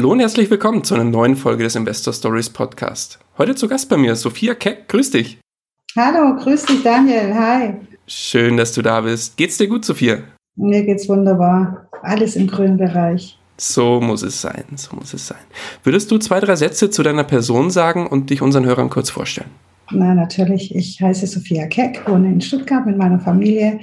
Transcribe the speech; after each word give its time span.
Hallo 0.00 0.12
und 0.12 0.20
herzlich 0.20 0.50
willkommen 0.50 0.82
zu 0.82 0.94
einer 0.94 1.04
neuen 1.04 1.36
Folge 1.36 1.62
des 1.62 1.76
Investor 1.76 2.14
Stories 2.14 2.48
Podcast. 2.48 3.18
Heute 3.36 3.54
zu 3.54 3.68
Gast 3.68 3.90
bei 3.90 3.98
mir 3.98 4.16
Sophia 4.16 4.54
Keck. 4.54 4.88
Grüß 4.88 5.10
dich. 5.10 5.38
Hallo, 5.94 6.36
grüß 6.42 6.64
dich 6.64 6.82
Daniel. 6.82 7.34
Hi. 7.34 7.74
Schön, 8.06 8.56
dass 8.56 8.72
du 8.72 8.80
da 8.80 9.02
bist. 9.02 9.36
Geht's 9.36 9.58
dir 9.58 9.68
gut, 9.68 9.84
Sophia? 9.84 10.20
Mir 10.56 10.84
geht's 10.84 11.06
wunderbar. 11.06 11.86
Alles 12.00 12.34
im 12.34 12.46
grünen 12.46 12.78
Bereich. 12.78 13.38
So 13.58 14.00
muss 14.00 14.22
es 14.22 14.40
sein, 14.40 14.64
so 14.76 14.96
muss 14.96 15.12
es 15.12 15.26
sein. 15.26 15.44
Würdest 15.84 16.10
du 16.10 16.16
zwei, 16.16 16.40
drei 16.40 16.56
Sätze 16.56 16.88
zu 16.88 17.02
deiner 17.02 17.24
Person 17.24 17.68
sagen 17.68 18.06
und 18.06 18.30
dich 18.30 18.40
unseren 18.40 18.64
Hörern 18.64 18.88
kurz 18.88 19.10
vorstellen? 19.10 19.50
Na, 19.90 20.14
natürlich. 20.14 20.74
Ich 20.74 20.98
heiße 21.02 21.26
Sophia 21.26 21.66
Keck, 21.66 22.08
wohne 22.08 22.32
in 22.32 22.40
Stuttgart 22.40 22.86
mit 22.86 22.96
meiner 22.96 23.20
Familie. 23.20 23.80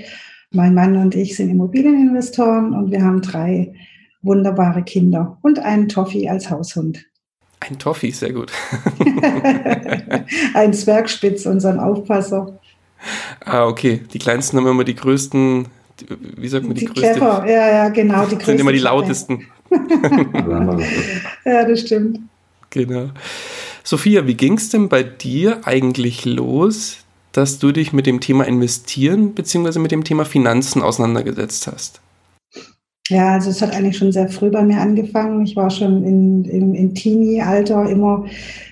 Mein 0.50 0.74
Mann 0.74 0.98
und 0.98 1.14
ich 1.14 1.36
sind 1.36 1.52
Immobilieninvestoren 1.52 2.74
und 2.74 2.90
wir 2.90 3.04
haben 3.04 3.22
drei 3.22 3.72
wunderbare 4.28 4.84
Kinder 4.84 5.38
und 5.42 5.60
einen 5.60 5.88
Toffee 5.90 6.30
als 6.30 6.50
Haushund. 6.50 7.06
Ein 7.60 7.80
Toffee, 7.80 8.12
sehr 8.12 8.34
gut. 8.34 8.52
ein 10.54 10.74
Zwergspitz, 10.74 11.46
unseren 11.46 11.80
Aufpasser. 11.80 12.60
Ah, 13.44 13.66
okay. 13.66 14.02
Die 14.14 14.20
Kleinsten 14.20 14.58
haben 14.58 14.68
immer 14.68 14.84
die 14.84 14.96
größten, 14.96 15.68
wie 16.38 16.48
sagt 16.48 16.66
man, 16.66 16.76
die, 16.76 16.82
die 16.82 16.86
größte? 16.86 17.14
Käfer, 17.14 17.46
ja, 17.48 17.70
ja, 17.70 17.90
genau. 17.90 18.26
Die 18.26 18.36
sind 18.44 18.60
immer 18.60 18.72
die 18.72 18.80
lautesten. 18.80 19.48
ja, 21.46 21.66
das 21.66 21.82
stimmt. 21.82 22.20
Genau. 22.70 23.10
Sophia, 23.84 24.28
wie 24.28 24.36
ging 24.36 24.58
es 24.58 24.70
denn 24.70 24.90
bei 24.90 25.04
dir 25.04 25.62
eigentlich 25.66 26.26
los, 26.26 26.98
dass 27.32 27.60
du 27.60 27.72
dich 27.72 27.94
mit 27.94 28.06
dem 28.06 28.20
Thema 28.20 28.46
Investieren 28.46 29.34
bzw. 29.34 29.80
mit 29.80 29.92
dem 29.92 30.04
Thema 30.04 30.26
Finanzen 30.26 30.82
auseinandergesetzt 30.82 31.68
hast? 31.68 32.02
Ja, 33.10 33.34
also 33.34 33.52
es 33.52 33.62
hat 33.62 33.74
eigentlich 33.74 33.98
schon 33.98 34.12
sehr 34.12 34.28
früh 34.28 34.50
bei 34.50 34.64
mir 34.64 34.82
angefangen. 34.82 35.46
Ich 35.46 35.56
war 35.56 35.70
schon 35.70 36.04
in, 36.04 36.44
in, 36.44 36.74
in 36.76 36.94
Teenie-Alter 36.94 37.90
immer, 37.90 38.26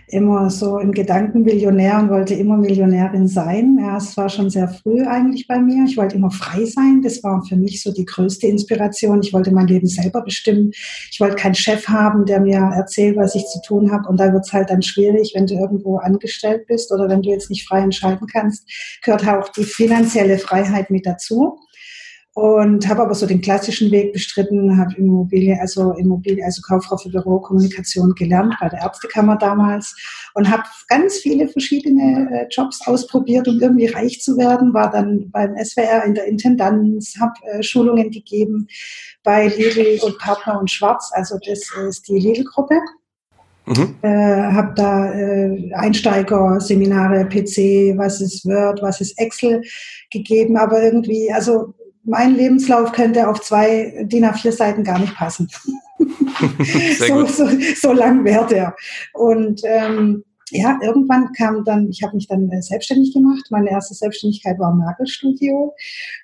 immer 0.09 0.49
so 0.49 0.77
im 0.77 0.91
Gedanken 0.91 1.43
Millionär 1.43 1.99
und 1.99 2.09
wollte 2.09 2.33
immer 2.33 2.57
Millionärin 2.57 3.29
sein. 3.29 3.77
Ja, 3.79 3.95
es 3.95 4.17
war 4.17 4.27
schon 4.27 4.49
sehr 4.49 4.67
früh 4.67 5.05
eigentlich 5.05 5.47
bei 5.47 5.57
mir. 5.59 5.85
Ich 5.85 5.95
wollte 5.95 6.17
immer 6.17 6.31
frei 6.31 6.65
sein. 6.65 7.01
Das 7.01 7.23
war 7.23 7.43
für 7.47 7.55
mich 7.55 7.81
so 7.81 7.93
die 7.93 8.03
größte 8.03 8.47
Inspiration. 8.47 9.21
Ich 9.23 9.31
wollte 9.31 9.53
mein 9.53 9.67
Leben 9.67 9.87
selber 9.87 10.21
bestimmen. 10.21 10.71
Ich 11.11 11.19
wollte 11.21 11.37
keinen 11.37 11.55
Chef 11.55 11.87
haben, 11.87 12.25
der 12.25 12.41
mir 12.41 12.57
erzählt, 12.57 13.15
was 13.15 13.35
ich 13.35 13.45
zu 13.45 13.61
tun 13.65 13.89
habe. 13.89 14.09
Und 14.09 14.19
da 14.19 14.33
wird 14.33 14.45
es 14.45 14.51
halt 14.51 14.69
dann 14.69 14.81
schwierig, 14.81 15.31
wenn 15.33 15.47
du 15.47 15.53
irgendwo 15.53 15.97
angestellt 15.97 16.67
bist 16.67 16.91
oder 16.91 17.07
wenn 17.07 17.21
du 17.21 17.29
jetzt 17.29 17.49
nicht 17.49 17.65
frei 17.65 17.79
entscheiden 17.79 18.27
kannst, 18.27 18.69
gehört 19.01 19.25
auch 19.25 19.47
die 19.49 19.63
finanzielle 19.63 20.37
Freiheit 20.39 20.89
mit 20.89 21.05
dazu 21.05 21.59
und 22.35 22.85
habe 22.89 23.01
aber 23.01 23.15
so 23.15 23.25
den 23.25 23.39
klassischen 23.39 23.91
Weg 23.91 24.11
bestritten, 24.11 24.77
habe 24.77 24.93
Immobilie, 24.97 25.57
also 25.57 25.93
Immobilie, 25.93 26.43
also 26.43 26.61
Kauffrau 26.61 26.97
für 26.97 27.07
Bürokommunikation 27.07 28.13
gelernt 28.13 28.53
bei 28.59 28.67
der 28.67 28.81
Ärztekammer 28.81 29.37
damals 29.37 29.95
und 30.33 30.51
habe 30.51 30.63
ganz 30.89 31.15
viele 31.15 31.47
verschiedene 31.47 32.29
äh, 32.29 32.47
Jobs 32.51 32.85
ausprobiert, 32.87 33.47
um 33.47 33.61
irgendwie 33.61 33.85
reich 33.85 34.19
zu 34.19 34.37
werden. 34.37 34.73
War 34.73 34.91
dann 34.91 35.31
beim 35.31 35.55
SWR 35.55 36.03
in 36.03 36.13
der 36.13 36.25
Intendanz, 36.25 37.15
habe 37.21 37.35
äh, 37.53 37.63
Schulungen 37.63 38.11
gegeben 38.11 38.67
bei 39.23 39.47
Lidl 39.47 40.03
und 40.03 40.17
Partner 40.17 40.59
und 40.59 40.69
Schwarz, 40.69 41.11
also 41.13 41.37
das 41.47 41.61
ist 41.87 42.05
die 42.09 42.19
Lidl-Gruppe. 42.19 42.75
Mhm. 43.65 43.95
Äh, 44.01 44.09
habe 44.09 44.73
da 44.75 45.13
äh, 45.13 45.73
Einsteiger-Seminare, 45.73 47.29
PC, 47.29 47.97
was 47.97 48.19
ist 48.19 48.45
Word, 48.45 48.81
was 48.81 48.99
ist 48.99 49.17
Excel 49.17 49.63
gegeben, 50.11 50.57
aber 50.57 50.83
irgendwie, 50.83 51.31
also 51.31 51.73
mein 52.05 52.35
Lebenslauf 52.35 52.91
könnte 52.91 53.27
auf 53.27 53.41
zwei 53.41 54.05
DIN 54.05 54.25
A4 54.25 54.51
Seiten 54.51 54.83
gar 54.83 54.99
nicht 54.99 55.15
passen. 55.15 55.49
so, 56.99 57.25
so, 57.25 57.47
so, 57.81 57.93
lang 57.93 58.23
wäre 58.23 58.45
der. 58.45 58.75
Und 59.13 59.61
ähm, 59.63 60.23
ja, 60.51 60.77
irgendwann 60.83 61.31
kam 61.33 61.63
dann, 61.63 61.89
ich 61.89 62.03
habe 62.03 62.15
mich 62.15 62.27
dann 62.27 62.49
äh, 62.51 62.61
selbstständig 62.61 63.13
gemacht. 63.13 63.45
Meine 63.49 63.71
erste 63.71 63.95
Selbstständigkeit 63.95 64.59
war 64.59 64.71
im 64.71 64.79
Nagelstudio, 64.79 65.73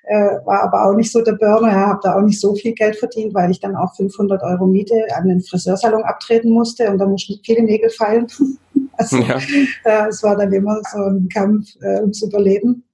äh, 0.04 0.36
war 0.44 0.62
aber 0.62 0.86
auch 0.86 0.94
nicht 0.94 1.10
so 1.10 1.22
der 1.22 1.32
Burner, 1.32 1.68
ja, 1.68 1.86
habe 1.88 2.00
da 2.02 2.16
auch 2.16 2.22
nicht 2.22 2.40
so 2.40 2.54
viel 2.54 2.72
Geld 2.72 2.96
verdient, 2.96 3.34
weil 3.34 3.50
ich 3.50 3.58
dann 3.58 3.74
auch 3.74 3.94
500 3.96 4.42
Euro 4.42 4.66
Miete 4.66 4.94
an 5.16 5.28
den 5.28 5.42
Friseursalon 5.42 6.04
abtreten 6.04 6.52
musste 6.52 6.88
und 6.90 6.98
da 6.98 7.06
mussten 7.06 7.40
viele 7.44 7.64
Nägel 7.64 7.90
fallen. 7.90 8.26
also 8.92 9.16
ja. 9.18 9.38
äh, 9.84 10.08
es 10.08 10.22
war 10.22 10.36
dann 10.36 10.52
immer 10.52 10.80
so 10.92 11.02
ein 11.02 11.28
Kampf 11.28 11.70
äh, 11.80 12.00
ums 12.00 12.22
Überleben 12.22 12.84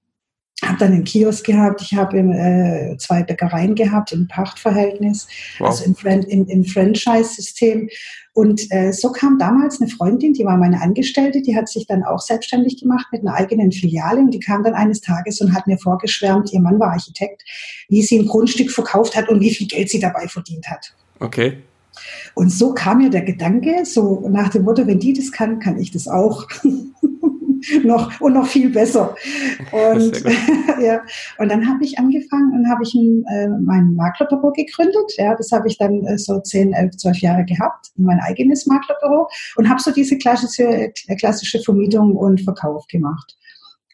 habe 0.62 0.78
dann 0.78 0.92
einen 0.92 1.04
Kiosk 1.04 1.46
gehabt, 1.46 1.82
ich 1.82 1.94
habe 1.94 2.19
äh, 2.19 2.96
zwei 2.98 3.22
Bäckereien 3.22 3.74
gehabt 3.74 4.12
im 4.12 4.26
Pachtverhältnis, 4.26 5.28
wow. 5.58 5.69
also 5.69 5.84
im, 5.84 5.96
im, 6.28 6.46
im 6.46 6.64
Franchise-System. 6.64 7.88
Und 8.32 8.70
äh, 8.70 8.92
so 8.92 9.10
kam 9.10 9.38
damals 9.38 9.80
eine 9.80 9.91
Freundin, 9.91 10.32
die 10.32 10.44
war 10.44 10.56
meine 10.56 10.80
Angestellte, 10.80 11.42
die 11.42 11.56
hat 11.56 11.68
sich 11.68 11.86
dann 11.86 12.04
auch 12.04 12.20
selbstständig 12.20 12.80
gemacht 12.80 13.06
mit 13.12 13.22
einer 13.22 13.34
eigenen 13.34 13.72
Filiale 13.72 14.20
und 14.20 14.32
die 14.32 14.41
kam 14.41 14.62
dann 14.62 14.74
eines 14.74 15.00
Tages 15.00 15.41
und 15.41 15.54
hat 15.54 15.66
mir 15.66 15.78
vorgeschwärmt, 15.78 16.52
ihr 16.52 16.60
Mann 16.60 16.78
war 16.78 16.92
Architekt, 16.92 17.42
wie 17.88 18.02
sie 18.02 18.18
ein 18.18 18.26
Grundstück 18.26 18.70
verkauft 18.70 19.16
hat 19.16 19.28
und 19.28 19.41
wie 19.41 19.54
viel 19.54 19.66
Geld 19.66 19.91
sie 19.91 20.00
dabei 20.00 20.28
verdient 20.28 20.68
hat. 20.68 20.94
Okay. 21.20 21.58
Und 22.34 22.50
so 22.50 22.74
kam 22.74 22.98
mir 22.98 23.10
der 23.10 23.22
Gedanke, 23.22 23.84
so 23.84 24.28
nach 24.28 24.50
dem 24.50 24.62
Motto, 24.62 24.86
wenn 24.86 25.00
die 25.00 25.12
das 25.12 25.32
kann, 25.32 25.58
kann 25.58 25.78
ich 25.78 25.91
das 25.91 26.06
auch. 26.06 26.47
noch 27.84 28.20
und 28.20 28.34
noch 28.34 28.46
viel 28.46 28.70
besser. 28.70 29.14
Und, 29.72 30.22
ja, 30.80 31.00
und 31.38 31.50
dann 31.50 31.69
habe 31.69 31.84
ich 31.84 31.98
angefangen 31.98 32.52
und 32.52 32.69
habe 32.69 32.82
ich 32.82 32.94
ein, 32.94 33.24
äh, 33.30 33.48
mein 33.48 33.94
Maklerbüro 33.94 34.52
gegründet. 34.52 35.12
Ja, 35.16 35.34
das 35.34 35.50
habe 35.52 35.68
ich 35.68 35.78
dann 35.78 36.04
äh, 36.06 36.18
so 36.18 36.41
zehn, 36.41 36.72
elf, 36.72 36.97
zwölf 36.97 37.18
Jahre 37.18 37.44
gehabt, 37.44 37.91
mein 37.97 38.20
eigenes 38.20 38.66
Maklerbüro 38.66 39.28
und 39.56 39.68
habe 39.68 39.80
so 39.80 39.91
diese 39.91 40.18
klassische, 40.18 40.64
äh, 40.64 41.16
klassische 41.16 41.60
Vermietung 41.60 42.16
und 42.16 42.41
Verkauf 42.41 42.86
gemacht. 42.86 43.36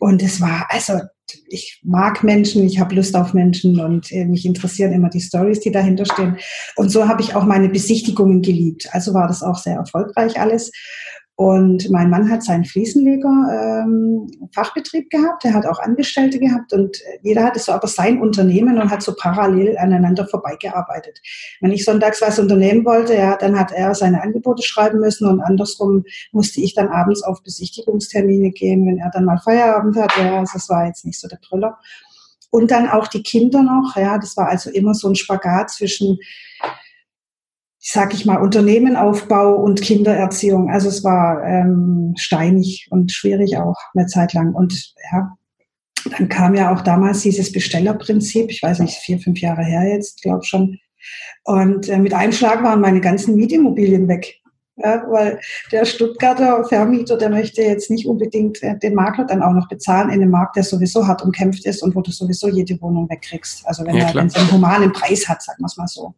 Und 0.01 0.23
es 0.23 0.41
war, 0.41 0.67
also 0.69 1.01
ich 1.49 1.81
mag 1.85 2.23
Menschen, 2.23 2.65
ich 2.65 2.79
habe 2.79 2.95
Lust 2.95 3.17
auf 3.17 3.33
Menschen 3.33 3.81
und 3.81 4.11
äh, 4.13 4.25
mich 4.25 4.45
interessieren 4.45 4.93
immer 4.93 5.09
die 5.09 5.21
Stories, 5.21 5.61
die 5.61 5.71
dahinter 5.71 6.05
stehen. 6.05 6.37
Und 6.77 6.91
so 6.91 7.09
habe 7.09 7.23
ich 7.23 7.35
auch 7.35 7.45
meine 7.45 7.69
Besichtigungen 7.69 8.43
geliebt. 8.43 8.89
Also 8.93 9.15
war 9.15 9.27
das 9.27 9.43
auch 9.43 9.57
sehr 9.57 9.77
erfolgreich 9.77 10.41
alles. 10.41 10.71
Und 11.37 11.91
mein 11.91 12.11
Mann 12.11 12.31
hat 12.31 12.45
seinen 12.45 12.65
Fliesenleger 12.65 13.83
ähm, 13.83 14.31
Fachbetrieb 14.53 15.11
gehabt, 15.11 15.45
er 15.45 15.55
hat 15.55 15.67
auch 15.67 15.81
Angestellte 15.81 16.39
gehabt 16.39 16.73
und 16.73 16.97
jeder 17.23 17.43
hatte 17.43 17.59
so 17.59 17.73
aber 17.73 17.89
sein 17.89 18.21
Unternehmen 18.21 18.79
und 18.81 18.89
hat 18.89 19.03
so 19.03 19.15
parallel 19.19 19.77
aneinander 19.77 20.29
vorbeigearbeitet. 20.29 21.21
Wenn 21.61 21.73
ich 21.73 21.85
sonntags 21.85 22.23
was 22.23 22.39
unternehmen 22.39 22.85
wollte, 22.85 23.15
ja, 23.15 23.37
dann 23.37 23.59
hat 23.59 23.73
er 23.73 23.97
seine 23.97 24.23
Angebote 24.23 24.63
schreiben 24.63 25.01
müssen 25.01 25.27
und 25.27 25.41
andersrum 25.41 26.05
musste 26.31 26.61
ich 26.61 26.73
dann 26.75 26.89
abends 26.89 27.25
auf 27.25 27.43
Besichtigungstermine 27.43 28.53
gehen, 28.53 28.87
wenn 28.87 28.99
er 28.99 29.11
dann 29.11 29.25
mal 29.25 29.39
Feierabend 29.39 29.97
hat. 29.97 30.13
Ja, 30.17 30.39
also 30.39 30.53
das 30.55 30.69
war 30.69 30.87
jetzt 30.87 31.05
nicht 31.05 31.19
so 31.19 31.27
der 31.27 31.41
Brüller. 31.49 31.79
Und 32.51 32.71
dann 32.71 32.89
auch 32.89 33.09
die 33.09 33.25
Kinder 33.25 33.65
noch, 33.65 33.97
ja, 33.97 34.19
das 34.19 34.37
war 34.37 34.49
also 34.49 34.71
immer 34.71 34.95
so 34.95 35.09
ein 35.09 35.17
Spagat 35.17 35.71
zwischen 35.71 36.19
sag 37.87 38.15
ich 38.15 38.25
mal, 38.25 38.39
Unternehmenaufbau 38.39 39.57
und 39.57 39.83
Kindererziehung. 39.83 40.71
Also 40.71 40.89
es 40.89 41.05
war 41.05 41.45
ähm, 41.45 42.15
steinig 42.17 42.89
und 42.91 43.13
schwierig 43.13 43.59
auch 43.59 43.77
eine 43.95 44.07
Zeit 44.07 44.33
lang. 44.33 44.55
Und 44.55 44.95
ja, 45.13 45.37
dann 46.17 46.31
kam 46.31 46.55
ja 46.55 46.73
auch 46.73 46.81
damals 46.81 47.21
dieses 47.21 47.53
Bestellerprinzip, 47.53 48.51
ich 48.51 48.63
weiß 48.63 48.79
nicht, 48.79 48.97
vier, 48.97 49.19
fünf 49.19 49.39
Jahre 49.41 49.63
her 49.63 49.87
jetzt, 49.87 50.23
glaube 50.23 50.45
schon. 50.45 50.79
Und 51.45 51.91
äh, 51.91 51.99
mit 51.99 52.15
einem 52.15 52.33
Schlag 52.33 52.63
waren 52.63 52.81
meine 52.81 53.03
ganzen 53.03 53.37
Mietimmobilien 53.37 54.09
weg. 54.09 54.41
Ja, 54.77 55.05
weil 55.09 55.39
der 55.71 55.85
Stuttgarter 55.85 56.65
Vermieter, 56.65 57.19
der 57.19 57.29
möchte 57.29 57.63
jetzt 57.63 57.91
nicht 57.91 58.07
unbedingt 58.07 58.63
äh, 58.63 58.79
den 58.79 58.95
Makler 58.95 59.27
dann 59.27 59.43
auch 59.43 59.53
noch 59.53 59.69
bezahlen 59.69 60.09
in 60.09 60.23
einem 60.23 60.31
Markt, 60.31 60.57
der 60.57 60.65
sowieso 60.65 61.07
hart 61.07 61.23
umkämpft 61.23 61.67
ist 61.67 61.83
und 61.83 61.95
wo 61.95 62.01
du 62.01 62.11
sowieso 62.11 62.49
jede 62.49 62.81
Wohnung 62.81 63.09
wegkriegst. 63.11 63.67
Also 63.67 63.85
wenn 63.85 63.97
ja, 63.97 64.09
er 64.09 64.17
einen 64.17 64.51
humanen 64.51 64.91
Preis 64.93 65.29
hat, 65.29 65.43
sagen 65.43 65.61
wir 65.61 65.67
es 65.67 65.77
mal 65.77 65.87
so. 65.87 66.15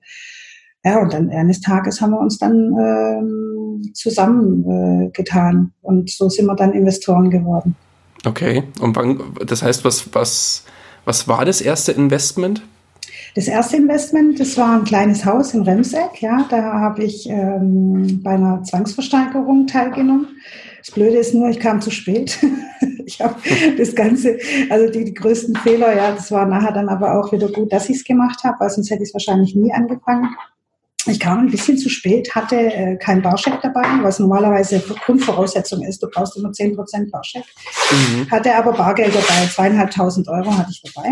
Ja, 0.86 1.00
und 1.00 1.12
dann 1.12 1.30
eines 1.30 1.60
Tages 1.60 2.00
haben 2.00 2.12
wir 2.12 2.20
uns 2.20 2.38
dann 2.38 2.72
ähm, 2.78 3.90
zusammengetan 3.92 5.72
äh, 5.82 5.86
und 5.86 6.08
so 6.08 6.28
sind 6.28 6.46
wir 6.46 6.54
dann 6.54 6.74
Investoren 6.74 7.28
geworden. 7.28 7.74
Okay, 8.24 8.62
und 8.80 8.94
wann, 8.94 9.20
das 9.44 9.64
heißt, 9.64 9.84
was, 9.84 10.14
was, 10.14 10.62
was 11.04 11.26
war 11.26 11.44
das 11.44 11.60
erste 11.60 11.90
Investment? 11.90 12.62
Das 13.34 13.48
erste 13.48 13.76
Investment, 13.78 14.38
das 14.38 14.56
war 14.56 14.76
ein 14.76 14.84
kleines 14.84 15.24
Haus 15.24 15.54
in 15.54 15.62
Remseck. 15.62 16.22
Ja, 16.22 16.46
da 16.48 16.74
habe 16.74 17.02
ich 17.02 17.28
ähm, 17.28 18.20
bei 18.22 18.34
einer 18.34 18.62
Zwangsversteigerung 18.62 19.66
teilgenommen. 19.66 20.28
Das 20.78 20.94
Blöde 20.94 21.16
ist 21.16 21.34
nur, 21.34 21.48
ich 21.48 21.58
kam 21.58 21.80
zu 21.80 21.90
spät. 21.90 22.38
ich 23.04 23.20
habe 23.20 23.34
das 23.76 23.96
Ganze, 23.96 24.38
also 24.70 24.88
die, 24.88 25.04
die, 25.04 25.14
größten 25.14 25.56
Fehler, 25.56 25.96
ja, 25.96 26.12
das 26.12 26.30
war 26.30 26.46
nachher 26.46 26.72
dann 26.72 26.88
aber 26.88 27.18
auch 27.18 27.32
wieder 27.32 27.48
gut, 27.48 27.72
dass 27.72 27.88
ich 27.88 27.96
es 27.96 28.04
gemacht 28.04 28.44
habe, 28.44 28.54
weil 28.60 28.70
sonst 28.70 28.88
hätte 28.88 29.02
ich 29.02 29.08
es 29.08 29.14
wahrscheinlich 29.14 29.56
nie 29.56 29.72
angefangen. 29.72 30.28
Ich 31.08 31.20
kam 31.20 31.40
ein 31.40 31.50
bisschen 31.50 31.78
zu 31.78 31.88
spät, 31.88 32.34
hatte 32.34 32.56
äh, 32.56 32.96
kein 32.96 33.22
Barscheck 33.22 33.60
dabei, 33.62 33.84
was 34.02 34.18
normalerweise 34.18 34.80
Grundvoraussetzung 34.80 35.84
ist. 35.84 36.02
Du 36.02 36.08
brauchst 36.08 36.36
immer 36.36 36.50
10% 36.50 37.10
Barscheck. 37.10 37.44
Mhm. 37.90 38.30
Hatte 38.30 38.54
aber 38.54 38.72
Bargeld 38.72 39.14
dabei, 39.14 39.46
zweieinhalbtausend 39.46 40.28
Euro 40.28 40.56
hatte 40.56 40.70
ich 40.70 40.82
dabei. 40.82 41.10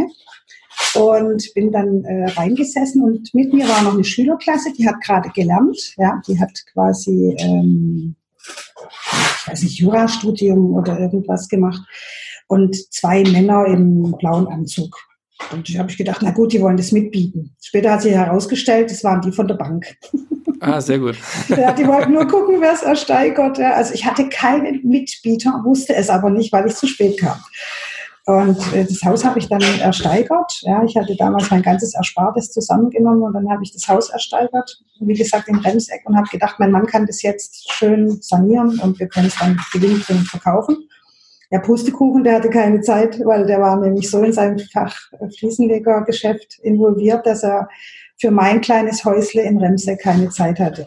Und 0.95 1.55
bin 1.55 1.71
dann 1.71 2.05
äh, 2.05 2.31
reingesessen 2.33 3.03
und 3.03 3.33
mit 3.35 3.53
mir 3.53 3.69
war 3.69 3.83
noch 3.83 3.95
eine 3.95 4.05
Schülerklasse, 4.05 4.73
die 4.73 4.89
hat 4.89 5.01
gerade 5.01 5.31
gelernt. 5.31 5.95
Ja, 5.97 6.21
die 6.27 6.39
hat 6.41 6.53
quasi, 6.73 7.37
ähm, 7.39 8.17
ich 8.41 9.49
weiß 9.49 9.63
nicht, 9.63 9.79
Jurastudium 9.79 10.75
oder 10.75 10.99
irgendwas 10.99 11.49
gemacht. 11.49 11.83
Und 12.49 12.77
zwei 12.93 13.23
Männer 13.23 13.67
im 13.67 14.15
blauen 14.19 14.49
Anzug. 14.49 14.97
Und 15.53 15.69
ich 15.69 15.79
habe 15.79 15.91
ich 15.91 15.97
gedacht, 15.97 16.21
na 16.23 16.31
gut, 16.31 16.53
die 16.53 16.61
wollen 16.61 16.77
das 16.77 16.93
mitbieten. 16.93 17.55
Später 17.61 17.93
hat 17.93 18.03
sich 18.03 18.13
herausgestellt, 18.13 18.91
das 18.91 19.03
waren 19.05 19.21
die 19.21 19.33
von 19.33 19.49
der 19.49 19.57
Bank. 19.57 19.97
Ah, 20.61 20.81
sehr 20.81 20.99
gut. 20.99 21.17
ja, 21.49 21.73
die 21.73 21.87
wollten 21.87 22.13
nur 22.13 22.27
gucken, 22.27 22.61
wer 22.61 22.73
es 22.73 22.83
ersteigert. 22.83 23.59
Ja. 23.59 23.73
Also 23.75 23.93
ich 23.95 24.07
hatte 24.07 24.29
keinen 24.29 24.81
Mitbieter, 24.89 25.61
wusste 25.65 25.95
es 25.95 26.09
aber 26.09 26.31
nicht, 26.31 26.53
weil 26.53 26.67
ich 26.67 26.75
zu 26.75 26.87
spät 26.87 27.19
kam. 27.19 27.39
Und 28.27 28.73
äh, 28.73 28.85
das 28.85 29.03
Haus 29.03 29.25
habe 29.25 29.39
ich 29.39 29.49
dann 29.49 29.61
ersteigert. 29.61 30.61
Ja, 30.63 30.83
ich 30.83 30.97
hatte 30.97 31.15
damals 31.17 31.51
mein 31.51 31.61
ganzes 31.61 31.95
Erspartes 31.95 32.53
zusammengenommen 32.53 33.23
und 33.23 33.35
dann 33.35 33.51
habe 33.51 33.63
ich 33.63 33.73
das 33.73 33.87
Haus 33.87 34.09
ersteigert. 34.09 34.81
Wie 35.01 35.15
gesagt, 35.15 35.49
im 35.49 35.61
Bremseck 35.61 36.01
und 36.07 36.17
habe 36.17 36.29
gedacht, 36.31 36.59
mein 36.59 36.71
Mann 36.71 36.87
kann 36.87 37.05
das 37.05 37.21
jetzt 37.21 37.71
schön 37.71 38.23
sanieren 38.23 38.79
und 38.79 38.99
wir 38.99 39.09
können 39.09 39.27
es 39.27 39.37
dann 39.39 39.61
gewinnbringend 39.73 40.29
verkaufen. 40.29 40.89
Der 41.51 41.59
Pustekuchen, 41.61 42.25
der 42.25 42.37
hatte 42.37 42.51
keine 42.51 42.81
Zeit, 42.81 43.21
weil 43.25 43.47
der 43.47 43.61
war 43.61 43.79
nämlich 43.81 44.11
so 44.11 44.23
in 44.23 44.33
seinem 44.33 44.59
Fach 44.73 44.97
Fliesenlegergeschäft 45.39 46.59
involviert, 46.63 47.27
dass 47.27 47.43
er 47.43 47.69
für 48.19 48.31
mein 48.31 48.61
kleines 48.61 49.05
Häusle 49.05 49.43
in 49.43 49.59
Remse 49.59 49.97
keine 49.97 50.31
Zeit 50.31 50.59
hatte. 50.59 50.87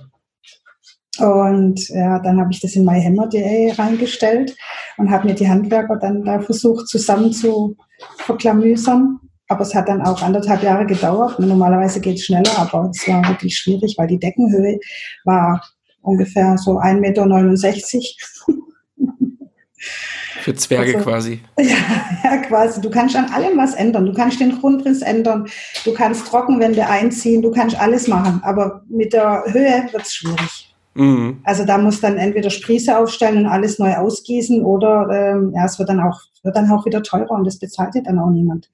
Und 1.20 1.90
ja, 1.90 2.20
dann 2.20 2.40
habe 2.40 2.52
ich 2.52 2.60
das 2.60 2.76
in 2.76 2.86
myhammer.de 2.86 3.72
reingestellt 3.72 4.56
und 4.98 5.10
habe 5.10 5.28
mir 5.28 5.34
die 5.34 5.50
Handwerker 5.50 5.98
dann 5.98 6.24
da 6.24 6.40
versucht 6.40 6.88
zusammen 6.88 7.32
zu 7.32 7.76
verklamüsern. 8.18 9.20
Aber 9.50 9.62
es 9.62 9.74
hat 9.74 9.88
dann 9.88 10.02
auch 10.02 10.22
anderthalb 10.22 10.62
Jahre 10.62 10.86
gedauert. 10.86 11.40
Normalerweise 11.40 12.02
geht 12.02 12.18
es 12.18 12.26
schneller, 12.26 12.52
aber 12.58 12.92
es 12.94 13.08
war 13.08 13.28
wirklich 13.30 13.58
schwierig, 13.58 13.96
weil 13.98 14.08
die 14.08 14.20
Deckenhöhe 14.20 14.80
war 15.24 15.64
ungefähr 16.02 16.58
so 16.58 16.80
1,69 16.80 17.00
Meter. 17.00 17.24
Für 20.42 20.54
Zwerge 20.54 20.96
also, 20.96 21.10
quasi. 21.10 21.42
Ja, 21.60 21.76
ja, 22.24 22.38
quasi. 22.38 22.80
Du 22.82 22.90
kannst 22.90 23.16
an 23.16 23.26
allem 23.32 23.58
was 23.58 23.74
ändern. 23.74 24.06
Du 24.06 24.14
kannst 24.14 24.40
den 24.40 24.60
Grundriss 24.60 25.02
ändern. 25.02 25.48
Du 25.84 25.94
kannst 25.94 26.28
Trockenwände 26.28 26.88
einziehen. 26.88 27.42
Du 27.42 27.52
kannst 27.52 27.80
alles 27.80 28.08
machen. 28.08 28.40
Aber 28.44 28.84
mit 28.88 29.14
der 29.14 29.44
Höhe 29.48 29.90
wird 29.92 30.04
es 30.04 30.14
schwierig. 30.14 30.74
Mhm. 30.94 31.42
Also 31.44 31.66
da 31.66 31.78
muss 31.78 32.02
dann 32.02 32.18
entweder 32.18 32.50
Sprieße 32.50 32.98
aufstellen 32.98 33.38
und 33.38 33.46
alles 33.46 33.78
neu 33.78 33.96
ausgießen 33.96 34.64
oder 34.66 35.08
ähm, 35.12 35.54
ja, 35.56 35.66
es 35.66 35.78
wird 35.78 35.90
dann 35.90 36.00
auch 36.00 36.20
wird 36.44 36.56
dann 36.56 36.72
auch 36.72 36.86
wieder 36.86 37.04
teurer 37.04 37.32
und 37.32 37.46
das 37.46 37.60
bezahlt 37.60 37.94
dir 37.94 38.04
dann 38.04 38.18
auch 38.18 38.32
niemand. 38.32 38.70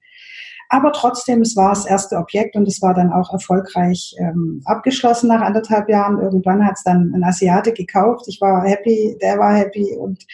Aber 0.70 0.92
trotzdem, 0.92 1.42
es 1.42 1.56
war 1.56 1.70
das 1.70 1.84
erste 1.84 2.16
Objekt 2.16 2.56
und 2.56 2.66
es 2.66 2.80
war 2.80 2.94
dann 2.94 3.12
auch 3.12 3.32
erfolgreich 3.32 4.14
ähm, 4.18 4.62
abgeschlossen 4.64 5.28
nach 5.28 5.42
anderthalb 5.42 5.88
Jahren. 5.90 6.18
Irgendwann 6.18 6.64
hat 6.66 6.76
es 6.76 6.82
dann 6.82 7.12
ein 7.14 7.22
Asiate 7.22 7.72
gekauft. 7.72 8.24
Ich 8.28 8.40
war 8.40 8.64
happy, 8.64 9.18
der 9.20 9.38
war 9.38 9.54
happy 9.54 9.94
und 9.98 10.24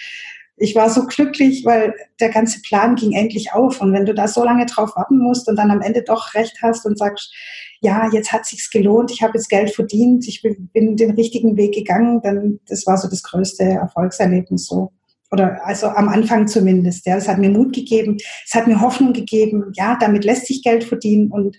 ich 0.61 0.75
war 0.75 0.91
so 0.91 1.07
glücklich, 1.07 1.65
weil 1.65 1.95
der 2.21 2.29
ganze 2.29 2.61
Plan 2.61 2.95
ging 2.95 3.13
endlich 3.13 3.53
auf. 3.55 3.81
Und 3.81 3.95
wenn 3.95 4.05
du 4.05 4.13
da 4.13 4.29
so 4.29 4.45
lange 4.45 4.67
drauf 4.67 4.95
warten 4.95 5.19
musst 5.19 5.49
und 5.49 5.57
dann 5.57 5.71
am 5.71 5.81
Ende 5.81 6.03
doch 6.03 6.35
recht 6.35 6.59
hast 6.63 6.85
und 6.85 6.99
sagst, 6.99 7.35
ja, 7.81 8.11
jetzt 8.13 8.31
hat 8.31 8.45
sich's 8.45 8.69
gelohnt, 8.69 9.11
ich 9.11 9.23
habe 9.23 9.33
jetzt 9.35 9.49
Geld 9.49 9.75
verdient, 9.75 10.29
ich 10.29 10.43
bin, 10.43 10.97
den 10.97 11.13
richtigen 11.13 11.57
Weg 11.57 11.75
gegangen, 11.75 12.21
dann 12.23 12.61
das 12.69 12.87
war 12.87 12.99
so 12.99 13.09
das 13.09 13.23
größte 13.23 13.65
Erfolgserlebnis 13.65 14.67
so. 14.67 14.93
Oder 15.33 15.65
also 15.65 15.87
am 15.87 16.09
Anfang 16.11 16.47
zumindest. 16.47 17.07
Ja, 17.07 17.17
es 17.17 17.27
hat 17.27 17.39
mir 17.39 17.51
Mut 17.51 17.73
gegeben, 17.73 18.19
es 18.45 18.55
hat 18.55 18.67
mir 18.67 18.83
Hoffnung 18.83 19.15
gegeben. 19.15 19.73
Ja, 19.77 19.97
damit 19.99 20.25
lässt 20.25 20.47
sich 20.47 20.63
Geld 20.63 20.85
verdienen 20.85 21.31
und 21.31 21.57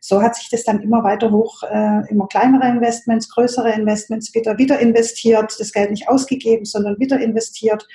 so 0.00 0.22
hat 0.22 0.36
sich 0.36 0.48
das 0.50 0.62
dann 0.62 0.80
immer 0.80 1.02
weiter 1.02 1.32
hoch, 1.32 1.62
äh, 1.64 2.08
immer 2.08 2.28
kleinere 2.28 2.68
Investments, 2.68 3.28
größere 3.30 3.72
Investments 3.72 4.32
wieder 4.32 4.58
wieder 4.58 4.78
investiert, 4.78 5.56
das 5.58 5.72
Geld 5.72 5.90
nicht 5.90 6.08
ausgegeben, 6.08 6.66
sondern 6.66 7.00
wieder 7.00 7.18
investiert 7.18 7.88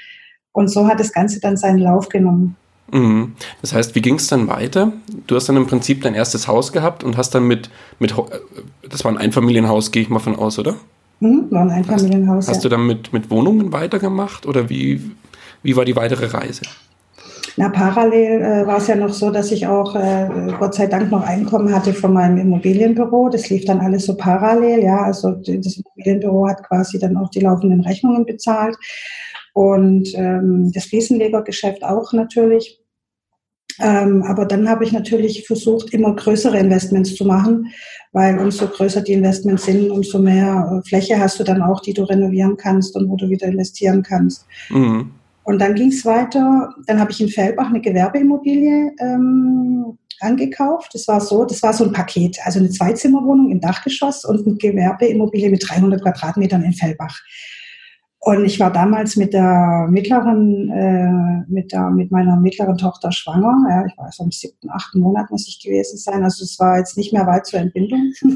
und 0.51 0.69
so 0.69 0.87
hat 0.87 0.99
das 0.99 1.13
Ganze 1.13 1.39
dann 1.39 1.57
seinen 1.57 1.79
Lauf 1.79 2.09
genommen. 2.09 2.55
Mhm. 2.91 3.33
Das 3.61 3.73
heißt, 3.73 3.95
wie 3.95 4.01
ging 4.01 4.15
es 4.15 4.27
dann 4.27 4.47
weiter? 4.47 4.91
Du 5.27 5.35
hast 5.35 5.47
dann 5.47 5.57
im 5.57 5.67
Prinzip 5.67 6.01
dein 6.01 6.15
erstes 6.15 6.47
Haus 6.47 6.71
gehabt 6.71 7.03
und 7.03 7.17
hast 7.17 7.35
dann 7.35 7.47
mit, 7.47 7.69
mit 7.99 8.13
das 8.89 9.03
war 9.03 9.11
ein 9.11 9.17
Einfamilienhaus, 9.17 9.91
gehe 9.91 10.01
ich 10.01 10.09
mal 10.09 10.19
von 10.19 10.35
aus, 10.35 10.57
oder? 10.57 10.75
Mhm, 11.19 11.47
war 11.51 11.61
ein 11.61 11.69
Einfamilienhaus. 11.69 12.47
Hast, 12.47 12.55
hast 12.55 12.65
du 12.65 12.69
dann 12.69 12.87
mit, 12.87 13.13
mit 13.13 13.29
Wohnungen 13.29 13.73
weitergemacht 13.73 14.45
oder 14.45 14.69
wie, 14.69 15.11
wie 15.63 15.75
war 15.75 15.85
die 15.85 15.95
weitere 15.95 16.25
Reise? 16.27 16.61
Na, 17.57 17.67
parallel 17.69 18.41
äh, 18.41 18.67
war 18.67 18.77
es 18.77 18.87
ja 18.87 18.95
noch 18.95 19.09
so, 19.09 19.31
dass 19.31 19.51
ich 19.51 19.67
auch 19.67 19.93
äh, 19.95 20.29
Gott 20.57 20.75
sei 20.75 20.87
Dank 20.87 21.11
noch 21.11 21.23
Einkommen 21.23 21.73
hatte 21.73 21.93
von 21.93 22.13
meinem 22.13 22.37
Immobilienbüro. 22.37 23.29
Das 23.29 23.49
lief 23.49 23.65
dann 23.65 23.81
alles 23.81 24.05
so 24.05 24.15
parallel, 24.15 24.81
ja. 24.81 25.01
Also 25.01 25.31
das 25.31 25.77
Immobilienbüro 25.77 26.47
hat 26.47 26.63
quasi 26.63 26.99
dann 26.99 27.17
auch 27.17 27.29
die 27.29 27.41
laufenden 27.41 27.81
Rechnungen 27.81 28.25
bezahlt 28.25 28.77
und 29.53 30.13
ähm, 30.15 30.71
das 30.73 30.85
Fliesenlegergeschäft 30.85 31.83
auch 31.83 32.13
natürlich. 32.13 32.79
Ähm, 33.81 34.23
aber 34.23 34.45
dann 34.45 34.67
habe 34.67 34.83
ich 34.83 34.91
natürlich 34.91 35.47
versucht, 35.47 35.93
immer 35.93 36.13
größere 36.13 36.57
Investments 36.57 37.15
zu 37.15 37.25
machen, 37.25 37.67
weil 38.11 38.37
umso 38.37 38.67
größer 38.67 39.01
die 39.01 39.13
Investments 39.13 39.65
sind, 39.65 39.89
umso 39.89 40.19
mehr 40.19 40.81
äh, 40.83 40.87
Fläche 40.87 41.17
hast 41.17 41.39
du 41.39 41.43
dann 41.43 41.61
auch, 41.61 41.79
die 41.79 41.93
du 41.93 42.03
renovieren 42.03 42.57
kannst 42.57 42.95
und 42.95 43.09
wo 43.09 43.15
du 43.15 43.29
wieder 43.29 43.47
investieren 43.47 44.03
kannst. 44.03 44.45
Mhm. 44.69 45.11
Und 45.43 45.59
dann 45.59 45.75
ging 45.75 45.89
es 45.89 46.05
weiter. 46.05 46.73
Dann 46.85 46.99
habe 46.99 47.11
ich 47.11 47.21
in 47.21 47.29
Fellbach 47.29 47.69
eine 47.69 47.81
Gewerbeimmobilie 47.81 48.91
ähm, 48.99 49.97
angekauft. 50.19 50.93
Das 50.93 51.07
war 51.07 51.21
so, 51.21 51.45
das 51.45 51.63
war 51.63 51.73
so 51.73 51.85
ein 51.85 51.93
Paket, 51.93 52.37
also 52.43 52.59
eine 52.59 52.69
Zweizimmerwohnung 52.69 53.49
im 53.49 53.61
Dachgeschoss 53.61 54.25
und 54.25 54.45
eine 54.45 54.57
Gewerbeimmobilie 54.57 55.49
mit 55.49 55.67
300 55.67 56.01
Quadratmetern 56.01 56.63
in 56.63 56.73
Fellbach. 56.73 57.19
Und 58.21 58.43
ich 58.43 58.59
war 58.59 58.71
damals 58.71 59.15
mit 59.15 59.33
der 59.33 59.87
mittleren, 59.89 60.69
äh, 60.71 61.49
mit 61.49 61.71
der, 61.71 61.89
mit 61.89 62.11
meiner 62.11 62.35
mittleren 62.35 62.77
Tochter 62.77 63.13
schwanger. 63.13 63.55
Ja, 63.69 63.85
ich 63.85 63.97
war 63.97 64.11
so 64.11 64.25
im 64.25 64.31
siebten, 64.31 64.69
achten 64.69 64.99
Monat 64.99 65.31
muss 65.31 65.47
ich 65.47 65.63
gewesen 65.63 65.97
sein. 65.97 66.21
Also 66.25 66.43
es 66.43 66.59
war 66.59 66.77
jetzt 66.77 66.97
nicht 66.97 67.13
mehr 67.13 67.25
weit 67.27 67.45
zur 67.45 67.61
Entbindung. 67.61 68.11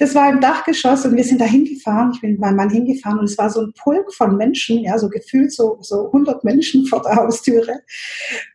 das 0.00 0.16
war 0.16 0.28
im 0.28 0.40
Dachgeschoss 0.40 1.06
und 1.06 1.16
wir 1.16 1.22
sind 1.22 1.40
da 1.40 1.44
hingefahren. 1.44 2.10
Ich 2.14 2.20
bin 2.20 2.32
mit 2.32 2.40
meinem 2.40 2.56
Mann 2.56 2.70
hingefahren 2.70 3.20
und 3.20 3.26
es 3.26 3.38
war 3.38 3.48
so 3.48 3.62
ein 3.62 3.72
Pulk 3.74 4.12
von 4.12 4.36
Menschen, 4.36 4.80
ja, 4.80 4.98
so 4.98 5.08
gefühlt 5.08 5.52
so, 5.52 5.78
so 5.80 6.06
100 6.06 6.42
Menschen 6.42 6.84
vor 6.88 7.00
der 7.02 7.14
Haustüre. 7.14 7.80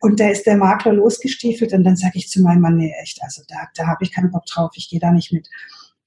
Und 0.02 0.20
da 0.20 0.28
ist 0.28 0.44
der 0.44 0.58
Makler 0.58 0.92
losgestiefelt 0.92 1.72
und 1.72 1.82
dann 1.82 1.96
sage 1.96 2.16
ich 2.16 2.28
zu 2.28 2.42
meinem 2.42 2.60
Mann, 2.60 2.76
nee, 2.76 2.92
echt, 3.02 3.22
also 3.22 3.42
da, 3.48 3.56
da 3.74 3.86
habe 3.86 4.04
ich 4.04 4.12
keinen 4.12 4.30
Bock 4.30 4.44
drauf, 4.44 4.72
ich 4.74 4.90
gehe 4.90 5.00
da 5.00 5.12
nicht 5.12 5.32
mit. 5.32 5.48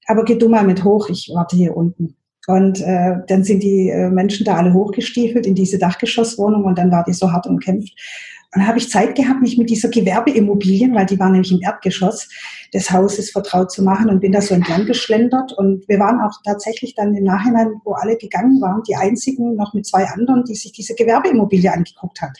Aber 0.06 0.24
geh 0.24 0.36
du 0.36 0.48
mal 0.48 0.64
mit 0.64 0.84
hoch, 0.84 1.08
ich 1.08 1.32
warte 1.34 1.56
hier 1.56 1.76
unten. 1.76 2.16
Und 2.46 2.80
äh, 2.80 3.16
dann 3.26 3.42
sind 3.44 3.62
die 3.62 3.88
äh, 3.88 4.10
Menschen 4.10 4.44
da 4.44 4.56
alle 4.56 4.74
hochgestiefelt 4.74 5.46
in 5.46 5.54
diese 5.54 5.78
Dachgeschosswohnung 5.78 6.64
und 6.64 6.78
dann 6.78 6.90
war 6.90 7.04
die 7.04 7.14
so 7.14 7.32
hart 7.32 7.46
umkämpft. 7.46 7.92
Und 8.54 8.60
dann 8.60 8.68
habe 8.68 8.78
ich 8.78 8.90
Zeit 8.90 9.16
gehabt, 9.16 9.40
mich 9.40 9.58
mit 9.58 9.68
dieser 9.68 9.88
Gewerbeimmobilien, 9.88 10.94
weil 10.94 11.06
die 11.06 11.18
war 11.18 11.30
nämlich 11.30 11.50
im 11.50 11.60
Erdgeschoss 11.60 12.28
des 12.72 12.90
Hauses 12.90 13.30
vertraut 13.30 13.72
zu 13.72 13.82
machen 13.82 14.08
und 14.10 14.20
bin 14.20 14.30
da 14.30 14.40
so 14.40 14.54
entlang 14.54 14.86
geschlendert. 14.86 15.52
Und 15.52 15.88
wir 15.88 15.98
waren 15.98 16.20
auch 16.20 16.38
tatsächlich 16.44 16.94
dann 16.94 17.14
im 17.14 17.24
Nachhinein, 17.24 17.72
wo 17.84 17.94
alle 17.94 18.16
gegangen 18.16 18.60
waren, 18.60 18.82
die 18.86 18.94
einzigen 18.94 19.56
noch 19.56 19.74
mit 19.74 19.86
zwei 19.86 20.04
anderen, 20.04 20.44
die 20.44 20.54
sich 20.54 20.70
diese 20.70 20.94
Gewerbeimmobilie 20.94 21.72
angeguckt 21.72 22.20
hat. 22.20 22.38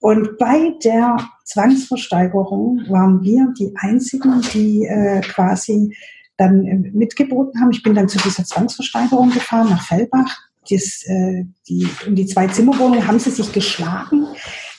Und 0.00 0.38
bei 0.38 0.74
der 0.84 1.16
Zwangsversteigerung 1.44 2.84
waren 2.88 3.22
wir 3.22 3.52
die 3.58 3.74
einzigen, 3.76 4.42
die 4.52 4.84
äh, 4.84 5.20
quasi 5.20 5.94
dann 6.36 6.64
äh, 6.66 6.76
mitgeboten 6.92 7.60
haben. 7.60 7.70
Ich 7.72 7.82
bin 7.82 7.94
dann 7.94 8.08
zu 8.08 8.18
dieser 8.18 8.44
Zwangsversteigerung 8.44 9.30
gefahren 9.30 9.70
nach 9.70 9.86
Fellbach. 9.86 10.38
Das, 10.70 11.02
äh, 11.06 11.44
die, 11.68 11.86
um 12.06 12.14
die 12.14 12.26
Zwei-Zimmer-Wohnung 12.26 13.06
haben 13.06 13.18
sie 13.18 13.30
sich 13.30 13.52
geschlagen. 13.52 14.26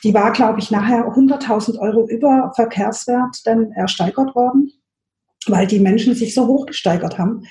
Die 0.04 0.14
war, 0.14 0.32
glaube 0.34 0.60
ich, 0.60 0.72
nachher 0.72 1.06
100.000 1.06 1.80
Euro 1.80 2.08
über 2.08 2.52
Verkehrswert 2.56 3.42
dann 3.46 3.72
ersteigert 3.72 4.36
worden, 4.36 4.72
weil 5.48 5.68
die 5.68 5.80
Menschen 5.80 6.16
sich 6.16 6.34
so 6.34 6.48
hoch 6.48 6.66
gesteigert 6.66 7.18
haben 7.18 7.44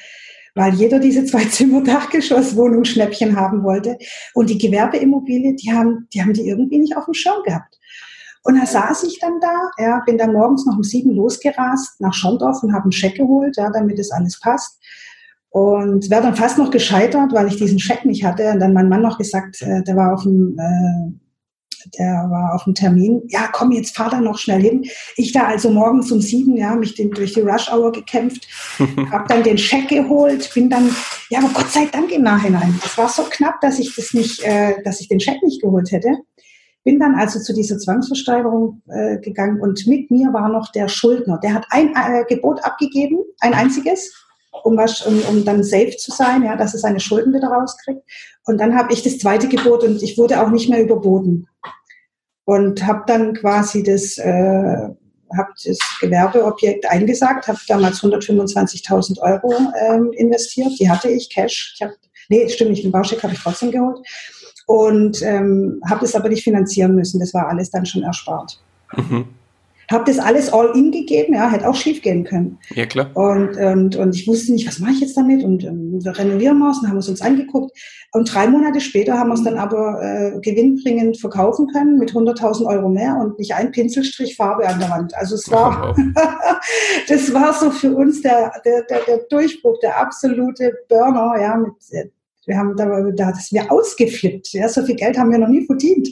weil 0.55 0.75
jeder 0.75 0.99
diese 0.99 1.25
zwei 1.25 1.45
Zimmer 1.45 1.83
Dachgeschosswohnung 1.83 2.85
Schnäppchen 2.85 3.37
haben 3.37 3.65
wollte 3.65 3.99
und 4.35 4.51
die 4.51 4.59
Gewerbeimmobilie, 4.59 5.55
die 5.55 5.73
haben 5.73 6.09
die 6.15 6.23
haben 6.23 6.33
die 6.33 6.49
irgendwie 6.49 6.79
nicht 6.79 6.97
auf 6.97 7.07
dem 7.07 7.15
Schirm 7.15 7.43
gehabt. 7.45 7.79
Und 8.45 8.59
da 8.59 8.67
saß 8.67 9.05
ich 9.05 9.19
dann 9.19 9.41
da, 9.41 9.71
ja, 9.79 10.03
bin 10.05 10.19
dann 10.19 10.35
morgens 10.35 10.67
noch 10.67 10.77
um 10.77 10.85
sieben 10.85 11.13
losgerast 11.13 12.01
nach 12.01 12.13
Schondorf 12.13 12.63
und 12.63 12.75
habe 12.75 12.85
einen 12.85 12.93
Scheck 12.93 13.17
geholt, 13.17 13.57
ja, 13.57 13.71
damit 13.71 13.99
es 13.99 14.11
alles 14.11 14.39
passt. 14.39 14.79
Und 15.49 16.11
wäre 16.11 16.23
dann 16.23 16.37
fast 16.37 16.59
noch 16.59 16.71
gescheitert, 16.71 17.33
weil 17.33 17.47
ich 17.47 17.57
diesen 17.57 17.79
Scheck 17.79 18.05
nicht 18.05 18.25
hatte. 18.25 18.51
Und 18.51 18.61
dann 18.61 18.75
mein 18.75 18.89
Mann 18.89 19.03
noch 19.03 19.19
gesagt, 19.19 19.63
äh, 19.63 19.83
der 19.85 19.97
war 19.97 20.13
auf 20.13 20.25
dem, 20.25 20.59
äh, 20.59 21.99
der 21.99 22.27
war 22.29 22.55
auf 22.55 22.65
dem 22.65 22.75
Termin. 22.75 23.23
Ja, 23.29 23.49
komm, 23.51 23.73
jetzt 23.73 23.97
fahr 23.97 24.11
da 24.11 24.21
noch 24.21 24.39
schnell 24.39 24.61
hin. 24.61 24.85
Ich 25.17 25.33
da 25.33 25.45
also 25.45 25.71
morgens 25.71 26.13
um 26.13 26.21
sieben, 26.21 26.57
ja, 26.57 26.75
mich 26.75 26.95
den, 26.97 27.13
durch 27.13 27.33
die 27.33 27.41
Rush 27.41 27.73
Hour 27.73 27.93
gekämpft, 27.93 28.47
habe 29.11 29.29
dann 29.29 29.43
den 29.43 29.57
Scheck 29.57 29.89
geholt, 29.89 30.51
bin 30.55 30.69
dann, 30.69 30.91
ja, 31.31 31.39
aber 31.39 31.49
Gott 31.55 31.71
sei 31.71 31.87
Dank 31.87 32.13
im 32.13 32.23
Nachhinein. 32.23 32.79
Es 32.85 32.99
war 32.99 33.09
so 33.09 33.23
knapp, 33.23 33.61
dass 33.63 33.79
ich 33.79 33.95
das 33.95 34.13
nicht, 34.13 34.43
äh, 34.43 34.83
dass 34.83 35.01
ich 35.01 35.09
den 35.09 35.21
Scheck 35.21 35.43
nicht 35.43 35.63
geholt 35.63 35.91
hätte. 35.93 36.11
Bin 36.85 37.01
dann 37.01 37.15
also 37.15 37.41
zu 37.41 37.55
dieser 37.55 37.79
Zwangsversteigerung 37.79 38.83
äh, 38.89 39.19
gegangen 39.19 39.61
und 39.61 39.87
mit 39.87 40.11
mir 40.11 40.33
war 40.33 40.49
noch 40.49 40.71
der 40.71 40.89
Schuldner. 40.89 41.39
Der 41.43 41.55
hat 41.55 41.67
ein 41.71 41.95
äh, 41.95 42.25
Gebot 42.29 42.63
abgegeben, 42.63 43.19
ein 43.41 43.55
einziges 43.55 44.13
um, 44.63 44.77
was, 44.77 45.05
um, 45.07 45.21
um 45.29 45.45
dann 45.45 45.65
safe 45.65 45.97
zu 45.97 46.13
sein, 46.13 46.43
ja, 46.45 46.57
dass 46.57 46.75
er 46.75 46.81
seine 46.81 47.01
Schulden 47.01 47.35
wieder 47.35 47.49
rauskriegt. 47.49 48.03
Und 48.47 48.59
dann 48.59 48.77
habe 48.77 48.93
ich 48.93 49.03
das 49.03 49.19
zweite 49.19 49.49
Gebot 49.49 49.83
und 49.83 50.03
ich 50.03 50.17
wurde 50.17 50.41
auch 50.41 50.51
nicht 50.51 50.69
mehr 50.69 50.83
überboten. 50.83 51.49
Und 52.45 52.87
habe 52.87 53.05
dann 53.07 53.35
quasi 53.35 53.83
das, 53.83 54.19
äh, 54.19 54.89
hab 55.37 55.49
das 55.65 55.79
Gewerbeobjekt 56.01 56.89
eingesagt, 56.91 57.49
habe 57.49 57.59
damals 57.67 58.03
125.000 58.03 59.19
Euro 59.21 59.55
ähm, 59.81 60.13
investiert. 60.13 60.73
Die 60.79 60.91
hatte 60.91 61.09
ich, 61.09 61.31
Cash. 61.31 61.75
Ich 61.75 61.83
hab, 61.83 61.93
nee, 62.29 62.49
stimmt 62.49 62.71
nicht, 62.71 62.85
den 62.85 62.93
Bauscheck 62.93 63.23
habe 63.23 63.33
ich 63.33 63.41
trotzdem 63.41 63.71
geholt. 63.71 63.99
Und 64.67 65.23
ähm, 65.23 65.81
habe 65.89 66.01
das 66.01 66.15
aber 66.15 66.29
nicht 66.29 66.45
finanzieren 66.45 66.95
müssen. 66.95 67.21
Das 67.21 67.35
war 67.35 67.49
alles 67.49 67.71
dann 67.71 67.87
schon 67.87 68.03
erspart. 68.03 68.61
Mhm. 68.97 69.27
Habe 69.91 70.05
das 70.07 70.19
alles 70.19 70.53
all 70.53 70.71
in 70.75 70.91
gegeben, 70.91 71.35
ja, 71.35 71.51
hätte 71.51 71.69
auch 71.69 71.75
schief 71.75 72.01
gehen 72.01 72.25
können. 72.25 72.59
Ja, 72.75 72.87
klar. 72.87 73.11
Und, 73.15 73.57
und, 73.57 73.97
und 73.97 74.15
ich 74.15 74.27
wusste 74.27 74.53
nicht, 74.53 74.67
was 74.67 74.79
mache 74.79 74.93
ich 74.93 75.01
jetzt 75.01 75.17
damit? 75.17 75.45
Und 75.45 75.63
ähm, 75.65 76.03
wir 76.03 76.17
renovieren 76.17 76.59
wir 76.59 76.71
es 76.71 76.79
und 76.79 76.89
haben 76.89 76.97
es 76.97 77.09
uns 77.09 77.21
angeguckt. 77.21 77.77
Und 78.13 78.33
drei 78.33 78.47
Monate 78.49 78.81
später 78.81 79.19
haben 79.19 79.29
wir 79.29 79.35
es 79.35 79.45
dann 79.45 79.59
aber 79.59 80.01
äh, 80.03 80.41
gewinnbringend 80.41 81.19
verkaufen 81.19 81.67
können 81.69 81.99
mit 81.99 82.13
100.000 82.13 82.67
Euro 82.67 82.89
mehr 82.89 83.17
und 83.17 83.39
nicht 83.39 83.55
ein 83.55 83.73
Pinselstrich 83.73 84.37
Farbe 84.37 84.67
an 84.67 84.79
der 84.81 84.91
Wand. 84.91 85.15
Also 85.17 85.35
es 85.35 85.51
war, 85.51 85.95
das 87.09 87.35
war 87.35 87.53
so 87.53 87.71
für 87.71 87.95
uns 87.95 88.23
der, 88.23 88.53
der, 88.65 88.85
der, 88.85 89.01
der 89.07 89.19
Durchbruch, 89.29 89.79
der 89.81 90.01
absolute 90.01 90.73
Burner, 90.89 91.35
ja, 91.41 91.57
mit, 91.57 91.75
äh, 91.91 92.09
wir 92.47 92.57
haben 92.57 92.77
da, 92.77 92.87
da 93.13 93.31
das 93.31 93.53
wir 93.53 93.71
ausgeflippt. 93.71 94.53
Ja, 94.53 94.69
so 94.69 94.85
viel 94.85 94.97
Geld 94.97 95.19
haben 95.19 95.31
wir 95.31 95.39
noch 95.39 95.49
nie 95.49 95.67
verdient. 95.67 96.09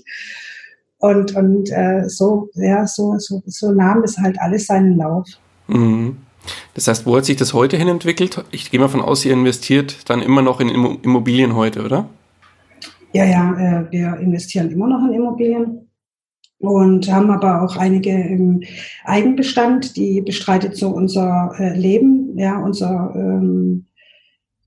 Und, 0.98 1.34
und 1.34 1.70
äh, 1.72 2.08
so, 2.08 2.48
ja, 2.54 2.86
so, 2.86 3.18
so, 3.18 3.42
so 3.46 3.72
nahm 3.72 4.04
es 4.04 4.18
halt 4.18 4.40
alles 4.40 4.66
seinen 4.66 4.96
Lauf. 4.96 5.26
Mhm. 5.66 6.18
Das 6.74 6.88
heißt, 6.88 7.06
wo 7.06 7.16
hat 7.16 7.24
sich 7.24 7.36
das 7.36 7.54
heute 7.54 7.76
hin 7.76 7.88
entwickelt? 7.88 8.44
Ich 8.50 8.70
gehe 8.70 8.80
mal 8.80 8.88
von 8.88 9.00
aus, 9.00 9.24
ihr 9.24 9.32
investiert 9.32 10.08
dann 10.08 10.22
immer 10.22 10.42
noch 10.42 10.60
in 10.60 10.68
Immobilien 10.68 11.54
heute, 11.54 11.84
oder? 11.84 12.08
Ja, 13.12 13.24
ja, 13.24 13.52
äh, 13.52 13.90
wir 13.90 14.16
investieren 14.18 14.70
immer 14.70 14.88
noch 14.88 15.06
in 15.06 15.12
Immobilien 15.12 15.88
und 16.58 17.10
haben 17.10 17.30
aber 17.30 17.62
auch 17.62 17.76
einige 17.76 18.10
im 18.10 18.62
Eigenbestand, 19.04 19.96
die 19.96 20.20
bestreitet 20.20 20.76
so 20.76 20.88
unser 20.90 21.52
äh, 21.58 21.76
Leben, 21.76 22.38
ja, 22.38 22.58
unser 22.58 23.12
ähm, 23.14 23.86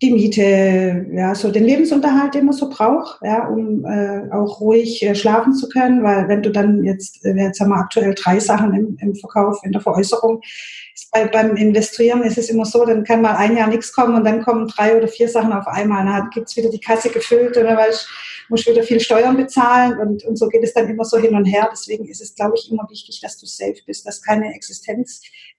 die 0.06 0.14
Miete, 0.14 1.08
ja, 1.12 1.34
so 1.34 1.52
den 1.52 1.64
Lebensunterhalt, 1.64 2.36
den 2.36 2.46
man 2.46 2.54
so 2.54 2.70
braucht, 2.70 3.20
ja, 3.24 3.48
um 3.48 3.84
äh, 3.86 4.32
auch 4.32 4.62
ruhig 4.62 5.02
äh, 5.04 5.16
schlafen 5.16 5.54
zu 5.54 5.68
können, 5.68 6.04
weil 6.04 6.28
wenn 6.28 6.44
du 6.44 6.52
dann 6.52 6.84
jetzt, 6.84 7.26
äh, 7.26 7.34
jetzt 7.36 7.60
haben 7.60 7.70
wir 7.70 7.78
aktuell 7.78 8.14
drei 8.14 8.40
Sachen 8.40 8.74
im, 8.74 8.98
im 9.02 9.16
Verkauf, 9.16 9.60
in 9.64 9.72
der 9.72 9.82
Veräußerung, 9.82 10.42
bei, 11.12 11.28
beim 11.28 11.56
Investieren 11.56 12.22
ist 12.22 12.38
es 12.38 12.50
immer 12.50 12.66
so, 12.66 12.86
dann 12.86 13.04
kann 13.04 13.22
mal 13.22 13.36
ein 13.36 13.58
Jahr 13.58 13.68
nichts 13.68 13.92
kommen 13.94 14.16
und 14.16 14.24
dann 14.24 14.44
kommen 14.44 14.68
drei 14.68 14.96
oder 14.96 15.08
vier 15.08 15.28
Sachen 15.28 15.54
auf 15.54 15.66
einmal, 15.66 16.06
dann 16.06 16.30
gibt's 16.30 16.56
wieder 16.56 16.70
die 16.70 16.80
Kasse 16.80 17.10
gefüllt 17.10 17.58
oder 17.58 17.76
weil 17.76 17.90
ich 17.90 18.06
muss 18.50 18.66
wieder 18.68 18.84
viel 18.84 19.00
Steuern 19.00 19.38
bezahlen 19.38 19.98
und, 20.00 20.24
und 20.24 20.38
so 20.38 20.48
geht 20.50 20.64
es 20.64 20.74
dann 20.74 20.88
immer 20.88 21.04
so 21.04 21.18
hin 21.18 21.36
und 21.36 21.46
her. 21.46 21.68
Deswegen 21.72 22.06
ist 22.06 22.22
es, 22.22 22.36
glaube 22.36 22.54
ich, 22.56 22.72
immer 22.72 22.88
wichtig, 22.90 23.20
dass 23.22 23.38
du 23.38 23.48
safe 23.48 23.82
bist, 23.88 24.06
dass 24.06 24.22
keine 24.22 24.54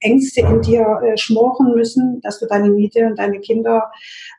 Existenzängste 0.00 0.40
in 0.40 0.62
dir 0.62 1.00
äh, 1.02 1.16
schmoren 1.16 1.74
müssen, 1.74 2.20
dass 2.22 2.38
du 2.38 2.46
deine 2.46 2.70
Miete 2.70 3.06
und 3.06 3.18
deine 3.18 3.40
Kinder 3.40 3.90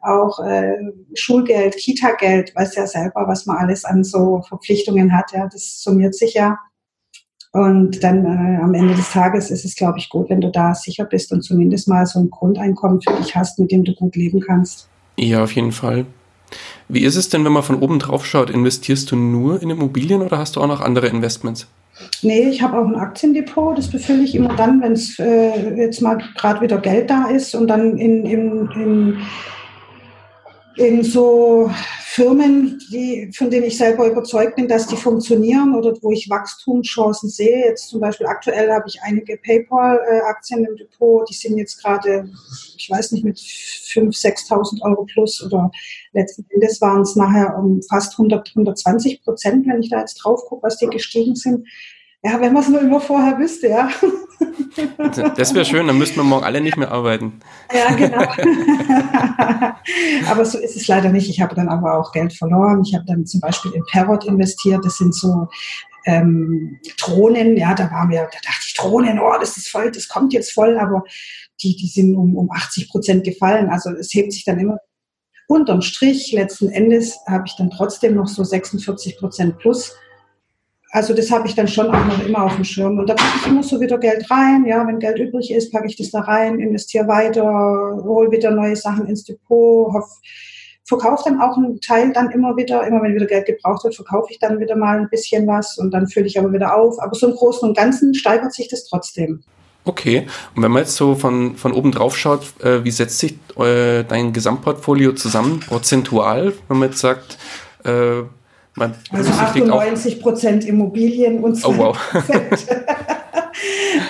auch 0.02 0.40
äh, 0.40 0.76
Schulgeld, 1.14 1.76
Kita-Geld, 1.76 2.56
weiß 2.56 2.76
ja 2.76 2.88
selber, 2.88 3.28
was 3.28 3.46
man 3.46 3.58
alles 3.58 3.86
an 3.86 4.04
so 4.04 4.42
Verpflichtungen 4.48 5.16
hat. 5.16 5.32
Ja, 5.34 5.48
das 5.52 5.82
summiert 5.82 6.16
sich 6.16 6.34
ja. 6.36 6.58
Und 7.54 8.04
dann 8.04 8.26
äh, 8.26 8.62
am 8.62 8.74
Ende 8.74 8.94
des 8.94 9.12
Tages 9.12 9.50
ist 9.50 9.66
es, 9.66 9.76
glaube 9.76 9.98
ich, 9.98 10.10
gut, 10.10 10.30
wenn 10.30 10.42
du 10.42 10.52
da 10.52 10.76
sicher 10.76 11.06
bist 11.06 11.32
und 11.32 11.42
zumindest 11.42 11.88
mal 11.88 12.06
so 12.06 12.20
ein 12.20 12.30
Grundeinkommen 12.30 13.02
für 13.02 13.14
dich 13.14 13.36
hast, 13.36 13.58
mit 13.58 13.72
dem 13.72 13.84
du 13.84 13.96
gut 13.96 14.16
leben 14.16 14.42
kannst. 14.42 14.90
Ja, 15.18 15.44
auf 15.44 15.54
jeden 15.54 15.72
Fall. 15.72 16.06
Wie 16.88 17.04
ist 17.04 17.16
es 17.16 17.30
denn, 17.30 17.44
wenn 17.46 17.52
man 17.52 17.64
von 17.64 17.80
oben 17.80 18.00
drauf 18.00 18.26
schaut? 18.26 18.50
Investierst 18.50 19.12
du 19.12 19.16
nur 19.16 19.62
in 19.62 19.70
Immobilien 19.70 20.22
oder 20.22 20.38
hast 20.38 20.56
du 20.56 20.62
auch 20.62 20.68
noch 20.68 20.82
andere 20.82 21.08
Investments? 21.08 21.68
Nee, 22.22 22.50
ich 22.50 22.62
habe 22.62 22.80
auch 22.80 22.86
ein 22.86 22.96
Aktiendepot. 22.96 23.78
Das 23.78 23.90
befülle 23.90 24.24
ich 24.24 24.36
immer 24.36 24.56
dann, 24.56 24.82
wenn 24.82 24.94
es 24.94 25.18
äh, 25.20 25.76
jetzt 25.76 26.02
mal 26.02 26.18
gerade 26.38 26.62
wieder 26.62 26.78
Geld 26.78 27.10
da 27.10 27.26
ist 27.28 27.56
und 27.56 27.68
dann 27.68 27.98
in, 27.98 28.26
in, 28.26 28.70
in 28.72 29.18
in 30.78 31.04
so 31.04 31.72
Firmen, 32.18 32.80
die, 32.92 33.32
von 33.36 33.52
denen 33.52 33.66
ich 33.66 33.78
selber 33.78 34.08
überzeugt 34.08 34.56
bin, 34.56 34.68
dass 34.68 34.88
die 34.88 34.96
funktionieren 34.96 35.76
oder 35.76 35.94
wo 36.02 36.12
ich 36.12 36.30
Wachstumschancen 36.30 37.30
sehe. 37.30 37.66
Jetzt 37.66 37.90
zum 37.90 38.00
Beispiel 38.00 38.26
aktuell 38.26 38.72
habe 38.72 38.86
ich 38.88 39.00
einige 39.04 39.38
PayPal-Aktien 39.38 40.66
im 40.66 40.76
Depot, 40.78 41.30
die 41.30 41.36
sind 41.36 41.58
jetzt 41.58 41.82
gerade, 41.84 42.30
ich 42.76 42.90
weiß 42.90 43.12
nicht, 43.12 43.24
mit 43.24 43.38
5.000, 43.38 44.50
6.000 44.50 44.82
Euro 44.82 45.06
plus 45.06 45.44
oder 45.44 45.70
letzten 46.14 46.46
Endes 46.50 46.82
waren 46.82 47.02
es 47.02 47.16
nachher 47.16 47.56
um 47.58 47.82
fast 47.84 48.14
100, 48.14 48.50
120 48.50 49.24
Prozent, 49.24 49.68
wenn 49.68 49.82
ich 49.82 49.90
da 49.90 50.00
jetzt 50.00 50.16
drauf 50.16 50.44
gucke, 50.48 50.64
was 50.64 50.78
die 50.78 50.88
gestiegen 50.88 51.36
sind. 51.36 51.68
Ja, 52.28 52.42
wenn 52.42 52.52
man 52.52 52.62
es 52.62 52.68
nur 52.68 52.82
immer 52.82 53.00
vorher 53.00 53.38
wüsste, 53.38 53.70
ja. 53.70 53.90
Das 55.38 55.54
wäre 55.54 55.64
schön, 55.64 55.88
dann 55.88 55.98
müssten 55.98 56.18
wir 56.18 56.24
morgen 56.24 56.44
alle 56.44 56.60
nicht 56.60 56.76
mehr 56.76 56.92
arbeiten. 56.92 57.40
Ja, 57.74 57.96
genau. 57.96 58.22
aber 60.30 60.44
so 60.44 60.58
ist 60.58 60.76
es 60.76 60.88
leider 60.88 61.10
nicht. 61.10 61.30
Ich 61.30 61.40
habe 61.40 61.56
dann 61.56 61.70
aber 61.70 61.98
auch 61.98 62.12
Geld 62.12 62.34
verloren. 62.34 62.84
Ich 62.86 62.94
habe 62.94 63.06
dann 63.06 63.26
zum 63.26 63.40
Beispiel 63.40 63.72
in 63.72 63.84
Parrot 63.90 64.26
investiert. 64.26 64.84
Das 64.84 64.98
sind 64.98 65.16
so 65.16 65.48
ähm, 66.06 66.78
Drohnen. 67.00 67.56
Ja, 67.56 67.74
da 67.74 67.90
waren 67.92 68.10
wir, 68.10 68.24
da 68.24 68.40
dachte 68.44 68.66
ich, 68.68 68.74
Drohnen, 68.74 69.20
oh, 69.20 69.38
das 69.40 69.56
ist 69.56 69.70
voll, 69.70 69.90
das 69.90 70.10
kommt 70.10 70.34
jetzt 70.34 70.52
voll, 70.52 70.78
aber 70.78 71.04
die, 71.64 71.78
die 71.78 71.88
sind 71.88 72.14
um, 72.14 72.36
um 72.36 72.52
80 72.52 72.90
Prozent 72.90 73.24
gefallen. 73.24 73.70
Also 73.70 73.92
es 73.92 74.14
hebt 74.14 74.34
sich 74.34 74.44
dann 74.44 74.60
immer 74.60 74.80
unterm 75.48 75.82
Strich. 75.82 76.34
Letzten 76.34 76.68
Endes 76.68 77.18
habe 77.26 77.46
ich 77.48 77.56
dann 77.56 77.70
trotzdem 77.70 78.16
noch 78.16 78.28
so 78.28 78.44
46 78.44 79.18
Prozent 79.18 79.60
plus 79.60 79.96
also 80.92 81.14
das 81.14 81.32
habe 81.32 81.48
ich 81.48 81.56
dann 81.56 81.68
schon 81.68 81.88
auch 81.88 82.06
noch 82.06 82.26
immer 82.26 82.44
auf 82.44 82.56
dem 82.56 82.64
Schirm. 82.64 82.98
Und 82.98 83.08
da 83.08 83.14
packe 83.14 83.38
ich 83.42 83.48
immer 83.48 83.64
so 83.64 83.80
wieder 83.80 83.98
Geld 83.98 84.30
rein. 84.32 84.66
Ja, 84.66 84.86
wenn 84.88 85.00
Geld 85.00 85.20
übrig 85.20 85.52
ist, 85.52 85.72
packe 85.72 85.88
ich 85.88 85.98
das 85.98 86.12
da 86.12 86.22
rein, 86.22 86.60
investiere 86.60 87.08
weiter, 87.08 87.44
hole 88.04 88.32
wieder 88.32 88.52
neue 88.52 88.76
Sachen 88.76 89.06
ins 89.08 89.24
Depot, 89.24 89.94
verkaufe 90.86 91.24
dann 91.26 91.42
auch 91.42 91.58
einen 91.58 91.82
Teil 91.82 92.14
dann 92.14 92.32
immer 92.32 92.56
wieder, 92.56 92.88
immer 92.88 93.04
wenn 93.04 93.14
wieder 93.14 93.26
Geld 93.26 93.46
gebraucht 93.46 93.84
wird, 93.84 93.96
verkaufe 93.96 94.32
ich 94.32 94.40
dann 94.40 94.60
wieder 94.60 94.78
mal 94.78 95.00
ein 95.00 95.10
bisschen 95.10 95.46
was 95.46 95.78
und 95.78 95.92
dann 95.92 96.08
fülle 96.08 96.28
ich 96.28 96.40
aber 96.40 96.54
wieder 96.54 96.76
auf. 96.76 97.00
Aber 97.02 97.14
so 97.14 97.28
im 97.28 97.36
Großen 97.36 97.68
und 97.68 97.76
Ganzen 97.76 98.14
steigert 98.14 98.54
sich 98.54 98.70
das 98.70 98.86
trotzdem. 98.86 99.44
Okay, 99.84 100.28
und 100.56 100.64
wenn 100.64 100.72
man 100.72 100.84
jetzt 100.84 100.96
so 100.96 101.16
von, 101.16 101.56
von 101.56 101.72
oben 101.72 101.92
drauf 101.92 102.18
schaut, 102.18 102.42
äh, 102.62 102.84
wie 102.84 102.92
setzt 102.92 103.20
sich 103.20 103.36
äh, 103.58 104.04
dein 104.04 104.34
Gesamtportfolio 104.34 105.14
zusammen, 105.14 105.62
prozentual, 105.62 106.54
wenn 106.68 106.78
man 106.78 106.90
jetzt 106.90 107.00
sagt, 107.00 107.38
äh, 107.86 108.24
man 108.78 108.94
also 109.12 109.32
98 109.32 110.22
Prozent 110.22 110.66
Immobilien 110.66 111.44
und 111.44 111.56
2 111.56 111.68
oh, 111.68 111.78
wow. 111.78 111.98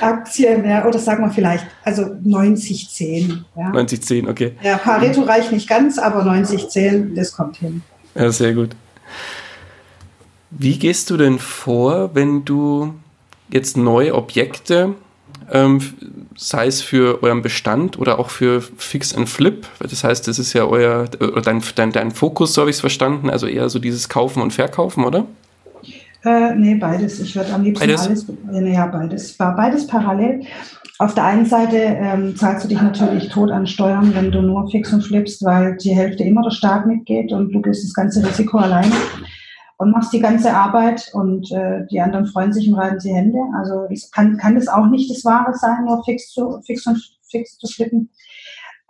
Aktien, 0.02 0.66
ja, 0.66 0.86
oder 0.86 1.00
sagen 1.00 1.24
wir 1.24 1.32
vielleicht, 1.32 1.66
also 1.84 2.04
90-10. 2.04 3.44
Ja. 3.56 3.72
90-10, 3.72 4.30
okay. 4.30 4.54
Ja, 4.62 4.78
Pareto 4.78 5.22
reicht 5.22 5.52
nicht 5.52 5.68
ganz, 5.70 5.98
aber 5.98 6.24
90-10, 6.24 7.16
das 7.16 7.32
kommt 7.32 7.58
hin. 7.58 7.82
Ja, 8.14 8.32
sehr 8.32 8.54
gut. 8.54 8.76
Wie 10.50 10.78
gehst 10.78 11.10
du 11.10 11.18
denn 11.18 11.40
vor, 11.40 12.14
wenn 12.14 12.46
du 12.46 12.94
jetzt 13.50 13.78
neue 13.78 14.16
Objekte 14.16 14.96
ähm, 15.52 15.82
sei 16.36 16.68
es 16.68 16.82
für 16.82 17.24
euren 17.24 17.42
Bestand 17.42 17.98
oder 17.98 18.20
auch 18.20 18.30
für 18.30 18.62
Fix 18.62 19.16
and 19.16 19.30
Flip. 19.30 19.66
Das 19.80 20.04
heißt, 20.04 20.28
das 20.28 20.40
ist 20.40 20.54
ja 20.54 20.66
euer, 20.66 21.06
oder 21.20 21.42
dein, 21.42 21.62
dein, 21.76 21.92
dein 21.92 22.12
Fokus, 22.12 22.54
so 22.54 22.62
habe 22.62 22.70
ich 22.70 22.78
es 22.78 22.82
verstanden, 22.82 23.30
also 23.30 23.48
eher 23.48 23.70
so 23.70 23.80
dieses 23.80 24.10
Kaufen 24.10 24.42
und 24.42 24.54
Verkaufen, 24.54 25.04
oder? 25.04 25.26
Äh, 26.26 26.56
nee, 26.56 26.76
beides. 26.76 27.20
Ich 27.20 27.36
würde 27.36 27.54
am 27.54 27.64
liebsten 27.64 27.88
beides? 27.88 28.06
alles, 28.06 28.26
äh, 28.54 28.74
ja, 28.74 28.88
beides, 28.88 29.34
beides 29.34 29.88
parallel. 29.88 30.42
Auf 31.00 31.14
der 31.14 31.26
einen 31.26 31.46
Seite 31.46 31.78
ähm, 31.78 32.36
zahlst 32.36 32.66
du 32.66 32.70
dich 32.70 32.82
natürlich 32.82 33.30
tot 33.30 33.52
an 33.52 33.68
Steuern, 33.68 34.16
wenn 34.16 34.32
du 34.32 34.42
nur 34.42 34.70
fix 34.70 34.92
und 34.92 35.04
flippst, 35.04 35.46
weil 35.46 35.78
die 35.78 35.96
Hälfte 35.96 36.24
immer 36.24 36.42
der 36.42 36.50
Staat 36.50 36.88
mitgeht 36.88 37.32
und 37.32 37.54
du 37.54 37.62
gehst 37.62 37.84
das 37.84 37.94
ganze 37.94 38.28
Risiko 38.28 38.58
alleine. 38.58 38.92
Und 39.78 39.92
machst 39.92 40.12
die 40.12 40.20
ganze 40.20 40.54
Arbeit 40.54 41.12
und 41.14 41.52
äh, 41.52 41.86
die 41.90 42.02
anderen 42.02 42.26
freuen 42.26 42.52
sich 42.52 42.68
und 42.68 42.76
reiben 42.76 43.00
die 43.00 43.14
Hände. 43.14 43.38
Also 43.56 43.86
es 43.92 44.10
kann, 44.12 44.38
kann 44.38 44.56
das 44.56 44.68
auch 44.68 44.88
nicht 44.88 45.10
das 45.10 45.24
Wahre 45.24 45.54
sein, 45.54 45.86
nur 45.86 46.04
fix 46.04 46.32
zu, 46.32 46.62
fix 46.66 46.86
und 46.88 47.00
fix 47.30 47.58
zu 47.58 47.68
flippen. 47.68 48.10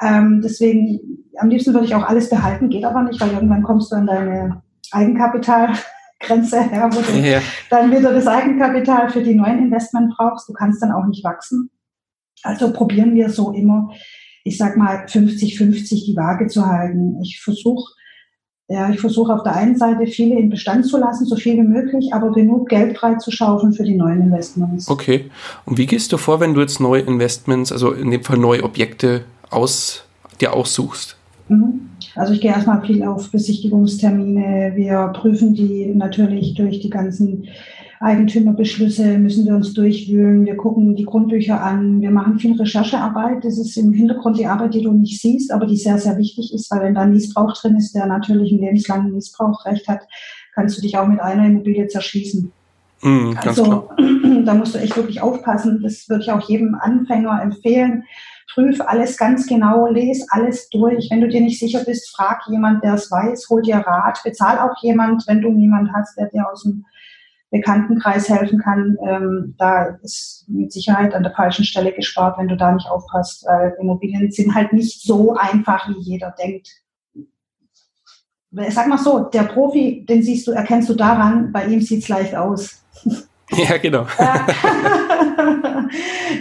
Ähm, 0.01 0.41
deswegen, 0.41 1.25
am 1.37 1.49
liebsten 1.49 1.73
würde 1.73 1.87
ich 1.87 1.95
auch 1.95 2.07
alles 2.07 2.29
behalten, 2.29 2.69
geht 2.69 2.85
aber 2.85 3.03
nicht, 3.03 3.19
weil 3.19 3.33
irgendwann 3.33 3.63
kommst 3.63 3.91
du 3.91 3.97
an 3.97 4.07
deine 4.07 4.61
Eigenkapitalgrenze 4.91 6.61
her, 6.69 6.89
wo 6.91 7.01
du 7.01 7.19
ja. 7.19 7.41
dann 7.69 7.91
wieder 7.91 8.13
das 8.13 8.27
Eigenkapital 8.27 9.09
für 9.09 9.23
die 9.23 9.35
neuen 9.35 9.59
Investment 9.59 10.13
brauchst. 10.15 10.47
Du 10.47 10.53
kannst 10.53 10.81
dann 10.81 10.93
auch 10.93 11.05
nicht 11.05 11.23
wachsen. 11.23 11.69
Also 12.43 12.71
probieren 12.71 13.15
wir 13.15 13.29
so 13.29 13.51
immer, 13.51 13.89
ich 14.45 14.57
sag 14.57 14.77
mal, 14.77 15.05
50-50 15.05 16.05
die 16.05 16.15
Waage 16.15 16.47
zu 16.47 16.65
halten. 16.65 17.19
Ich 17.21 17.41
versuche 17.41 17.96
ja, 18.69 18.89
ich 18.89 18.99
versuche 18.99 19.33
auf 19.33 19.43
der 19.43 19.55
einen 19.55 19.77
Seite 19.77 20.07
viele 20.07 20.37
in 20.37 20.49
Bestand 20.49 20.85
zu 20.85 20.97
lassen, 20.97 21.25
so 21.25 21.37
viel 21.37 21.55
wie 21.55 21.67
möglich, 21.67 22.13
aber 22.13 22.31
genug 22.33 22.67
Geld 22.67 22.97
freizuschaufeln 22.97 23.71
für 23.71 23.83
die 23.83 23.95
neuen 23.95 24.21
Investments. 24.21 24.89
Okay. 24.89 25.29
Und 25.65 25.77
wie 25.77 25.85
gehst 25.85 26.11
du 26.11 26.17
vor, 26.17 26.41
wenn 26.41 26.53
du 26.53 26.59
jetzt 26.59 26.81
neue 26.81 27.01
Investments, 27.01 27.71
also 27.71 27.93
in 27.93 28.11
dem 28.11 28.23
Fall 28.23 28.37
neue 28.37 28.63
Objekte 28.63 29.23
aus, 29.49 30.03
dir 30.41 30.53
aussuchst? 30.53 31.15
Mhm. 31.47 31.89
Also 32.15 32.33
ich 32.33 32.41
gehe 32.41 32.51
erstmal 32.51 32.85
viel 32.85 33.03
auf 33.03 33.31
Besichtigungstermine. 33.31 34.73
Wir 34.75 35.13
prüfen 35.15 35.53
die 35.53 35.93
natürlich 35.95 36.55
durch 36.55 36.81
die 36.81 36.89
ganzen 36.89 37.47
Eigentümerbeschlüsse 37.99 39.17
müssen 39.17 39.45
wir 39.45 39.55
uns 39.55 39.73
durchwühlen. 39.73 40.45
Wir 40.45 40.55
gucken 40.55 40.95
die 40.95 41.05
Grundbücher 41.05 41.61
an. 41.61 42.01
Wir 42.01 42.11
machen 42.11 42.39
viel 42.39 42.55
Recherchearbeit. 42.55 43.43
Das 43.43 43.57
ist 43.57 43.75
im 43.77 43.91
Hintergrund 43.91 44.37
die 44.37 44.45
Arbeit, 44.45 44.75
die 44.75 44.83
du 44.83 44.91
nicht 44.91 45.19
siehst, 45.19 45.51
aber 45.51 45.65
die 45.65 45.77
sehr, 45.77 45.97
sehr 45.97 46.17
wichtig 46.17 46.53
ist, 46.53 46.69
weil 46.69 46.81
wenn 46.81 46.95
da 46.95 47.01
ein 47.01 47.13
Missbrauch 47.13 47.53
drin 47.53 47.75
ist, 47.75 47.95
der 47.95 48.05
natürlich 48.05 48.51
ein 48.51 48.59
lebenslangen 48.59 49.13
Missbrauchrecht 49.13 49.87
hat, 49.87 50.01
kannst 50.53 50.77
du 50.77 50.81
dich 50.81 50.97
auch 50.97 51.07
mit 51.07 51.19
einer 51.19 51.45
Immobilie 51.45 51.87
zerschießen. 51.87 52.51
Mm, 53.01 53.31
also 53.43 53.89
da 54.45 54.53
musst 54.53 54.75
du 54.75 54.79
echt 54.79 54.95
wirklich 54.95 55.21
aufpassen. 55.21 55.81
Das 55.81 56.07
würde 56.07 56.23
ich 56.23 56.31
auch 56.31 56.47
jedem 56.47 56.75
Anfänger 56.75 57.41
empfehlen. 57.41 58.03
Prüf 58.53 58.79
alles 58.81 59.17
ganz 59.17 59.47
genau, 59.47 59.87
lese 59.87 60.25
alles 60.29 60.69
durch. 60.69 61.09
Wenn 61.09 61.21
du 61.21 61.27
dir 61.27 61.41
nicht 61.41 61.59
sicher 61.59 61.83
bist, 61.83 62.15
frag 62.15 62.41
jemand, 62.49 62.83
der 62.83 62.93
es 62.93 63.11
weiß, 63.11 63.47
hol 63.49 63.61
dir 63.61 63.77
Rat, 63.77 64.19
bezahl 64.23 64.59
auch 64.59 64.81
jemand, 64.81 65.27
wenn 65.27 65.41
du 65.41 65.51
niemand 65.51 65.91
hast, 65.93 66.17
der 66.17 66.27
dir 66.29 66.49
aus 66.49 66.63
dem 66.63 66.85
Bekanntenkreis 67.49 68.29
helfen 68.29 68.59
kann, 68.59 68.97
ähm, 69.07 69.55
da 69.57 69.97
ist 70.01 70.43
mit 70.47 70.73
Sicherheit 70.73 71.15
an 71.15 71.23
der 71.23 71.33
falschen 71.33 71.63
Stelle 71.63 71.93
gespart, 71.93 72.37
wenn 72.37 72.49
du 72.49 72.57
da 72.57 72.73
nicht 72.73 72.89
aufpasst. 72.89 73.45
Weil 73.45 73.75
Immobilien 73.79 74.29
sind 74.31 74.53
halt 74.53 74.73
nicht 74.73 75.03
so 75.03 75.35
einfach, 75.35 75.87
wie 75.87 75.99
jeder 75.99 76.35
denkt. 76.37 76.67
Sag 78.69 78.87
mal 78.87 78.97
so, 78.97 79.25
der 79.25 79.43
Profi, 79.43 80.05
den 80.07 80.23
siehst 80.23 80.47
du, 80.47 80.51
erkennst 80.51 80.89
du 80.89 80.93
daran, 80.93 81.51
bei 81.51 81.65
ihm 81.65 81.81
sieht's 81.81 82.07
leicht 82.09 82.35
aus. 82.35 82.83
Ja, 83.51 83.77
genau. 83.77 84.05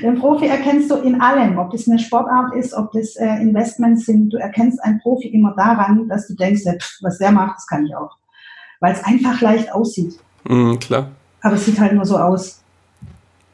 Den 0.02 0.18
Profi 0.18 0.46
erkennst 0.46 0.90
du 0.90 0.96
in 0.96 1.20
allem, 1.20 1.56
ob 1.56 1.70
das 1.70 1.88
eine 1.88 2.00
Sportart 2.00 2.52
ist, 2.56 2.74
ob 2.74 2.90
das 2.90 3.14
äh, 3.14 3.40
Investments 3.40 4.06
sind. 4.06 4.30
Du 4.30 4.38
erkennst 4.38 4.82
einen 4.82 4.98
Profi 4.98 5.28
immer 5.28 5.54
daran, 5.56 6.08
dass 6.08 6.26
du 6.26 6.34
denkst, 6.34 6.64
pff, 6.64 6.98
was 7.02 7.18
der 7.18 7.30
macht, 7.30 7.58
das 7.58 7.66
kann 7.68 7.86
ich 7.86 7.94
auch. 7.94 8.16
Weil 8.80 8.92
es 8.92 9.04
einfach 9.04 9.40
leicht 9.40 9.72
aussieht. 9.72 10.18
Mhm, 10.48 10.78
klar. 10.78 11.10
Aber 11.42 11.54
es 11.54 11.64
sieht 11.64 11.78
halt 11.78 11.92
nur 11.92 12.04
so 12.04 12.18
aus. 12.18 12.60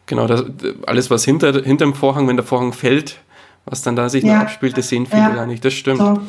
Genau, 0.07 0.27
das, 0.27 0.45
alles, 0.87 1.11
was 1.11 1.25
hinter, 1.25 1.53
dem 1.53 1.95
Vorhang, 1.95 2.29
wenn 2.29 2.37
der 2.37 2.45
Vorhang 2.45 2.73
fällt, 2.73 3.21
was 3.65 3.83
dann 3.83 3.97
da 3.97 4.09
sich 4.09 4.25
ja. 4.25 4.35
noch 4.35 4.43
abspielt, 4.43 4.77
das 4.77 4.89
sehen 4.89 5.07
viele 5.07 5.23
ja. 5.23 5.31
gar 5.31 5.47
nicht. 5.47 5.65
Das 5.65 5.73
stimmt. 5.73 5.99
So. 5.99 6.21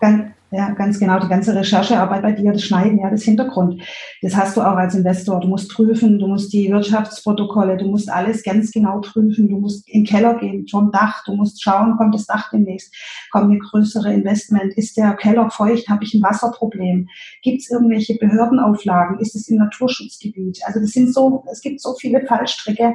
Ganz, 0.00 0.31
ja, 0.52 0.70
ganz 0.72 0.98
genau. 0.98 1.18
Die 1.18 1.28
ganze 1.28 1.54
Recherchearbeit 1.54 2.20
bei 2.20 2.32
dir, 2.32 2.52
das 2.52 2.62
Schneiden, 2.62 2.98
ja, 2.98 3.08
das 3.08 3.22
Hintergrund. 3.22 3.82
Das 4.20 4.36
hast 4.36 4.54
du 4.56 4.60
auch 4.60 4.76
als 4.76 4.94
Investor. 4.94 5.40
Du 5.40 5.48
musst 5.48 5.70
prüfen, 5.72 6.18
du 6.18 6.26
musst 6.26 6.52
die 6.52 6.70
Wirtschaftsprotokolle, 6.70 7.78
du 7.78 7.86
musst 7.86 8.10
alles 8.10 8.42
ganz 8.42 8.70
genau 8.70 9.00
prüfen. 9.00 9.48
Du 9.48 9.58
musst 9.58 9.88
in 9.88 10.02
den 10.02 10.06
Keller 10.06 10.38
gehen, 10.38 10.66
vom 10.68 10.92
Dach. 10.92 11.24
Du 11.24 11.34
musst 11.34 11.62
schauen, 11.62 11.96
kommt 11.96 12.14
das 12.14 12.26
Dach 12.26 12.50
demnächst? 12.50 12.94
Kommt 13.30 13.46
eine 13.46 13.58
größere 13.58 14.12
Investment? 14.12 14.74
Ist 14.76 14.98
der 14.98 15.14
Keller 15.14 15.50
feucht? 15.50 15.88
Habe 15.88 16.04
ich 16.04 16.12
ein 16.12 16.22
Wasserproblem? 16.22 17.08
Gibt 17.42 17.62
es 17.62 17.70
irgendwelche 17.70 18.16
Behördenauflagen? 18.16 19.20
Ist 19.20 19.34
es 19.34 19.48
im 19.48 19.56
Naturschutzgebiet? 19.56 20.60
Also 20.66 20.80
das 20.80 20.90
sind 20.90 21.14
so, 21.14 21.44
es 21.50 21.62
gibt 21.62 21.80
so 21.80 21.94
viele 21.94 22.26
Fallstricke 22.26 22.94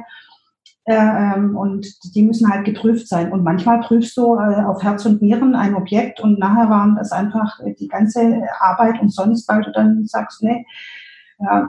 und 0.88 1.86
die 2.14 2.22
müssen 2.22 2.50
halt 2.50 2.64
geprüft 2.64 3.08
sein. 3.08 3.30
Und 3.32 3.44
manchmal 3.44 3.80
prüfst 3.80 4.16
du 4.16 4.36
äh, 4.36 4.64
auf 4.64 4.82
Herz 4.82 5.04
und 5.04 5.20
Nieren 5.20 5.54
ein 5.54 5.74
Objekt 5.74 6.20
und 6.20 6.38
nachher 6.38 6.70
waren 6.70 6.96
das 6.96 7.12
einfach 7.12 7.58
die 7.78 7.88
ganze 7.88 8.42
Arbeit 8.60 9.00
und 9.00 9.12
sonst, 9.12 9.48
weil 9.48 9.62
du 9.62 9.72
dann 9.72 10.06
sagst, 10.06 10.42
nee, 10.42 10.64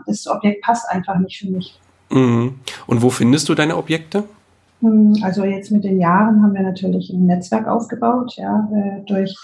das 0.07 0.25
Objekt 0.27 0.63
passt 0.63 0.89
einfach 0.89 1.19
nicht 1.19 1.37
für 1.37 1.51
mich. 1.51 1.79
Mhm. 2.09 2.55
Und 2.87 3.01
wo 3.01 3.09
findest 3.09 3.49
du 3.49 3.55
deine 3.55 3.77
Objekte? 3.77 4.23
Hm, 4.81 5.17
also 5.23 5.43
jetzt 5.43 5.71
mit 5.71 5.83
den 5.83 5.99
Jahren 5.99 6.41
haben 6.41 6.53
wir 6.53 6.63
natürlich 6.63 7.09
ein 7.09 7.25
Netzwerk 7.25 7.67
aufgebaut, 7.67 8.35
ja, 8.37 8.69
äh, 8.73 9.05
durch 9.05 9.35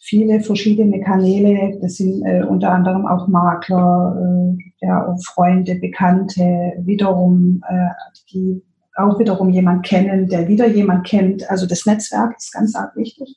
viele 0.00 0.40
verschiedene 0.40 1.00
Kanäle. 1.00 1.78
Das 1.80 1.96
sind 1.96 2.24
äh, 2.24 2.42
unter 2.42 2.72
anderem 2.72 3.06
auch 3.06 3.28
Makler, 3.28 4.16
äh, 4.20 4.86
ja, 4.86 5.14
Freunde, 5.26 5.76
Bekannte, 5.76 6.72
wiederum 6.78 7.62
äh, 7.68 7.88
die 8.32 8.62
auch 8.96 9.18
wiederum 9.18 9.50
jemand 9.50 9.84
kennen, 9.84 10.28
der 10.28 10.48
wieder 10.48 10.66
jemand 10.66 11.06
kennt. 11.06 11.48
Also 11.50 11.66
das 11.66 11.86
Netzwerk 11.86 12.36
ist 12.36 12.52
ganz 12.52 12.74
arg 12.74 12.96
wichtig. 12.96 13.36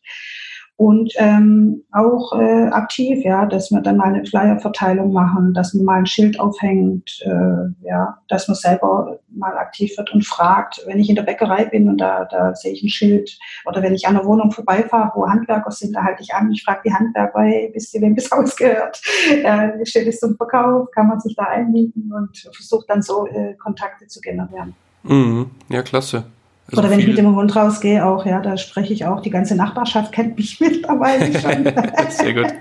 Und 0.78 1.14
ähm, 1.16 1.86
auch 1.94 2.38
äh, 2.38 2.68
aktiv, 2.68 3.24
ja, 3.24 3.46
dass 3.46 3.72
wir 3.72 3.80
dann 3.80 3.96
mal 3.96 4.14
eine 4.14 4.26
Flyerverteilung 4.26 5.14
machen, 5.14 5.54
dass 5.54 5.74
man 5.74 5.86
mal 5.86 6.00
ein 6.00 6.06
Schild 6.06 6.38
aufhängt, 6.38 7.22
äh, 7.24 7.88
ja, 7.88 8.18
dass 8.28 8.50
man 8.50 8.56
selber 8.56 9.20
mal 9.30 9.58
aktiv 9.58 9.98
wird 9.98 10.14
und 10.14 10.26
fragt, 10.26 10.84
wenn 10.86 11.00
ich 11.00 11.08
in 11.08 11.16
der 11.16 11.24
Bäckerei 11.24 11.64
bin 11.64 11.88
und 11.88 12.00
da, 12.00 12.26
da 12.26 12.54
sehe 12.56 12.74
ich 12.74 12.84
ein 12.84 12.90
Schild 12.90 13.38
oder 13.66 13.82
wenn 13.82 13.96
ich 13.96 14.06
an 14.06 14.18
einer 14.18 14.26
Wohnung 14.26 14.52
vorbeifahre, 14.52 15.14
wo 15.16 15.30
Handwerker 15.30 15.72
sind, 15.72 15.96
da 15.96 16.04
halte 16.04 16.24
ich 16.24 16.34
an, 16.34 16.52
ich 16.52 16.64
frage 16.66 16.82
die 16.84 16.94
Handwerker, 16.94 17.40
hey, 17.40 17.72
wisst 17.74 17.96
ihr, 17.96 18.02
wem 18.02 18.16
das 18.16 18.30
Haus 18.32 18.54
gehört? 18.58 19.02
Äh, 19.32 19.86
steht 19.86 20.08
es 20.08 20.20
zum 20.20 20.36
Verkauf? 20.36 20.92
Kann 20.92 21.08
man 21.08 21.22
sich 21.22 21.38
da 21.38 21.46
einmieten 21.46 22.12
und 22.14 22.38
versucht 22.54 22.90
dann 22.90 23.02
so 23.02 23.28
äh, 23.28 23.54
Kontakte 23.54 24.08
zu 24.08 24.20
generieren. 24.20 24.76
Mhm. 25.08 25.52
Ja, 25.70 25.82
klasse. 25.82 26.26
Also 26.68 26.82
Oder 26.82 26.90
wenn 26.90 27.00
ich 27.00 27.08
mit 27.08 27.18
dem 27.18 27.36
Hund 27.36 27.56
rausgehe, 27.56 28.04
auch, 28.04 28.26
ja, 28.26 28.42
da 28.42 28.58
spreche 28.58 28.92
ich 28.92 29.06
auch. 29.06 29.22
Die 29.22 29.30
ganze 29.30 29.56
Nachbarschaft 29.56 30.12
kennt 30.12 30.36
mich 30.36 30.60
mittlerweile 30.60 31.40
schon. 31.40 31.64
sehr 32.10 32.34
gut. 32.34 32.54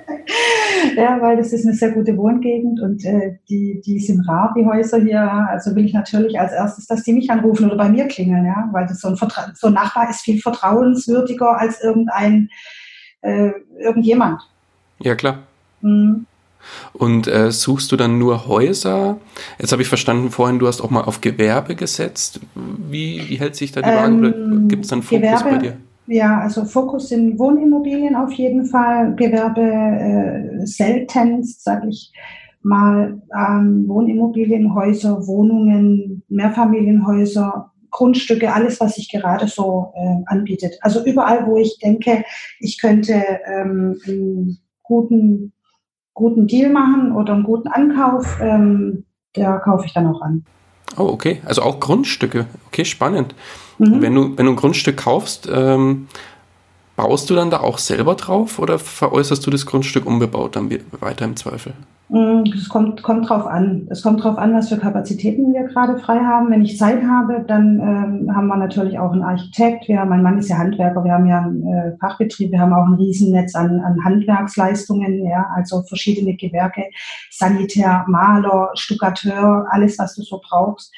ja, 0.95 1.23
weil 1.23 1.39
das 1.39 1.55
ist 1.55 1.65
eine 1.65 1.75
sehr 1.75 1.93
gute 1.93 2.15
Wohngegend 2.17 2.81
und 2.83 3.03
äh, 3.07 3.39
die, 3.49 3.81
die 3.85 3.99
sind 4.01 4.29
rar, 4.29 4.53
die 4.57 4.67
Häuser 4.67 4.99
hier. 4.99 5.23
Also 5.23 5.75
will 5.75 5.87
ich 5.87 5.95
natürlich 5.95 6.39
als 6.39 6.53
erstes, 6.53 6.87
dass 6.87 7.03
die 7.03 7.15
mich 7.15 7.31
anrufen 7.31 7.65
oder 7.67 7.77
bei 7.77 7.89
mir 7.89 8.07
klingeln, 8.07 8.45
ja, 8.45 8.69
weil 8.73 8.87
das 8.87 9.01
so 9.01 9.09
ein, 9.09 9.17
Vertra 9.17 9.53
so 9.55 9.69
ein 9.69 9.73
Nachbar 9.73 10.11
ist 10.11 10.21
viel 10.21 10.39
vertrauenswürdiger 10.39 11.59
als 11.59 11.83
irgendein, 11.83 12.51
äh, 13.23 13.53
irgendjemand. 13.81 14.43
Ja, 14.99 15.15
klar. 15.15 15.39
Mhm. 15.81 16.27
Und 16.93 17.27
äh, 17.27 17.51
suchst 17.51 17.91
du 17.93 17.97
dann 17.97 18.19
nur 18.19 18.47
Häuser? 18.47 19.19
Jetzt 19.59 19.73
habe 19.73 19.83
ich 19.83 19.89
verstanden 19.89 20.31
vorhin, 20.31 20.59
du 20.59 20.67
hast 20.67 20.81
auch 20.81 20.91
mal 20.91 21.03
auf 21.03 21.21
Gewerbe 21.21 21.75
gesetzt. 21.75 22.41
Wie, 22.55 23.23
wie 23.29 23.37
hält 23.37 23.57
sich 23.57 23.73
da 23.73 23.83
die 23.83 23.89
Waage? 23.89 24.13
Ähm, 24.13 24.19
Oder 24.19 24.69
gibt 24.69 24.85
es 24.85 24.91
dann 24.91 25.03
Fokus 25.03 25.21
Gewerbe, 25.21 25.51
bei 25.51 25.59
dir? 25.59 25.77
Ja, 26.07 26.41
also 26.41 26.65
Fokus 26.65 27.09
sind 27.09 27.39
Wohnimmobilien 27.39 28.15
auf 28.15 28.33
jeden 28.33 28.67
Fall. 28.67 29.15
Gewerbe 29.15 29.63
äh, 29.63 30.67
seltenst, 30.67 31.65
sage 31.65 31.89
ich 31.89 32.13
mal. 32.63 33.21
Ähm, 33.37 33.89
Wohnimmobilien, 33.89 34.75
Häuser, 34.75 35.27
Wohnungen, 35.27 36.23
Mehrfamilienhäuser, 36.29 37.73
Grundstücke, 37.91 38.53
alles, 38.53 38.81
was 38.81 38.97
sich 38.97 39.11
gerade 39.11 39.47
so 39.47 39.93
äh, 39.95 40.23
anbietet. 40.27 40.77
Also 40.83 41.05
überall, 41.05 41.47
wo 41.47 41.57
ich 41.57 41.79
denke, 41.79 42.25
ich 42.61 42.81
könnte 42.81 43.23
ähm, 43.47 43.99
einen 44.07 44.59
guten 44.83 45.54
guten 46.15 46.47
Deal 46.47 46.71
machen 46.71 47.13
oder 47.13 47.35
einen 47.35 47.43
guten 47.43 47.69
Ankauf, 47.69 48.39
ähm, 48.41 49.05
der 49.37 49.59
kaufe 49.59 49.85
ich 49.87 49.93
dann 49.93 50.07
auch 50.07 50.23
an. 50.23 50.45
Oh, 50.97 51.09
okay. 51.09 51.43
Also 51.45 51.63
auch 51.63 51.81
Grundstücke. 51.81 52.47
Okay, 52.69 52.85
spannend. 52.85 53.35
Mhm. 53.79 54.01
Wenn, 54.01 54.15
du, 54.15 54.37
wenn 54.37 54.47
du 54.47 54.53
ein 54.53 54.57
Grundstück 54.57 54.97
kaufst, 54.97 55.49
ähm, 55.53 56.07
baust 56.97 57.29
du 57.29 57.35
dann 57.35 57.51
da 57.51 57.61
auch 57.61 57.79
selber 57.79 58.15
drauf 58.15 58.59
oder 58.59 58.79
veräußerst 58.79 59.45
du 59.45 59.51
das 59.51 59.67
Grundstück 59.67 60.07
unbebaut 60.07 60.57
dann 60.57 60.71
weiter 61.01 61.25
im 61.25 61.37
Zweifel? 61.37 61.75
Mm, 62.09 62.45
es 62.55 62.69
kommt, 62.69 63.03
kommt 63.03 63.29
drauf 63.29 63.47
an. 63.47 63.87
Es 63.91 64.03
kommt 64.03 64.23
drauf 64.23 64.37
an, 64.37 64.53
was 64.55 64.69
für 64.69 64.77
Kapazitäten 64.77 65.55
wir 65.55 65.65
gerade 65.65 65.99
frei 65.99 66.19
haben. 66.19 66.51
Wenn 66.51 66.63
ich 66.63 66.77
Zeit 66.77 67.03
habe, 67.03 67.45
dann 67.47 67.81
ähm, 67.81 68.37
haben 68.37 68.47
wir 68.47 68.57
natürlich 68.57 68.99
auch 68.99 69.13
einen 69.13 69.23
Architekt. 69.23 69.89
Wir, 69.89 70.05
mein 70.05 70.23
Mann 70.23 70.39
ist 70.39 70.51
ja 70.51 70.59
Handwerker. 70.59 71.03
Wir 71.03 71.13
haben 71.13 71.27
ja 71.27 71.41
einen 71.41 71.67
äh, 71.67 71.97
Fachbetrieb. 71.99 72.51
Wir 72.53 72.61
haben 72.61 72.75
auch 72.75 72.87
ein 72.87 72.95
Riesennetz 72.95 73.55
an, 73.55 73.81
an 73.81 74.05
Handwerksleistungen, 74.05 75.25
ja, 75.25 75.47
also 75.55 75.83
verschiedene 75.83 76.37
Gewerke, 76.37 76.85
Sanitär, 77.31 78.05
Maler, 78.07 78.71
Stuckateur, 78.75 79.67
alles, 79.71 79.99
was 79.99 80.15
du 80.15 80.23
so 80.23 80.41
brauchst. 80.47 80.93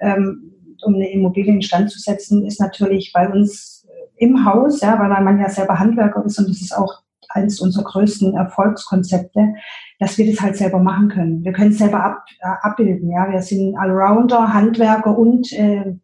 Ähm, 0.00 0.52
um 0.82 0.94
eine 0.94 1.10
Immobilie 1.10 1.52
in 1.52 1.62
Stand 1.62 1.90
zu 1.90 2.00
setzen, 2.00 2.44
ist 2.44 2.60
natürlich 2.60 3.12
bei 3.12 3.28
uns 3.28 3.86
im 4.16 4.44
Haus, 4.44 4.80
ja, 4.80 4.98
weil 4.98 5.08
mein 5.08 5.24
Mann 5.24 5.38
ja 5.38 5.48
selber 5.48 5.78
Handwerker 5.78 6.24
ist 6.24 6.38
und 6.38 6.48
das 6.48 6.60
ist 6.60 6.76
auch 6.76 7.02
eines 7.30 7.60
unserer 7.60 7.84
größten 7.84 8.36
Erfolgskonzepte, 8.36 9.54
dass 9.98 10.18
wir 10.18 10.30
das 10.30 10.40
halt 10.40 10.56
selber 10.56 10.78
machen 10.78 11.08
können. 11.08 11.44
Wir 11.44 11.52
können 11.52 11.70
es 11.70 11.78
selber 11.78 12.02
ab, 12.02 12.24
äh, 12.40 12.48
abbilden. 12.62 13.10
Ja, 13.10 13.30
wir 13.30 13.42
sind 13.42 13.76
Allrounder, 13.76 14.52
Handwerker 14.52 15.16
und 15.16 15.52
äh, 15.52 15.94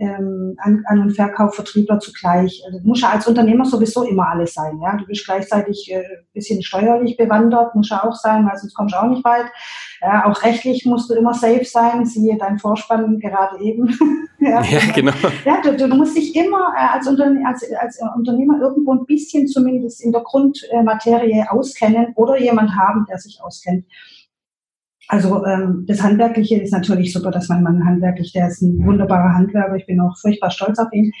ähm, 0.00 0.56
An-, 0.58 0.82
An 0.86 1.02
und 1.02 1.10
Verkauf, 1.12 1.62
zugleich. 1.62 2.62
Also, 2.66 2.78
du 2.78 2.88
musst 2.88 3.02
ja 3.02 3.10
als 3.10 3.26
Unternehmer 3.26 3.64
sowieso 3.64 4.02
immer 4.04 4.28
alles 4.28 4.54
sein. 4.54 4.80
Ja? 4.82 4.96
Du 4.96 5.06
bist 5.06 5.24
gleichzeitig 5.26 5.92
äh, 5.92 6.02
bisschen 6.32 6.62
steuerlich 6.62 7.16
bewandert, 7.16 7.74
muss 7.74 7.90
ja 7.90 8.02
auch 8.02 8.14
sein, 8.14 8.46
weil 8.46 8.56
sonst 8.56 8.74
kommst 8.74 8.94
du 8.94 8.98
auch 8.98 9.08
nicht 9.08 9.24
weit. 9.24 9.46
Ja, 10.00 10.24
auch 10.26 10.42
rechtlich 10.42 10.86
musst 10.86 11.10
du 11.10 11.14
immer 11.14 11.34
safe 11.34 11.64
sein, 11.64 12.06
siehe 12.06 12.38
dein 12.38 12.58
Vorspann 12.58 13.20
gerade 13.20 13.62
eben. 13.62 13.88
ja, 14.40 14.62
ja, 14.62 14.80
genau. 14.94 15.12
Ja, 15.44 15.60
du, 15.62 15.76
du 15.76 15.86
musst 15.94 16.16
dich 16.16 16.34
immer 16.34 16.72
äh, 16.74 16.96
als, 16.96 17.06
Unterne 17.06 17.46
als, 17.46 17.62
als 17.78 18.00
Unternehmer 18.16 18.58
irgendwo 18.60 18.94
ein 18.94 19.04
bisschen 19.04 19.46
zumindest 19.46 20.02
in 20.02 20.12
der 20.12 20.22
Grundmaterie 20.22 21.44
auskennen 21.50 22.14
oder 22.16 22.40
jemand 22.40 22.70
haben, 22.74 23.04
der 23.10 23.18
sich 23.18 23.40
auskennt. 23.42 23.84
Also 25.08 25.44
ähm, 25.44 25.84
das 25.88 26.02
Handwerkliche 26.02 26.60
ist 26.60 26.72
natürlich 26.72 27.12
super, 27.12 27.30
dass 27.30 27.48
mein 27.48 27.62
Mann 27.62 27.84
handwerklich, 27.84 28.32
der 28.32 28.48
ist 28.48 28.62
ein 28.62 28.84
wunderbarer 28.84 29.34
Handwerker, 29.34 29.74
ich 29.74 29.86
bin 29.86 30.00
auch 30.00 30.16
furchtbar 30.18 30.50
stolz 30.50 30.78
auf 30.78 30.92
ihn. 30.92 31.12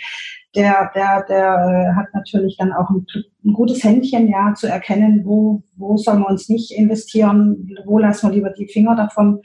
Der, 0.54 0.90
der, 0.94 1.24
der 1.28 1.92
äh, 1.92 1.96
hat 1.96 2.06
natürlich 2.12 2.56
dann 2.58 2.72
auch 2.72 2.90
ein, 2.90 3.06
ein, 3.44 3.52
gutes 3.52 3.82
Händchen, 3.84 4.28
ja, 4.28 4.52
zu 4.54 4.66
erkennen, 4.66 5.22
wo, 5.24 5.62
wo 5.76 5.96
sollen 5.96 6.20
wir 6.20 6.28
uns 6.28 6.48
nicht 6.48 6.72
investieren, 6.72 7.70
wo 7.84 7.98
lassen 7.98 8.28
wir 8.28 8.34
lieber 8.34 8.50
die 8.50 8.66
Finger 8.66 8.96
davon. 8.96 9.40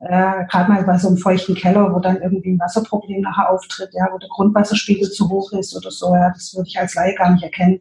Äh, 0.00 0.44
Gerade 0.48 0.70
mal 0.70 0.84
bei 0.84 0.96
so 0.96 1.08
einem 1.08 1.16
feuchten 1.16 1.56
Keller, 1.56 1.92
wo 1.92 1.98
dann 1.98 2.22
irgendwie 2.22 2.52
ein 2.52 2.60
Wasserproblem 2.60 3.20
nachher 3.22 3.50
auftritt, 3.50 3.90
ja, 3.92 4.06
wo 4.12 4.18
der 4.18 4.28
Grundwasserspiegel 4.28 5.10
zu 5.10 5.28
hoch 5.28 5.52
ist 5.52 5.76
oder 5.76 5.90
so, 5.90 6.14
ja, 6.14 6.30
das 6.30 6.54
würde 6.54 6.68
ich 6.68 6.78
als 6.78 6.94
Laie 6.94 7.14
gar 7.16 7.32
nicht 7.32 7.42
erkennen. 7.42 7.80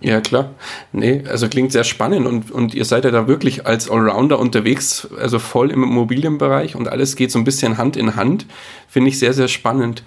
Ja, 0.00 0.20
klar. 0.20 0.50
Nee, 0.92 1.24
also 1.28 1.48
klingt 1.48 1.72
sehr 1.72 1.84
spannend 1.84 2.26
und, 2.26 2.50
und 2.50 2.74
ihr 2.74 2.84
seid 2.84 3.04
ja 3.04 3.10
da 3.10 3.26
wirklich 3.26 3.66
als 3.66 3.90
Allrounder 3.90 4.38
unterwegs, 4.38 5.08
also 5.18 5.38
voll 5.38 5.70
im 5.70 5.82
Immobilienbereich 5.82 6.76
und 6.76 6.88
alles 6.88 7.16
geht 7.16 7.30
so 7.30 7.38
ein 7.38 7.44
bisschen 7.44 7.78
Hand 7.78 7.96
in 7.96 8.16
Hand. 8.16 8.46
Finde 8.88 9.10
ich 9.10 9.18
sehr, 9.18 9.32
sehr 9.32 9.48
spannend. 9.48 10.04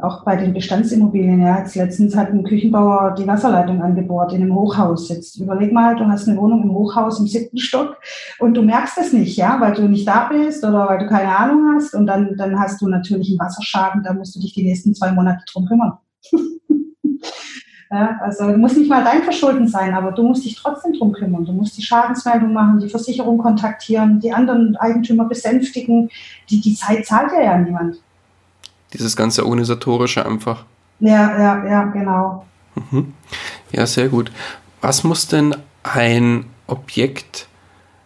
Auch 0.00 0.24
bei 0.24 0.36
den 0.36 0.52
Bestandsimmobilien, 0.52 1.40
ja. 1.40 1.60
Jetzt 1.60 1.76
letztens 1.76 2.16
hat 2.16 2.30
ein 2.30 2.42
Küchenbauer 2.42 3.14
die 3.16 3.26
Wasserleitung 3.26 3.80
angebohrt 3.80 4.32
in 4.32 4.42
einem 4.42 4.54
Hochhaus. 4.54 5.08
Jetzt 5.08 5.36
überleg 5.38 5.72
mal, 5.72 5.94
du 5.94 6.06
hast 6.06 6.28
eine 6.28 6.36
Wohnung 6.36 6.64
im 6.64 6.74
Hochhaus 6.74 7.20
im 7.20 7.28
siebten 7.28 7.58
Stock 7.58 7.96
und 8.40 8.54
du 8.54 8.62
merkst 8.62 8.98
es 8.98 9.12
nicht, 9.12 9.36
ja, 9.36 9.60
weil 9.60 9.74
du 9.74 9.88
nicht 9.88 10.06
da 10.06 10.28
bist 10.28 10.64
oder 10.64 10.88
weil 10.88 10.98
du 10.98 11.06
keine 11.06 11.36
Ahnung 11.36 11.74
hast 11.74 11.94
und 11.94 12.06
dann, 12.06 12.36
dann 12.36 12.58
hast 12.58 12.80
du 12.80 12.88
natürlich 12.88 13.30
einen 13.30 13.38
Wasserschaden, 13.38 14.02
da 14.02 14.12
musst 14.12 14.34
du 14.34 14.40
dich 14.40 14.54
die 14.54 14.64
nächsten 14.64 14.94
zwei 14.94 15.12
Monate 15.12 15.44
drum 15.52 15.66
kümmern. 15.66 15.92
Ja, 17.94 18.18
also 18.22 18.48
muss 18.56 18.76
nicht 18.76 18.90
mal 18.90 19.04
dein 19.04 19.22
Verschulden 19.22 19.68
sein, 19.68 19.94
aber 19.94 20.10
du 20.10 20.24
musst 20.24 20.44
dich 20.44 20.56
trotzdem 20.56 20.94
drum 20.94 21.12
kümmern. 21.12 21.44
Du 21.44 21.52
musst 21.52 21.78
die 21.78 21.82
Schadensmeldung 21.82 22.52
machen, 22.52 22.80
die 22.80 22.88
Versicherung 22.88 23.38
kontaktieren, 23.38 24.18
die 24.18 24.32
anderen 24.32 24.74
Eigentümer 24.76 25.26
besänftigen. 25.26 26.10
Die, 26.50 26.60
die 26.60 26.74
Zeit 26.74 27.06
zahlt 27.06 27.30
ja, 27.30 27.40
ja 27.40 27.56
niemand. 27.56 27.98
Dieses 28.92 29.14
ganze 29.14 29.46
organisatorische 29.46 30.26
einfach. 30.26 30.64
Ja, 30.98 31.38
ja, 31.38 31.64
ja, 31.64 31.84
genau. 31.84 32.44
Mhm. 32.74 33.14
Ja, 33.70 33.86
sehr 33.86 34.08
gut. 34.08 34.32
Was 34.80 35.04
muss 35.04 35.28
denn 35.28 35.54
ein 35.84 36.46
Objekt, 36.66 37.46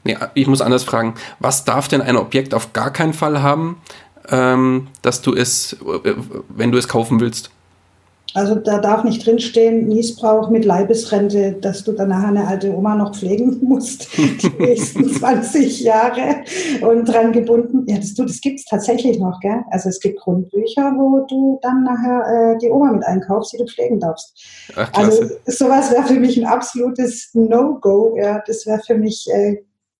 nee, 0.04 0.18
ich 0.34 0.48
muss 0.48 0.60
anders 0.60 0.84
fragen, 0.84 1.14
was 1.38 1.64
darf 1.64 1.88
denn 1.88 2.02
ein 2.02 2.16
Objekt 2.16 2.52
auf 2.52 2.74
gar 2.74 2.92
keinen 2.92 3.14
Fall 3.14 3.40
haben, 3.40 3.80
ähm, 4.28 4.88
dass 5.00 5.22
du 5.22 5.34
es, 5.34 5.78
äh, 6.04 6.14
wenn 6.50 6.72
du 6.72 6.76
es 6.76 6.88
kaufen 6.88 7.20
willst? 7.20 7.50
Also 8.34 8.56
da 8.56 8.78
darf 8.78 9.04
nicht 9.04 9.24
drinstehen, 9.26 9.88
Niesbrauch 9.88 10.50
mit 10.50 10.64
Leibesrente, 10.64 11.52
dass 11.60 11.82
du 11.84 11.92
dann 11.92 12.10
nachher 12.10 12.28
eine 12.28 12.46
alte 12.46 12.76
Oma 12.76 12.94
noch 12.94 13.14
pflegen 13.16 13.58
musst, 13.62 14.16
die 14.16 14.52
nächsten 14.58 15.08
20 15.12 15.80
Jahre 15.80 16.42
und 16.82 17.06
dran 17.06 17.32
gebunden. 17.32 17.84
Ja, 17.86 17.96
das, 17.96 18.14
das 18.14 18.40
gibt 18.40 18.60
es 18.60 18.66
tatsächlich 18.66 19.18
noch, 19.18 19.40
gell? 19.40 19.62
Also 19.70 19.88
es 19.88 19.98
gibt 19.98 20.20
Grundbücher, 20.20 20.92
wo 20.98 21.26
du 21.26 21.58
dann 21.62 21.84
nachher 21.84 22.54
äh, 22.54 22.58
die 22.58 22.70
Oma 22.70 22.92
mit 22.92 23.04
einkaufst, 23.04 23.54
die 23.54 23.58
du 23.58 23.66
pflegen 23.66 23.98
darfst. 23.98 24.34
Ach, 24.76 24.92
also 24.92 25.24
sowas 25.46 25.90
wäre 25.90 26.04
für 26.04 26.20
mich 26.20 26.36
ein 26.36 26.46
absolutes 26.46 27.30
No-Go. 27.32 28.16
Ja, 28.18 28.42
das 28.46 28.66
wäre 28.66 28.80
für 28.86 28.96
mich 28.96 29.26
äh, 29.32 29.56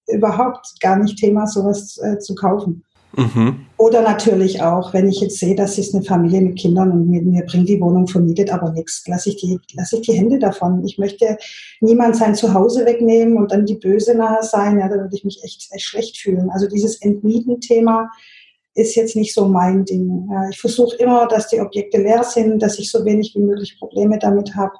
überhaupt 0.09 0.81
gar 0.81 0.97
nicht 0.97 1.19
Thema, 1.19 1.47
sowas 1.47 1.99
äh, 2.03 2.19
zu 2.19 2.35
kaufen. 2.35 2.85
Mhm. 3.17 3.67
Oder 3.79 4.03
natürlich 4.03 4.61
auch, 4.61 4.93
wenn 4.93 5.09
ich 5.09 5.21
jetzt 5.21 5.39
sehe, 5.39 5.55
das 5.55 5.79
ist 5.79 5.95
eine 5.95 6.05
Familie 6.05 6.41
mit 6.41 6.59
Kindern 6.59 6.93
und 6.93 7.09
mir, 7.09 7.23
mir 7.23 7.45
bringt 7.45 7.69
die 7.69 7.81
Wohnung 7.81 8.07
vermietet 8.07 8.51
aber 8.51 8.73
nichts, 8.73 9.05
lasse 9.07 9.31
ich, 9.31 9.37
die, 9.37 9.59
lass 9.75 9.93
ich 9.93 10.03
die 10.03 10.13
Hände 10.13 10.39
davon. 10.39 10.85
Ich 10.85 10.99
möchte 10.99 11.39
niemand 11.81 12.17
sein 12.17 12.35
Zuhause 12.35 12.85
wegnehmen 12.85 13.37
und 13.37 13.53
dann 13.53 13.67
die 13.67 13.77
Böse 13.77 14.15
nachher 14.15 14.43
sein. 14.43 14.79
Ja, 14.79 14.89
da 14.89 14.97
würde 14.97 15.15
ich 15.15 15.25
mich 15.25 15.41
echt, 15.43 15.69
echt 15.73 15.85
schlecht 15.85 16.19
fühlen. 16.19 16.51
Also 16.51 16.67
dieses 16.67 17.01
Entmieten-Thema 17.01 18.11
ist 18.75 18.95
jetzt 18.95 19.17
nicht 19.17 19.35
so 19.35 19.49
mein 19.49 19.85
Ding. 19.85 20.29
Ja, 20.31 20.49
ich 20.51 20.61
versuche 20.61 20.97
immer, 20.97 21.27
dass 21.27 21.49
die 21.49 21.61
Objekte 21.61 21.99
leer 21.99 22.25
sind, 22.25 22.63
dass 22.63 22.79
ich 22.79 22.91
so 22.91 23.05
wenig 23.05 23.33
wie 23.35 23.43
möglich 23.43 23.77
Probleme 23.79 24.19
damit 24.19 24.55
habe 24.55 24.75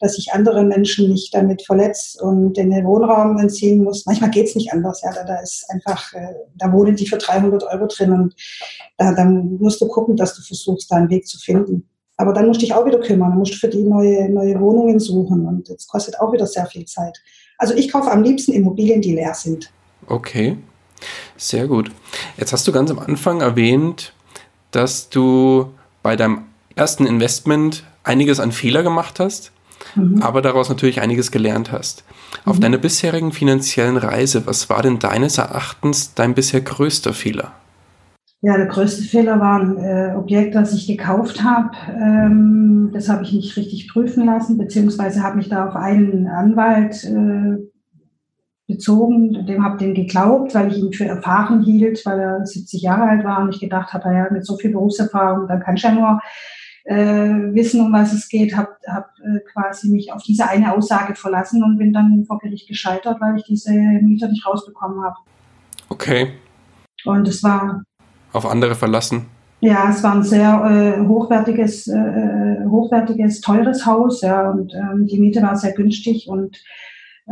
dass 0.00 0.18
ich 0.18 0.32
andere 0.32 0.62
Menschen 0.64 1.10
nicht 1.10 1.34
damit 1.34 1.62
verletzt 1.62 2.20
und 2.20 2.54
den 2.56 2.70
Wohnraum 2.84 3.38
entziehen 3.38 3.82
muss. 3.82 4.04
Manchmal 4.04 4.30
geht 4.30 4.46
es 4.46 4.54
nicht 4.54 4.72
anders. 4.72 5.00
Ja, 5.02 5.12
da, 5.12 5.24
da 5.24 5.40
ist 5.40 5.64
einfach, 5.70 6.12
äh, 6.12 6.34
da 6.56 6.72
wohnen 6.72 6.96
die 6.96 7.06
für 7.06 7.16
300 7.16 7.62
Euro 7.64 7.86
drin 7.86 8.12
und 8.12 8.34
da, 8.98 9.14
dann 9.14 9.56
musst 9.58 9.80
du 9.80 9.88
gucken, 9.88 10.16
dass 10.16 10.34
du 10.34 10.42
versuchst, 10.42 10.90
da 10.90 10.96
einen 10.96 11.10
Weg 11.10 11.26
zu 11.26 11.38
finden. 11.38 11.88
Aber 12.18 12.32
dann 12.32 12.46
musst 12.46 12.60
du 12.60 12.66
dich 12.66 12.74
auch 12.74 12.86
wieder 12.86 13.00
kümmern. 13.00 13.30
Dann 13.30 13.38
musst 13.38 13.54
du 13.54 13.58
für 13.58 13.68
die 13.68 13.84
neue, 13.84 14.30
neue 14.30 14.58
Wohnungen 14.60 14.98
suchen 14.98 15.46
und 15.46 15.68
das 15.68 15.86
kostet 15.86 16.20
auch 16.20 16.32
wieder 16.32 16.46
sehr 16.46 16.66
viel 16.66 16.84
Zeit. 16.84 17.18
Also 17.58 17.74
ich 17.74 17.90
kaufe 17.90 18.10
am 18.10 18.22
liebsten 18.22 18.52
Immobilien, 18.52 19.00
die 19.00 19.14
leer 19.14 19.34
sind. 19.34 19.72
Okay, 20.08 20.58
sehr 21.36 21.66
gut. 21.66 21.90
Jetzt 22.36 22.52
hast 22.52 22.66
du 22.68 22.72
ganz 22.72 22.90
am 22.90 22.98
Anfang 22.98 23.40
erwähnt, 23.40 24.12
dass 24.70 25.08
du 25.08 25.72
bei 26.02 26.16
deinem 26.16 26.44
ersten 26.74 27.06
Investment 27.06 27.84
einiges 28.02 28.40
an 28.40 28.52
Fehler 28.52 28.82
gemacht 28.82 29.20
hast 29.20 29.52
mhm. 29.94 30.22
aber 30.22 30.42
daraus 30.42 30.68
natürlich 30.68 31.00
einiges 31.00 31.30
gelernt 31.30 31.72
hast. 31.72 32.04
Mhm. 32.44 32.50
Auf 32.50 32.60
deiner 32.60 32.78
bisherigen 32.78 33.32
finanziellen 33.32 33.96
Reise, 33.96 34.46
was 34.46 34.68
war 34.68 34.82
denn 34.82 34.98
deines 34.98 35.38
Erachtens 35.38 36.14
dein 36.14 36.34
bisher 36.34 36.60
größter 36.60 37.12
Fehler? 37.12 37.52
Ja, 38.42 38.56
der 38.56 38.66
größte 38.66 39.02
Fehler 39.02 39.40
war 39.40 39.60
ein 39.60 39.78
äh, 39.78 40.14
Objekt, 40.16 40.54
das 40.54 40.72
ich 40.72 40.86
gekauft 40.86 41.42
habe. 41.42 41.70
Ähm, 41.88 42.90
das 42.92 43.08
habe 43.08 43.24
ich 43.24 43.32
nicht 43.32 43.56
richtig 43.56 43.88
prüfen 43.88 44.26
lassen, 44.26 44.58
beziehungsweise 44.58 45.22
habe 45.22 45.36
mich 45.36 45.48
da 45.48 45.66
auf 45.66 45.74
einen 45.74 46.28
Anwalt 46.28 47.02
äh, 47.04 47.56
bezogen, 48.68 49.46
dem 49.46 49.64
habe 49.64 49.78
den 49.78 49.94
geglaubt, 49.94 50.54
weil 50.54 50.70
ich 50.70 50.78
ihn 50.78 50.92
für 50.92 51.06
erfahren 51.06 51.62
hielt, 51.62 52.04
weil 52.04 52.18
er 52.18 52.46
70 52.46 52.82
Jahre 52.82 53.08
alt 53.08 53.24
war 53.24 53.40
und 53.40 53.54
ich 53.54 53.60
gedacht 53.60 53.92
habe, 53.92 54.12
ja, 54.12 54.28
mit 54.30 54.44
so 54.44 54.56
viel 54.56 54.72
Berufserfahrung, 54.72 55.48
dann 55.48 55.60
kann 55.60 55.76
ich 55.76 55.82
ja 55.82 55.92
nur 55.92 56.20
wissen, 56.94 57.80
um 57.80 57.92
was 57.92 58.12
es 58.12 58.28
geht, 58.28 58.56
habe 58.56 58.70
hab, 58.86 59.10
äh, 59.18 59.40
quasi 59.52 59.88
mich 59.88 60.12
auf 60.12 60.22
diese 60.22 60.48
eine 60.48 60.72
Aussage 60.72 61.14
verlassen 61.16 61.62
und 61.64 61.78
bin 61.78 61.92
dann 61.92 62.24
vor 62.26 62.38
Gericht 62.38 62.68
gescheitert, 62.68 63.20
weil 63.20 63.36
ich 63.36 63.44
diese 63.44 63.72
Mieter 63.72 64.28
nicht 64.28 64.46
rausbekommen 64.46 65.04
habe. 65.04 65.16
Okay. 65.88 66.32
Und 67.04 67.26
es 67.26 67.42
war. 67.42 67.82
Auf 68.32 68.46
andere 68.46 68.74
verlassen? 68.74 69.26
Ja, 69.60 69.88
es 69.90 70.02
war 70.02 70.14
ein 70.14 70.22
sehr 70.22 70.96
äh, 70.98 71.06
hochwertiges, 71.06 71.88
äh, 71.88 72.64
hochwertiges, 72.66 73.40
teures 73.40 73.86
Haus, 73.86 74.20
ja, 74.20 74.50
und 74.50 74.74
ähm, 74.74 75.06
die 75.06 75.18
Miete 75.18 75.40
war 75.42 75.56
sehr 75.56 75.72
günstig 75.72 76.28
und 76.28 76.56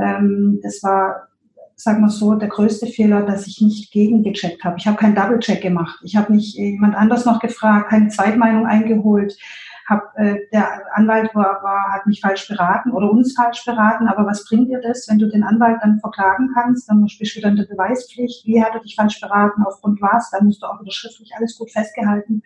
ähm, 0.02 0.58
es 0.64 0.82
war 0.82 1.28
sagen 1.76 2.00
wir 2.02 2.10
so, 2.10 2.34
der 2.34 2.48
größte 2.48 2.86
Fehler, 2.86 3.22
dass 3.22 3.46
ich 3.46 3.60
nicht 3.60 3.92
gegengecheckt 3.92 4.64
habe. 4.64 4.76
Ich 4.78 4.86
habe 4.86 4.96
keinen 4.96 5.14
Double-Check 5.14 5.60
gemacht. 5.60 5.98
Ich 6.02 6.16
habe 6.16 6.32
nicht 6.32 6.56
jemand 6.56 6.94
anders 6.94 7.24
noch 7.24 7.40
gefragt, 7.40 7.90
keine 7.90 8.08
Zweitmeinung 8.08 8.66
eingeholt 8.66 9.36
hab, 9.86 10.12
äh, 10.16 10.40
der 10.52 10.82
Anwalt 10.96 11.34
war, 11.34 11.62
war, 11.62 11.92
hat 11.92 12.06
mich 12.06 12.20
falsch 12.20 12.48
beraten 12.48 12.92
oder 12.92 13.10
uns 13.10 13.34
falsch 13.34 13.64
beraten, 13.64 14.08
aber 14.08 14.26
was 14.26 14.44
bringt 14.46 14.70
dir 14.70 14.80
das, 14.80 15.06
wenn 15.08 15.18
du 15.18 15.28
den 15.28 15.44
Anwalt 15.44 15.78
dann 15.82 16.00
verklagen 16.00 16.50
kannst, 16.54 16.88
dann 16.88 17.02
bist 17.02 17.36
du 17.36 17.46
in 17.46 17.56
der 17.56 17.64
Beweispflicht, 17.64 18.46
wie 18.46 18.62
hat 18.62 18.74
er 18.74 18.80
dich 18.80 18.94
falsch 18.96 19.20
beraten, 19.20 19.62
aufgrund 19.64 20.00
was, 20.00 20.30
dann 20.30 20.46
musst 20.46 20.62
du 20.62 20.66
auch 20.66 20.80
wieder 20.80 20.92
schriftlich 20.92 21.32
alles 21.36 21.58
gut 21.58 21.70
festgehalten, 21.70 22.42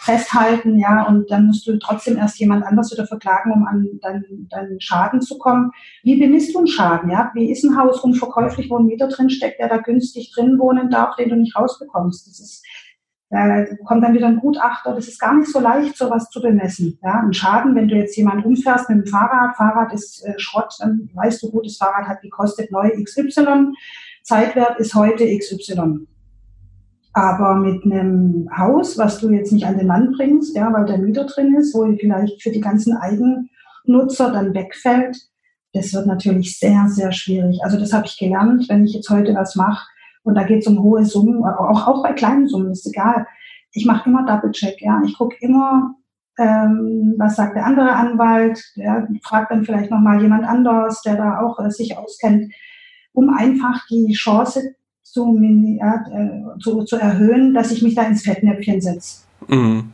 festhalten, 0.00 0.78
ja, 0.78 1.02
und 1.06 1.30
dann 1.30 1.46
musst 1.46 1.66
du 1.66 1.78
trotzdem 1.78 2.16
erst 2.18 2.38
jemand 2.38 2.64
anders 2.64 2.92
wieder 2.92 3.06
verklagen, 3.06 3.52
um 3.52 3.66
an 3.66 3.86
deinen, 4.02 4.48
deinen 4.48 4.80
Schaden 4.80 5.20
zu 5.20 5.38
kommen. 5.38 5.72
Wie 6.02 6.20
bemisst 6.20 6.54
du 6.54 6.58
einen 6.58 6.66
Schaden, 6.68 7.10
ja? 7.10 7.30
Wie 7.34 7.50
ist 7.50 7.64
ein 7.64 7.76
Haus 7.76 8.00
unverkäuflich, 8.00 8.70
wo 8.70 8.78
ein 8.78 8.86
Mieter 8.86 9.08
drin 9.08 9.30
steckt, 9.30 9.58
der 9.58 9.68
da 9.68 9.78
günstig 9.78 10.32
drin 10.34 10.58
wohnen 10.58 10.90
darf, 10.90 11.16
den 11.16 11.30
du 11.30 11.36
nicht 11.36 11.56
rausbekommst? 11.56 12.28
Das 12.28 12.40
ist 12.40 12.64
da 13.28 13.64
kommt 13.84 14.04
dann 14.04 14.14
wieder 14.14 14.28
ein 14.28 14.38
Gutachter. 14.38 14.94
Das 14.94 15.08
ist 15.08 15.18
gar 15.18 15.34
nicht 15.36 15.50
so 15.50 15.58
leicht, 15.58 15.96
sowas 15.96 16.30
zu 16.30 16.40
bemessen. 16.40 16.98
Ja, 17.02 17.20
ein 17.20 17.32
Schaden, 17.32 17.74
wenn 17.74 17.88
du 17.88 17.96
jetzt 17.96 18.16
jemanden 18.16 18.44
umfährst 18.44 18.88
mit 18.88 19.04
dem 19.04 19.06
Fahrrad, 19.06 19.56
Fahrrad 19.56 19.92
ist 19.92 20.24
äh, 20.24 20.34
Schrott, 20.38 20.74
dann 20.78 21.10
weißt 21.14 21.42
du, 21.42 21.50
gut, 21.50 21.66
das 21.66 21.76
Fahrrad 21.76 22.06
hat 22.06 22.22
gekostet 22.22 22.70
neu 22.70 22.88
XY, 23.02 23.72
Zeitwert 24.22 24.78
ist 24.78 24.94
heute 24.94 25.26
XY. 25.26 26.06
Aber 27.12 27.54
mit 27.54 27.84
einem 27.84 28.48
Haus, 28.56 28.98
was 28.98 29.18
du 29.18 29.30
jetzt 29.30 29.50
nicht 29.50 29.66
an 29.66 29.78
den 29.78 29.86
Mann 29.86 30.12
bringst, 30.12 30.54
ja, 30.54 30.72
weil 30.72 30.84
der 30.84 30.98
Mieter 30.98 31.24
drin 31.24 31.56
ist, 31.56 31.74
wo 31.74 31.84
vielleicht 31.96 32.42
für 32.42 32.50
die 32.50 32.60
ganzen 32.60 32.96
Eigennutzer 32.96 34.30
dann 34.30 34.54
wegfällt, 34.54 35.16
das 35.72 35.92
wird 35.92 36.06
natürlich 36.06 36.58
sehr, 36.58 36.86
sehr 36.88 37.12
schwierig. 37.12 37.58
Also 37.62 37.78
das 37.78 37.92
habe 37.92 38.06
ich 38.06 38.18
gelernt, 38.18 38.68
wenn 38.68 38.84
ich 38.84 38.94
jetzt 38.94 39.10
heute 39.10 39.34
was 39.34 39.56
mache 39.56 39.86
und 40.26 40.34
da 40.34 40.42
geht 40.42 40.62
es 40.62 40.66
um 40.66 40.82
hohe 40.82 41.04
Summen, 41.04 41.44
auch, 41.44 41.86
auch 41.86 42.02
bei 42.02 42.12
kleinen 42.12 42.48
Summen, 42.48 42.72
ist 42.72 42.86
egal. 42.86 43.26
Ich 43.72 43.86
mache 43.86 44.10
immer 44.10 44.26
Double-Check, 44.26 44.82
ja. 44.82 45.00
Ich 45.04 45.16
gucke 45.16 45.36
immer, 45.40 45.94
ähm, 46.36 47.14
was 47.16 47.36
sagt 47.36 47.54
der 47.54 47.64
andere 47.64 47.92
Anwalt, 47.92 48.60
der 48.76 49.08
fragt 49.22 49.52
dann 49.52 49.64
vielleicht 49.64 49.90
nochmal 49.90 50.20
jemand 50.20 50.44
anders, 50.44 51.02
der 51.02 51.16
da 51.16 51.40
auch 51.40 51.60
äh, 51.60 51.70
sich 51.70 51.96
auskennt, 51.96 52.52
um 53.12 53.30
einfach 53.30 53.86
die 53.88 54.12
Chance 54.14 54.74
zu, 55.02 55.38
äh, 55.40 56.58
zu, 56.60 56.82
zu 56.82 56.96
erhöhen, 56.96 57.54
dass 57.54 57.70
ich 57.70 57.82
mich 57.82 57.94
da 57.94 58.02
ins 58.02 58.22
Fettnäpfchen 58.22 58.80
setze. 58.80 59.22
Mhm. 59.46 59.92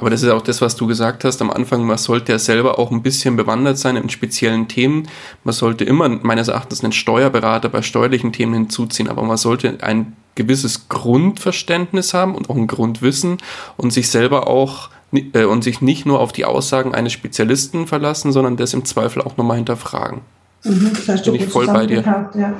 Aber 0.00 0.08
das 0.08 0.22
ist 0.22 0.30
auch 0.30 0.40
das, 0.40 0.62
was 0.62 0.76
du 0.76 0.86
gesagt 0.86 1.24
hast 1.24 1.42
am 1.42 1.50
Anfang. 1.50 1.84
Man 1.84 1.98
sollte 1.98 2.32
ja 2.32 2.38
selber 2.38 2.78
auch 2.78 2.90
ein 2.90 3.02
bisschen 3.02 3.36
bewandert 3.36 3.76
sein 3.76 3.96
in 3.96 4.08
speziellen 4.08 4.66
Themen. 4.66 5.06
Man 5.44 5.52
sollte 5.52 5.84
immer 5.84 6.08
meines 6.08 6.48
Erachtens 6.48 6.82
einen 6.82 6.94
Steuerberater 6.94 7.68
bei 7.68 7.82
steuerlichen 7.82 8.32
Themen 8.32 8.54
hinzuziehen, 8.54 9.10
aber 9.10 9.22
man 9.22 9.36
sollte 9.36 9.76
ein 9.82 10.16
gewisses 10.36 10.88
Grundverständnis 10.88 12.14
haben 12.14 12.34
und 12.34 12.48
auch 12.48 12.56
ein 12.56 12.66
Grundwissen 12.66 13.36
und 13.76 13.92
sich 13.92 14.08
selber 14.08 14.48
auch 14.48 14.88
äh, 15.12 15.44
und 15.44 15.62
sich 15.62 15.82
nicht 15.82 16.06
nur 16.06 16.20
auf 16.20 16.32
die 16.32 16.46
Aussagen 16.46 16.94
eines 16.94 17.12
Spezialisten 17.12 17.86
verlassen, 17.86 18.32
sondern 18.32 18.56
das 18.56 18.72
im 18.72 18.86
Zweifel 18.86 19.20
auch 19.20 19.36
nochmal 19.36 19.58
hinterfragen. 19.58 20.22
Mhm, 20.64 20.90
das 20.94 21.08
hast 21.08 21.24
Bin 21.24 21.34
ich 21.36 21.46
voll 21.46 21.66
bei 21.66 21.86
dir. 21.86 22.02
Ja 22.34 22.54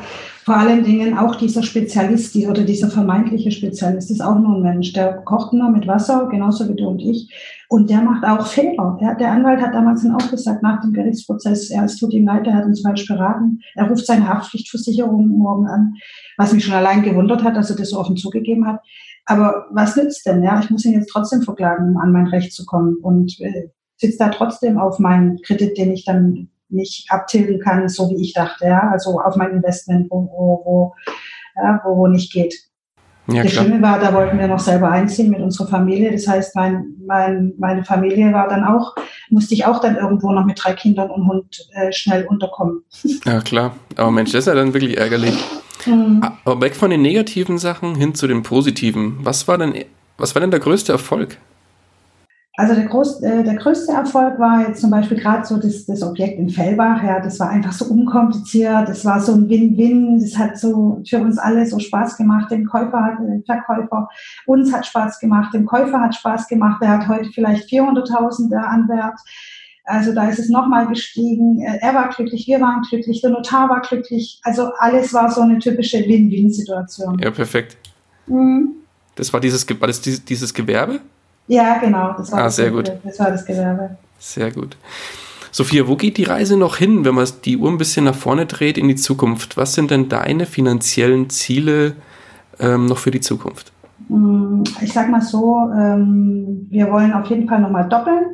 vor 0.50 0.56
allen 0.56 0.82
Dingen 0.82 1.16
auch 1.16 1.36
dieser 1.36 1.62
Spezialist 1.62 2.34
die, 2.34 2.48
oder 2.48 2.64
dieser 2.64 2.90
vermeintliche 2.90 3.52
Spezialist 3.52 4.10
ist 4.10 4.20
auch 4.20 4.36
nur 4.36 4.56
ein 4.56 4.62
Mensch. 4.62 4.92
Der 4.92 5.18
kocht 5.18 5.52
nur 5.52 5.70
mit 5.70 5.86
Wasser, 5.86 6.28
genauso 6.28 6.68
wie 6.68 6.74
du 6.74 6.88
und 6.88 7.00
ich. 7.00 7.32
Und 7.68 7.88
der 7.88 8.00
macht 8.00 8.24
auch 8.24 8.46
Fehler. 8.46 8.98
Der, 9.00 9.14
der 9.14 9.30
Anwalt 9.30 9.60
hat 9.60 9.74
damals 9.74 10.02
dann 10.02 10.16
auch 10.16 10.28
gesagt, 10.28 10.62
nach 10.62 10.80
dem 10.80 10.92
Gerichtsprozess, 10.92 11.70
er, 11.70 11.84
es 11.84 11.98
tut 11.98 12.12
ihm 12.12 12.26
leid, 12.26 12.48
er 12.48 12.54
hat 12.54 12.64
uns 12.64 12.80
falsch 12.80 13.06
beraten. 13.06 13.60
Er 13.76 13.88
ruft 13.88 14.06
seine 14.06 14.26
Haftpflichtversicherung 14.26 15.28
morgen 15.28 15.68
an, 15.68 15.94
was 16.36 16.52
mich 16.52 16.64
schon 16.64 16.74
allein 16.74 17.02
gewundert 17.02 17.44
hat, 17.44 17.56
dass 17.56 17.70
er 17.70 17.76
das 17.76 17.90
so 17.90 18.00
offen 18.00 18.16
zugegeben 18.16 18.66
hat. 18.66 18.80
Aber 19.26 19.66
was 19.70 19.94
nützt 19.94 20.26
denn? 20.26 20.42
Ja, 20.42 20.58
ich 20.58 20.70
muss 20.70 20.84
ihn 20.84 20.94
jetzt 20.94 21.10
trotzdem 21.10 21.42
verklagen, 21.42 21.90
um 21.90 21.96
an 21.98 22.10
mein 22.10 22.26
Recht 22.26 22.52
zu 22.52 22.64
kommen. 22.64 22.96
Und 23.02 23.38
äh, 23.40 23.68
sitzt 23.98 24.20
da 24.20 24.30
trotzdem 24.30 24.78
auf 24.78 24.98
meinen 24.98 25.40
Kredit, 25.42 25.76
den 25.76 25.92
ich 25.92 26.04
dann 26.04 26.48
nicht 26.70 27.10
abtilgen 27.10 27.60
kann, 27.60 27.88
so 27.88 28.10
wie 28.10 28.22
ich 28.22 28.32
dachte. 28.32 28.66
Ja? 28.66 28.90
Also 28.92 29.20
auf 29.20 29.36
mein 29.36 29.52
Investment, 29.52 30.10
wo, 30.10 30.22
wo, 30.24 30.62
wo, 30.64 30.94
ja, 31.56 31.80
wo, 31.84 31.96
wo 31.96 32.06
nicht 32.06 32.32
geht. 32.32 32.54
Ja, 33.32 33.42
das 33.42 33.52
Schlimme 33.52 33.80
war, 33.80 33.98
da 33.98 34.12
wollten 34.12 34.38
wir 34.38 34.48
noch 34.48 34.58
selber 34.58 34.90
einziehen 34.90 35.30
mit 35.30 35.40
unserer 35.40 35.68
Familie. 35.68 36.10
Das 36.10 36.26
heißt, 36.26 36.56
mein, 36.56 36.96
mein, 37.06 37.52
meine 37.58 37.84
Familie 37.84 38.32
war 38.32 38.48
dann 38.48 38.64
auch, 38.64 38.94
musste 39.28 39.54
ich 39.54 39.66
auch 39.66 39.80
dann 39.80 39.96
irgendwo 39.96 40.32
noch 40.32 40.44
mit 40.44 40.62
drei 40.62 40.72
Kindern 40.72 41.10
und 41.10 41.28
Hund 41.28 41.68
äh, 41.72 41.92
schnell 41.92 42.26
unterkommen. 42.26 42.84
Ja, 43.24 43.40
klar. 43.40 43.74
Aber 43.96 44.10
Mensch, 44.10 44.32
das 44.32 44.40
ist 44.40 44.46
ja 44.46 44.54
dann 44.54 44.72
wirklich 44.72 44.96
ärgerlich. 44.96 45.36
Mhm. 45.86 46.22
Aber 46.44 46.60
weg 46.60 46.74
von 46.74 46.90
den 46.90 47.02
negativen 47.02 47.58
Sachen 47.58 47.94
hin 47.94 48.14
zu 48.14 48.26
den 48.26 48.42
positiven. 48.42 49.18
Was 49.22 49.46
war 49.46 49.58
denn, 49.58 49.84
was 50.16 50.34
war 50.34 50.40
denn 50.40 50.50
der 50.50 50.60
größte 50.60 50.92
Erfolg? 50.92 51.36
Also 52.60 52.74
der, 52.74 52.84
groß, 52.84 53.22
äh, 53.22 53.42
der 53.42 53.54
größte 53.54 53.90
Erfolg 53.90 54.38
war 54.38 54.68
jetzt 54.68 54.82
zum 54.82 54.90
Beispiel 54.90 55.16
gerade 55.16 55.46
so 55.46 55.56
das, 55.56 55.86
das 55.86 56.02
Objekt 56.02 56.38
in 56.38 56.50
Fellbach. 56.50 57.02
Ja, 57.02 57.18
das 57.18 57.40
war 57.40 57.48
einfach 57.48 57.72
so 57.72 57.86
unkompliziert. 57.86 58.86
Das 58.86 59.02
war 59.06 59.18
so 59.18 59.32
ein 59.32 59.48
Win-Win. 59.48 60.20
Das 60.20 60.36
hat 60.36 60.58
so 60.58 61.00
für 61.08 61.20
uns 61.20 61.38
alle 61.38 61.64
so 61.64 61.78
Spaß 61.78 62.18
gemacht. 62.18 62.50
Dem 62.50 62.66
Käufer 62.66 63.02
hat, 63.02 63.18
dem 63.18 63.42
Verkäufer, 63.46 64.10
uns 64.44 64.70
hat 64.74 64.84
Spaß 64.84 65.20
gemacht. 65.20 65.54
Dem 65.54 65.64
Käufer 65.64 66.02
hat 66.02 66.14
Spaß 66.14 66.48
gemacht. 66.48 66.82
Der 66.82 66.90
hat 66.90 67.08
heute 67.08 67.30
vielleicht 67.32 67.66
400.000 67.70 68.54
an 68.54 68.86
Wert. 68.90 69.18
Also 69.84 70.14
da 70.14 70.28
ist 70.28 70.38
es 70.38 70.50
nochmal 70.50 70.86
gestiegen. 70.86 71.62
Äh, 71.62 71.78
er 71.80 71.94
war 71.94 72.10
glücklich, 72.10 72.46
wir 72.46 72.60
waren 72.60 72.82
glücklich, 72.82 73.22
der 73.22 73.30
Notar 73.30 73.70
war 73.70 73.80
glücklich. 73.80 74.38
Also 74.44 74.70
alles 74.80 75.14
war 75.14 75.30
so 75.30 75.40
eine 75.40 75.58
typische 75.60 76.06
Win-Win-Situation. 76.06 77.20
Ja, 77.20 77.30
perfekt. 77.30 77.78
Mhm. 78.26 78.72
Das 79.14 79.32
war 79.32 79.40
dieses, 79.40 79.66
war 79.80 79.86
das 79.86 80.02
dieses 80.02 80.52
Gewerbe? 80.52 81.00
Ja, 81.50 81.78
genau. 81.78 82.14
Das 82.16 82.30
war, 82.30 82.38
ah, 82.38 82.42
das, 82.44 82.56
sehr 82.56 82.70
gut. 82.70 82.92
das 83.02 83.18
war 83.18 83.32
das 83.32 83.44
Gewerbe. 83.44 83.96
Sehr 84.20 84.52
gut. 84.52 84.76
Sophia, 85.50 85.88
wo 85.88 85.96
geht 85.96 86.16
die 86.16 86.22
Reise 86.22 86.56
noch 86.56 86.76
hin, 86.76 87.04
wenn 87.04 87.16
man 87.16 87.26
die 87.44 87.56
Uhr 87.56 87.68
ein 87.68 87.76
bisschen 87.76 88.04
nach 88.04 88.14
vorne 88.14 88.46
dreht 88.46 88.78
in 88.78 88.86
die 88.86 88.94
Zukunft? 88.94 89.56
Was 89.56 89.74
sind 89.74 89.90
denn 89.90 90.08
deine 90.08 90.46
finanziellen 90.46 91.28
Ziele 91.28 91.96
ähm, 92.60 92.86
noch 92.86 92.98
für 92.98 93.10
die 93.10 93.20
Zukunft? 93.20 93.72
Mm, 94.08 94.62
ich 94.80 94.92
sag 94.92 95.10
mal 95.10 95.22
so, 95.22 95.68
ähm, 95.76 96.68
wir 96.70 96.88
wollen 96.92 97.12
auf 97.12 97.26
jeden 97.26 97.48
Fall 97.48 97.60
nochmal 97.60 97.88
doppeln 97.88 98.26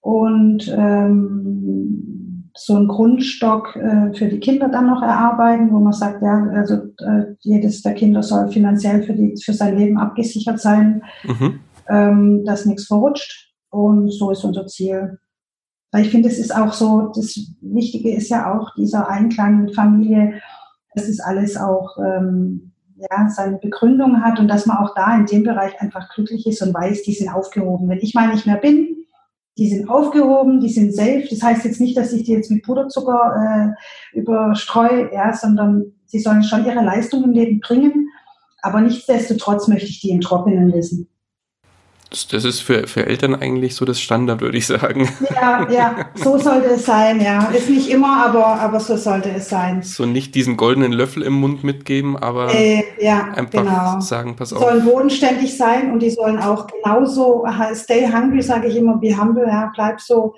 und 0.00 0.74
ähm, 0.74 2.50
so 2.54 2.76
einen 2.76 2.88
Grundstock 2.88 3.76
äh, 3.76 4.14
für 4.14 4.28
die 4.28 4.40
Kinder 4.40 4.70
dann 4.70 4.86
noch 4.86 5.02
erarbeiten, 5.02 5.70
wo 5.70 5.80
man 5.80 5.92
sagt, 5.92 6.22
ja, 6.22 6.46
also 6.54 6.76
äh, 6.76 7.34
jedes 7.40 7.82
der 7.82 7.92
Kinder 7.92 8.22
soll 8.22 8.48
finanziell 8.48 9.02
für, 9.02 9.12
die, 9.12 9.34
für 9.36 9.52
sein 9.52 9.76
Leben 9.76 9.98
abgesichert 9.98 10.58
sein. 10.58 11.02
Mhm 11.22 11.60
ähm, 11.88 12.44
dass 12.44 12.66
nichts 12.66 12.86
verrutscht. 12.86 13.52
Und 13.70 14.10
so 14.10 14.30
ist 14.30 14.44
unser 14.44 14.66
Ziel. 14.66 15.18
Weil 15.92 16.04
ich 16.04 16.10
finde, 16.10 16.28
es 16.28 16.38
ist 16.38 16.54
auch 16.54 16.72
so, 16.72 17.12
das 17.14 17.38
Wichtige 17.60 18.14
ist 18.14 18.28
ja 18.28 18.54
auch 18.54 18.74
dieser 18.74 19.08
Einklang 19.08 19.62
mit 19.62 19.74
Familie, 19.74 20.40
dass 20.94 21.08
es 21.08 21.20
alles 21.20 21.56
auch 21.56 21.96
ähm, 21.98 22.72
ja, 22.96 23.28
seine 23.28 23.58
Begründung 23.58 24.22
hat 24.22 24.38
und 24.40 24.48
dass 24.48 24.66
man 24.66 24.78
auch 24.78 24.94
da 24.94 25.16
in 25.16 25.26
dem 25.26 25.44
Bereich 25.44 25.80
einfach 25.80 26.08
glücklich 26.14 26.46
ist 26.46 26.62
und 26.62 26.74
weiß, 26.74 27.02
die 27.02 27.12
sind 27.12 27.28
aufgehoben. 27.28 27.88
Wenn 27.88 27.98
ich 27.98 28.14
mal 28.14 28.28
nicht 28.32 28.46
mehr 28.46 28.56
bin, 28.56 28.96
die 29.58 29.68
sind 29.68 29.88
aufgehoben, 29.88 30.60
die 30.60 30.68
sind 30.68 30.94
safe. 30.94 31.26
Das 31.30 31.42
heißt 31.42 31.64
jetzt 31.64 31.80
nicht, 31.80 31.96
dass 31.96 32.12
ich 32.12 32.24
die 32.24 32.32
jetzt 32.32 32.50
mit 32.50 32.62
Puderzucker 32.62 33.74
äh, 34.14 34.18
überstreue, 34.18 35.12
ja, 35.14 35.32
sondern 35.34 35.92
sie 36.04 36.18
sollen 36.18 36.42
schon 36.42 36.66
ihre 36.66 36.84
Leistung 36.84 37.24
im 37.24 37.32
Leben 37.32 37.60
bringen. 37.60 38.10
Aber 38.62 38.80
nichtsdestotrotz 38.80 39.68
möchte 39.68 39.88
ich 39.88 40.00
die 40.00 40.10
im 40.10 40.20
Trockenen 40.20 40.72
wissen. 40.72 41.08
Das, 42.10 42.44
ist 42.44 42.60
für, 42.60 42.86
für 42.86 43.04
Eltern 43.04 43.34
eigentlich 43.34 43.74
so 43.74 43.84
das 43.84 44.00
Standard, 44.00 44.40
würde 44.40 44.56
ich 44.56 44.66
sagen. 44.66 45.08
Ja, 45.34 45.68
ja, 45.70 46.10
so 46.14 46.38
sollte 46.38 46.68
es 46.68 46.86
sein, 46.86 47.20
ja. 47.20 47.46
Ist 47.46 47.68
nicht 47.68 47.90
immer, 47.90 48.24
aber, 48.24 48.46
aber 48.46 48.78
so 48.78 48.96
sollte 48.96 49.30
es 49.30 49.48
sein. 49.48 49.82
So 49.82 50.06
nicht 50.06 50.34
diesen 50.36 50.56
goldenen 50.56 50.92
Löffel 50.92 51.24
im 51.24 51.34
Mund 51.34 51.64
mitgeben, 51.64 52.16
aber 52.16 52.54
äh, 52.54 52.84
ja, 53.00 53.32
einfach 53.34 53.64
genau. 53.64 54.00
sagen, 54.00 54.36
pass 54.36 54.52
auf. 54.52 54.60
Sollen 54.60 54.84
bodenständig 54.84 55.56
sein 55.56 55.92
und 55.92 56.00
die 56.00 56.10
sollen 56.10 56.38
auch 56.38 56.68
genauso, 56.68 57.44
stay 57.74 58.06
hungry, 58.06 58.40
sage 58.40 58.68
ich 58.68 58.76
immer, 58.76 58.98
be 58.98 59.16
humble, 59.16 59.46
ja, 59.46 59.72
bleib 59.74 60.00
so, 60.00 60.34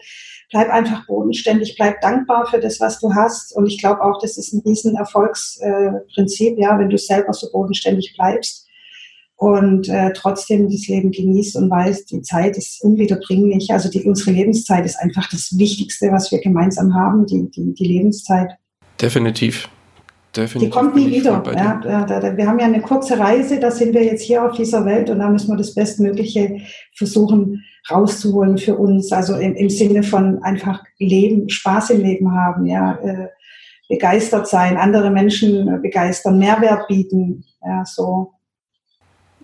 bleib 0.51 0.71
einfach 0.71 1.07
bodenständig, 1.07 1.77
bleib 1.77 2.01
dankbar 2.01 2.47
für 2.47 2.61
das, 2.61 2.81
was 2.81 2.99
du 2.99 3.15
hast. 3.15 3.55
Und 3.55 3.67
ich 3.67 3.79
glaube 3.79 4.03
auch, 4.03 4.19
das 4.23 4.39
ist 4.39 4.55
ein 4.55 4.63
riesen 4.65 4.97
Erfolgsprinzip, 4.97 6.57
äh, 6.57 6.63
ja, 6.63 6.79
wenn 6.79 6.89
du 6.89 6.97
selber 6.97 7.35
so 7.35 7.51
bodenständig 7.53 8.15
bleibst 8.17 8.68
und 9.39 9.89
äh, 9.89 10.13
trotzdem 10.15 10.69
das 10.69 10.89
Leben 10.89 11.13
genießt 11.13 11.57
und 11.57 11.71
weiß, 11.71 12.07
die 12.07 12.23
Zeit 12.23 12.57
ist 12.57 12.83
unwiederbringlich. 12.83 13.71
Also 13.73 13.89
die, 13.89 14.03
unsere 14.03 14.33
Lebenszeit 14.33 14.85
ist 14.85 14.97
einfach 14.97 15.31
das 15.31 15.57
Wichtigste, 15.57 16.11
was 16.11 16.33
wir 16.33 16.41
gemeinsam 16.41 16.93
haben, 16.93 17.25
die, 17.25 17.49
die, 17.49 17.73
die 17.73 17.85
Lebenszeit. 17.85 18.51
Definitiv. 19.01 19.69
Definitiv 20.35 20.69
die 20.69 20.71
kommt 20.71 20.97
nie 20.97 21.07
wieder. 21.13 21.41
Ja, 21.55 22.05
da, 22.05 22.21
da, 22.21 22.37
wir 22.37 22.49
haben 22.49 22.59
ja 22.59 22.67
eine 22.67 22.81
kurze 22.81 23.17
Reise, 23.17 23.61
da 23.61 23.71
sind 23.71 23.95
wir 23.95 24.05
jetzt 24.05 24.23
hier 24.23 24.45
auf 24.45 24.57
dieser 24.57 24.85
Welt 24.85 25.09
und 25.09 25.21
da 25.21 25.31
müssen 25.31 25.53
wir 25.53 25.57
das 25.57 25.73
Bestmögliche 25.73 26.61
versuchen 26.97 27.63
rauszuholen 27.89 28.59
für 28.59 28.77
uns. 28.77 29.13
Also 29.13 29.37
im, 29.37 29.55
im 29.55 29.71
Sinne 29.71 30.03
von 30.03 30.43
einfach 30.43 30.83
Leben, 30.99 31.49
Spaß 31.49 31.91
im 31.91 32.03
Leben 32.03 32.33
haben, 32.33 32.67
ja, 32.67 32.99
äh, 33.05 33.29
begeistert 33.89 34.49
sein, 34.49 34.77
andere 34.77 35.11
Menschen 35.11 35.81
begeistern, 35.81 36.41
Mehrwert 36.41 36.89
bieten, 36.89 37.45
ja, 37.65 37.85
so 37.87 38.33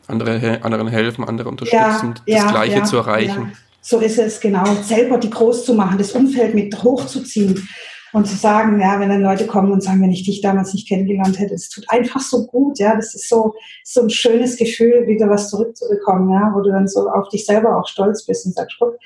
andere, 0.09 0.63
anderen 0.63 0.89
helfen, 0.89 1.25
andere 1.25 1.49
unterstützen, 1.49 2.15
ja, 2.27 2.39
das 2.39 2.45
ja, 2.45 2.51
Gleiche 2.51 2.79
ja, 2.79 2.85
zu 2.85 2.97
erreichen. 2.97 3.53
So 3.81 3.99
ist 3.99 4.19
es, 4.19 4.41
genau. 4.41 4.65
Selber 4.83 5.19
die 5.19 5.31
groß 5.31 5.65
zu 5.67 5.75
machen, 5.75 5.99
das 5.99 6.13
Umfeld 6.13 6.55
mit 6.55 6.83
hochzuziehen 6.83 7.69
und 8.15 8.27
zu 8.27 8.37
sagen, 8.37 8.81
ja, 8.81 8.99
wenn 9.01 9.09
dann 9.09 9.23
Leute 9.23 9.47
kommen 9.47 9.73
und 9.73 9.83
sagen, 9.83 10.01
wenn 10.01 10.13
ich 10.13 10.25
dich 10.25 10.41
damals 10.41 10.73
nicht 10.73 10.89
kennengelernt 10.89 11.39
hätte, 11.39 11.55
es 11.55 11.69
tut 11.69 11.85
einfach 11.89 12.21
so 12.21 12.47
gut, 12.47 12.79
ja, 12.79 12.95
das 12.95 13.15
ist 13.15 13.29
so, 13.29 13.55
so 13.83 14.03
ein 14.03 14.11
schönes 14.11 14.57
Gefühl, 14.57 15.07
wieder 15.07 15.29
was 15.29 15.51
zurückzubekommen, 15.51 16.31
ja, 16.31 16.53
wo 16.55 16.63
du 16.63 16.71
dann 16.71 16.89
so 16.89 17.09
auf 17.09 17.29
dich 17.29 17.45
selber 17.45 17.77
auch 17.77 17.89
stolz 17.89 18.25
bist 18.25 18.47
und 18.47 18.55
sagst, 18.55 18.77
guck, 18.79 18.97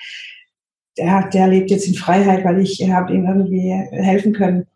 der, 0.98 1.28
der 1.28 1.48
lebt 1.48 1.70
jetzt 1.70 1.86
in 1.86 1.94
Freiheit, 1.94 2.44
weil 2.44 2.60
ich 2.60 2.82
habe 2.90 3.14
ihm 3.14 3.24
irgendwie 3.24 3.70
helfen 3.90 4.32
können. 4.32 4.66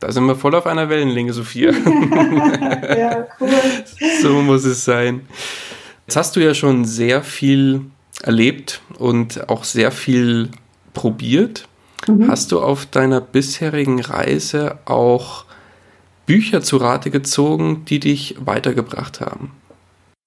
Da 0.00 0.12
sind 0.12 0.26
wir 0.26 0.36
voll 0.36 0.54
auf 0.54 0.66
einer 0.66 0.88
Wellenlänge, 0.88 1.32
Sophia. 1.32 1.70
ja, 2.96 3.26
cool. 3.40 3.50
So 4.22 4.42
muss 4.42 4.64
es 4.64 4.84
sein. 4.84 5.22
Jetzt 6.06 6.16
hast 6.16 6.36
du 6.36 6.40
ja 6.40 6.54
schon 6.54 6.84
sehr 6.84 7.22
viel 7.22 7.82
erlebt 8.22 8.80
und 8.98 9.48
auch 9.48 9.64
sehr 9.64 9.90
viel 9.90 10.50
probiert. 10.94 11.68
Mhm. 12.06 12.28
Hast 12.28 12.52
du 12.52 12.60
auf 12.60 12.86
deiner 12.86 13.20
bisherigen 13.20 14.00
Reise 14.00 14.78
auch 14.84 15.44
Bücher 16.26 16.62
zu 16.62 16.76
Rate 16.76 17.10
gezogen, 17.10 17.84
die 17.86 18.00
dich 18.00 18.36
weitergebracht 18.38 19.20
haben? 19.20 19.52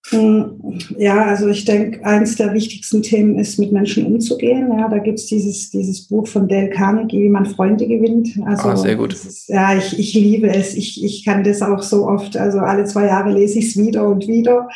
Hm, 0.09 0.79
ja, 0.97 1.25
also 1.25 1.47
ich 1.47 1.63
denke, 1.63 2.03
eines 2.03 2.35
der 2.35 2.53
wichtigsten 2.53 3.03
Themen 3.03 3.37
ist, 3.37 3.59
mit 3.59 3.71
Menschen 3.71 4.05
umzugehen. 4.05 4.69
Ja, 4.77 4.89
da 4.89 4.97
gibt 4.97 5.19
es 5.19 5.27
dieses, 5.27 5.69
dieses 5.69 6.07
Buch 6.07 6.27
von 6.27 6.47
Dale 6.47 6.69
Carnegie, 6.69 7.23
wie 7.23 7.29
man 7.29 7.45
Freunde 7.45 7.87
gewinnt. 7.87 8.29
Also, 8.45 8.69
ah, 8.69 8.75
sehr 8.75 8.95
gut. 8.95 9.13
Ist, 9.13 9.47
ja, 9.47 9.77
ich, 9.77 9.97
ich 9.97 10.13
liebe 10.13 10.49
es. 10.49 10.75
Ich, 10.75 11.03
ich 11.03 11.23
kann 11.23 11.43
das 11.43 11.61
auch 11.61 11.83
so 11.83 12.07
oft, 12.07 12.35
also 12.35 12.59
alle 12.59 12.85
zwei 12.85 13.05
Jahre 13.05 13.31
lese 13.31 13.59
ich 13.59 13.67
es 13.67 13.77
wieder 13.77 14.07
und 14.07 14.27
wieder. 14.27 14.67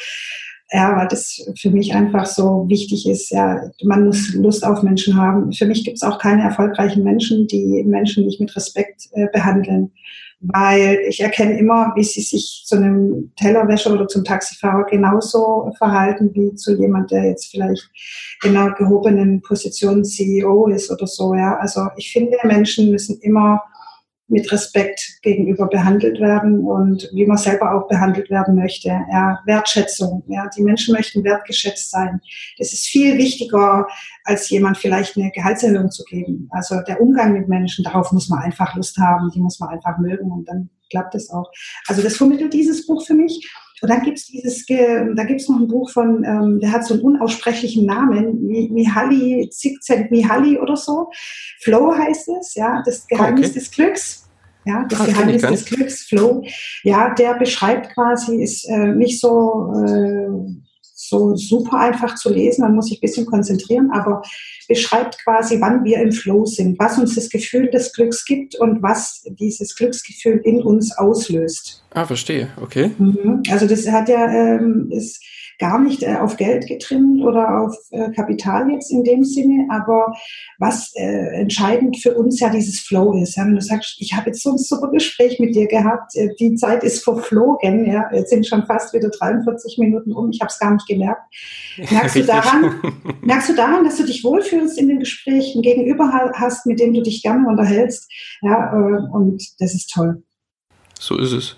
Ja, 0.72 0.96
weil 0.96 1.08
das 1.08 1.46
für 1.60 1.70
mich 1.70 1.94
einfach 1.94 2.26
so 2.26 2.66
wichtig 2.68 3.08
ist. 3.08 3.32
Ja, 3.32 3.62
man 3.84 4.06
muss 4.06 4.34
Lust 4.34 4.66
auf 4.66 4.84
Menschen 4.84 5.16
haben. 5.16 5.52
Für 5.54 5.66
mich 5.66 5.84
gibt 5.84 5.98
es 5.98 6.04
auch 6.04 6.20
keine 6.20 6.44
erfolgreichen 6.44 7.04
Menschen, 7.04 7.48
die 7.48 7.84
Menschen 7.84 8.26
nicht 8.26 8.40
mit 8.40 8.56
Respekt 8.56 9.10
äh, 9.14 9.28
behandeln 9.34 9.92
weil 10.42 11.00
ich 11.08 11.22
erkenne 11.22 11.58
immer, 11.58 11.94
wie 11.96 12.04
sie 12.04 12.22
sich 12.22 12.64
zu 12.66 12.76
einem 12.76 13.32
Tellerwäscher 13.36 13.94
oder 13.94 14.08
zum 14.08 14.24
Taxifahrer 14.24 14.86
genauso 14.86 15.72
verhalten 15.78 16.32
wie 16.34 16.54
zu 16.56 16.76
jemand, 16.76 17.12
der 17.12 17.26
jetzt 17.26 17.52
vielleicht 17.52 17.90
in 18.44 18.56
einer 18.56 18.74
gehobenen 18.74 19.42
Position 19.42 20.04
CEO 20.04 20.68
ist 20.68 20.92
oder 20.92 21.08
so. 21.08 21.34
Ja, 21.34 21.58
also 21.58 21.88
ich 21.98 22.12
finde, 22.12 22.38
Menschen 22.44 22.92
müssen 22.92 23.20
immer 23.22 23.62
mit 24.28 24.52
Respekt 24.52 25.20
gegenüber 25.22 25.68
behandelt 25.68 26.20
werden 26.20 26.62
und 26.62 27.10
wie 27.14 27.26
man 27.26 27.38
selber 27.38 27.76
auch 27.76 27.88
behandelt 27.88 28.30
werden 28.30 28.56
möchte. 28.56 28.90
Ja, 29.12 29.40
Wertschätzung. 29.46 30.24
Ja, 30.28 30.50
die 30.56 30.64
Menschen 30.64 30.96
möchten 30.96 31.24
wertgeschätzt 31.24 31.92
sein. 31.92 32.20
Das 32.58 32.74
ist 32.74 32.88
viel 32.88 33.18
wichtiger, 33.18 33.88
als 34.24 34.50
jemand 34.50 34.78
vielleicht 34.78 35.16
eine 35.16 35.32
Gehaltserhöhung 35.32 35.92
zu 35.92 36.04
geben. 36.06 36.48
Also 36.52 36.82
der 36.88 37.02
Umgang 37.02 37.34
mit 37.34 37.48
Menschen, 37.48 37.84
darauf 37.84 38.12
muss 38.12 38.30
man 38.30 38.40
einfach 38.40 38.76
Lust 38.76 38.98
haben, 38.98 39.30
die 39.34 39.40
muss 39.40 39.60
man 39.60 39.70
einfach 39.70 39.98
mögen 40.00 40.32
und 40.32 40.50
dann 40.50 40.70
klappt 40.90 41.16
es 41.16 41.30
auch. 41.30 41.52
Also 41.88 42.02
das 42.02 42.18
vermittelt 42.18 42.54
dieses 42.54 42.88
Buch 42.88 43.06
für 43.06 43.14
mich. 43.14 43.48
Und 43.82 43.90
dann 43.90 44.04
gibt's 44.04 44.28
dieses, 44.28 44.66
da 44.66 45.24
gibt's 45.26 45.50
noch 45.50 45.60
ein 45.60 45.68
Buch 45.68 45.92
von, 45.92 46.24
ähm, 46.24 46.60
der 46.60 46.72
hat 46.72 46.86
so 46.86 46.94
einen 46.94 47.04
unaussprechlichen 47.04 47.86
Namen, 47.86 48.48
Mihaly, 48.48 49.50
Zigzent 49.52 50.12
Mihaly 50.12 50.58
oder 50.58 50.78
so. 50.78 51.10
Flow 51.62 51.94
heißt 51.94 52.30
es, 52.40 52.56
ja, 52.56 52.82
das 52.86 53.06
Geheimnis 53.08 53.50
okay. 53.50 53.60
des 53.60 53.72
Glücks. 53.72 54.30
Ja, 54.66 54.86
das 54.90 55.02
Ach, 55.02 55.06
Geheimnis 55.06 55.42
des 55.44 55.66
Glücks, 55.66 56.04
Flow. 56.04 56.44
Ja, 56.84 57.14
der 57.14 57.36
beschreibt 57.36 57.94
quasi, 57.94 58.42
ist 58.42 58.68
äh, 58.68 58.96
nicht 58.96 59.20
so, 59.20 59.72
äh, 59.86 60.30
so 61.10 61.36
super 61.36 61.80
einfach 61.80 62.16
zu 62.16 62.30
lesen, 62.30 62.62
man 62.62 62.76
muss 62.76 62.88
sich 62.88 62.98
ein 62.98 63.02
bisschen 63.02 63.26
konzentrieren, 63.26 63.90
aber 63.92 64.22
beschreibt 64.68 65.24
quasi, 65.24 65.60
wann 65.62 65.84
wir 65.84 66.00
im 66.00 66.12
Flow 66.12 66.46
sind, 66.46 66.80
was 66.80 66.98
uns 66.98 67.16
das 67.16 67.30
Gefühl 67.30 67.70
des 67.70 67.94
Glücks 67.94 68.26
gibt 68.26 68.56
und 68.56 68.82
was 68.82 69.24
dieses 69.40 69.76
Glücksgefühl 69.76 70.42
in 70.44 70.62
uns 70.62 70.98
auslöst. 70.98 71.84
Ah, 71.92 72.06
verstehe, 72.06 72.50
okay. 72.62 72.92
Mhm. 72.98 73.44
Also 73.50 73.68
das 73.68 73.88
hat 73.88 74.10
ja, 74.10 74.28
ähm, 74.28 74.90
ist, 74.92 75.24
gar 75.60 75.80
nicht 75.80 76.04
äh, 76.04 76.16
auf 76.16 76.38
Geld 76.38 76.68
getrimmt 76.68 77.24
oder 77.24 77.62
auf 77.62 77.76
äh, 77.92 78.12
Kapital 78.12 78.70
jetzt 78.72 78.92
in 78.92 79.04
dem 79.04 79.24
Sinne, 79.24 79.68
aber 79.70 80.14
was 80.60 80.92
äh, 80.96 81.40
entscheidend 81.40 81.98
für 82.02 82.16
uns 82.16 82.40
ja 82.40 82.50
dieses 82.50 82.80
Flow 82.80 83.14
ist. 83.22 83.36
Ja? 83.36 83.46
Wenn 83.46 83.56
du 83.56 83.62
sagst, 83.62 83.96
ich 84.00 84.14
habe 84.14 84.28
jetzt 84.28 84.44
so 84.44 84.52
ein 84.52 84.58
super 84.58 84.90
Gespräch 84.92 85.40
mit 85.40 85.56
dir 85.56 85.68
gehabt, 85.68 86.16
äh, 86.16 86.30
die 86.40 86.56
Zeit 86.56 86.84
ist 86.84 87.04
verflogen, 87.04 87.86
ja? 87.86 88.10
jetzt 88.14 88.30
sind 88.30 88.48
schon 88.48 88.66
fast 88.66 88.94
wieder 88.94 89.10
43 89.10 89.78
Minuten 89.78 90.14
um, 90.14 90.30
ich 90.32 90.40
habe 90.42 90.50
es 90.50 90.60
gar 90.60 90.74
nicht 90.74 90.88
gemerkt. 90.88 91.22
Merkst 91.90 92.16
du, 92.16 92.24
daran, 92.24 92.82
merkst 93.22 93.50
du 93.50 93.56
daran, 93.56 93.84
dass 93.84 93.98
du 93.98 94.06
dich 94.06 94.24
wohlfühlst 94.24 94.78
in 94.78 94.88
den 94.88 95.00
Gesprächen, 95.00 95.62
gegenüber 95.62 96.12
hast, 96.36 96.66
mit 96.66 96.80
dem 96.80 96.94
du 96.94 97.02
dich 97.02 97.22
gerne 97.22 97.48
unterhältst, 97.48 98.12
ja, 98.42 98.74
äh, 98.74 99.12
und 99.12 99.42
das 99.60 99.74
ist 99.74 99.92
toll. 99.92 100.24
So 101.00 101.18
ist 101.18 101.32
es. 101.32 101.58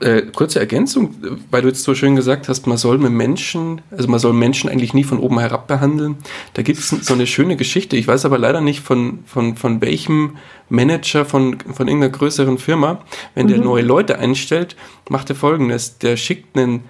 Äh, 0.00 0.22
kurze 0.34 0.60
Ergänzung, 0.60 1.14
weil 1.50 1.62
du 1.62 1.68
jetzt 1.68 1.82
so 1.82 1.94
schön 1.94 2.16
gesagt 2.16 2.48
hast, 2.48 2.66
man 2.66 2.76
soll 2.76 2.98
mit 2.98 3.12
Menschen, 3.12 3.80
also 3.90 4.08
man 4.08 4.20
soll 4.20 4.32
Menschen 4.32 4.70
eigentlich 4.70 4.94
nie 4.94 5.04
von 5.04 5.18
oben 5.18 5.38
herab 5.38 5.66
behandeln. 5.66 6.16
Da 6.54 6.62
gibt 6.62 6.78
es 6.78 6.88
so 6.88 7.14
eine 7.14 7.26
schöne 7.26 7.56
Geschichte. 7.56 7.96
Ich 7.96 8.06
weiß 8.06 8.24
aber 8.24 8.38
leider 8.38 8.60
nicht 8.60 8.80
von, 8.80 9.20
von, 9.26 9.56
von 9.56 9.80
welchem 9.80 10.36
Manager 10.68 11.24
von, 11.24 11.58
von 11.60 11.88
irgendeiner 11.88 12.12
größeren 12.12 12.58
Firma. 12.58 13.00
Wenn 13.34 13.46
mhm. 13.46 13.50
der 13.50 13.58
neue 13.58 13.82
Leute 13.82 14.18
einstellt, 14.18 14.76
macht 15.08 15.30
er 15.30 15.36
folgendes. 15.36 15.98
Der 15.98 16.16
schickt 16.16 16.56
einen 16.56 16.84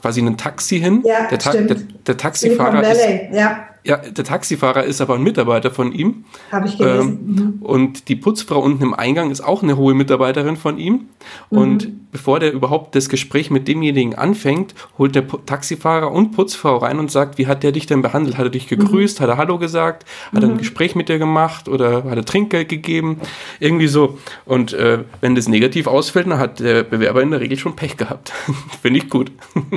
quasi 0.00 0.20
einen 0.20 0.36
Taxi 0.36 0.78
hin. 0.78 1.02
Ja, 1.04 1.28
der, 1.28 1.38
Ta 1.38 1.52
der, 1.52 1.76
der 2.06 2.16
Taxifahrer 2.16 2.90
ist, 2.90 3.00
ja. 3.32 3.64
Ja, 3.88 3.96
der 3.96 4.22
Taxifahrer 4.22 4.84
ist 4.84 5.00
aber 5.00 5.14
ein 5.14 5.22
Mitarbeiter 5.22 5.70
von 5.70 5.92
ihm. 5.92 6.26
Habe 6.52 6.68
ich 6.68 6.76
gelesen. 6.76 7.08
Ähm, 7.08 7.34
mhm. 7.34 7.62
Und 7.62 8.08
die 8.10 8.16
Putzfrau 8.16 8.60
unten 8.60 8.82
im 8.82 8.92
Eingang 8.92 9.30
ist 9.30 9.40
auch 9.40 9.62
eine 9.62 9.78
hohe 9.78 9.94
Mitarbeiterin 9.94 10.58
von 10.58 10.76
ihm. 10.76 11.06
Mhm. 11.50 11.58
Und 11.58 12.12
bevor 12.12 12.38
der 12.38 12.52
überhaupt 12.52 12.94
das 12.94 13.08
Gespräch 13.08 13.50
mit 13.50 13.66
demjenigen 13.66 14.14
anfängt, 14.14 14.74
holt 14.98 15.14
der 15.14 15.26
Taxifahrer 15.26 16.12
und 16.12 16.32
Putzfrau 16.32 16.76
rein 16.76 16.98
und 16.98 17.10
sagt, 17.10 17.38
wie 17.38 17.46
hat 17.46 17.62
der 17.62 17.72
dich 17.72 17.86
denn 17.86 18.02
behandelt? 18.02 18.36
Hat 18.36 18.44
er 18.44 18.50
dich 18.50 18.68
gegrüßt? 18.68 19.20
Mhm. 19.20 19.22
Hat 19.22 19.30
er 19.30 19.36
Hallo 19.38 19.56
gesagt? 19.56 20.04
Hat 20.34 20.42
er 20.42 20.50
ein 20.50 20.56
mhm. 20.56 20.58
Gespräch 20.58 20.94
mit 20.94 21.08
dir 21.08 21.18
gemacht? 21.18 21.66
Oder 21.66 22.04
hat 22.04 22.16
er 22.16 22.26
Trinkgeld 22.26 22.68
gegeben? 22.68 23.22
Irgendwie 23.58 23.88
so. 23.88 24.18
Und 24.44 24.74
äh, 24.74 25.04
wenn 25.22 25.34
das 25.34 25.48
negativ 25.48 25.86
ausfällt, 25.86 26.26
dann 26.26 26.38
hat 26.38 26.60
der 26.60 26.82
Bewerber 26.82 27.22
in 27.22 27.30
der 27.30 27.40
Regel 27.40 27.58
schon 27.58 27.74
Pech 27.74 27.96
gehabt. 27.96 28.34
Finde 28.82 28.98
ich 28.98 29.08
gut. 29.08 29.32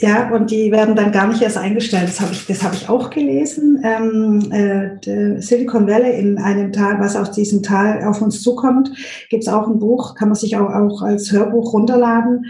ja, 0.00 0.30
und 0.30 0.50
die 0.50 0.70
werden 0.70 0.94
dann 0.94 1.12
gar 1.12 1.26
nicht 1.26 1.42
erst 1.42 1.58
eingestellt. 1.58 2.08
Das 2.08 2.20
habe 2.20 2.32
ich, 2.32 2.46
das 2.46 2.62
hab 2.62 2.74
ich 2.74 2.88
auch 2.88 3.10
gelesen 3.10 3.82
ähm, 3.82 4.52
äh, 4.52 5.40
Silicon 5.40 5.86
Valley 5.86 6.18
in 6.18 6.38
einem 6.38 6.72
Tal, 6.72 7.00
was 7.00 7.16
auf 7.16 7.30
diesem 7.30 7.62
Tal 7.62 8.04
auf 8.04 8.22
uns 8.22 8.42
zukommt, 8.42 8.90
gibt 9.30 9.42
es 9.42 9.48
auch 9.48 9.66
ein 9.66 9.78
Buch, 9.78 10.14
kann 10.14 10.28
man 10.28 10.36
sich 10.36 10.56
auch, 10.56 10.70
auch 10.72 11.02
als 11.02 11.32
Hörbuch 11.32 11.72
runterladen. 11.72 12.46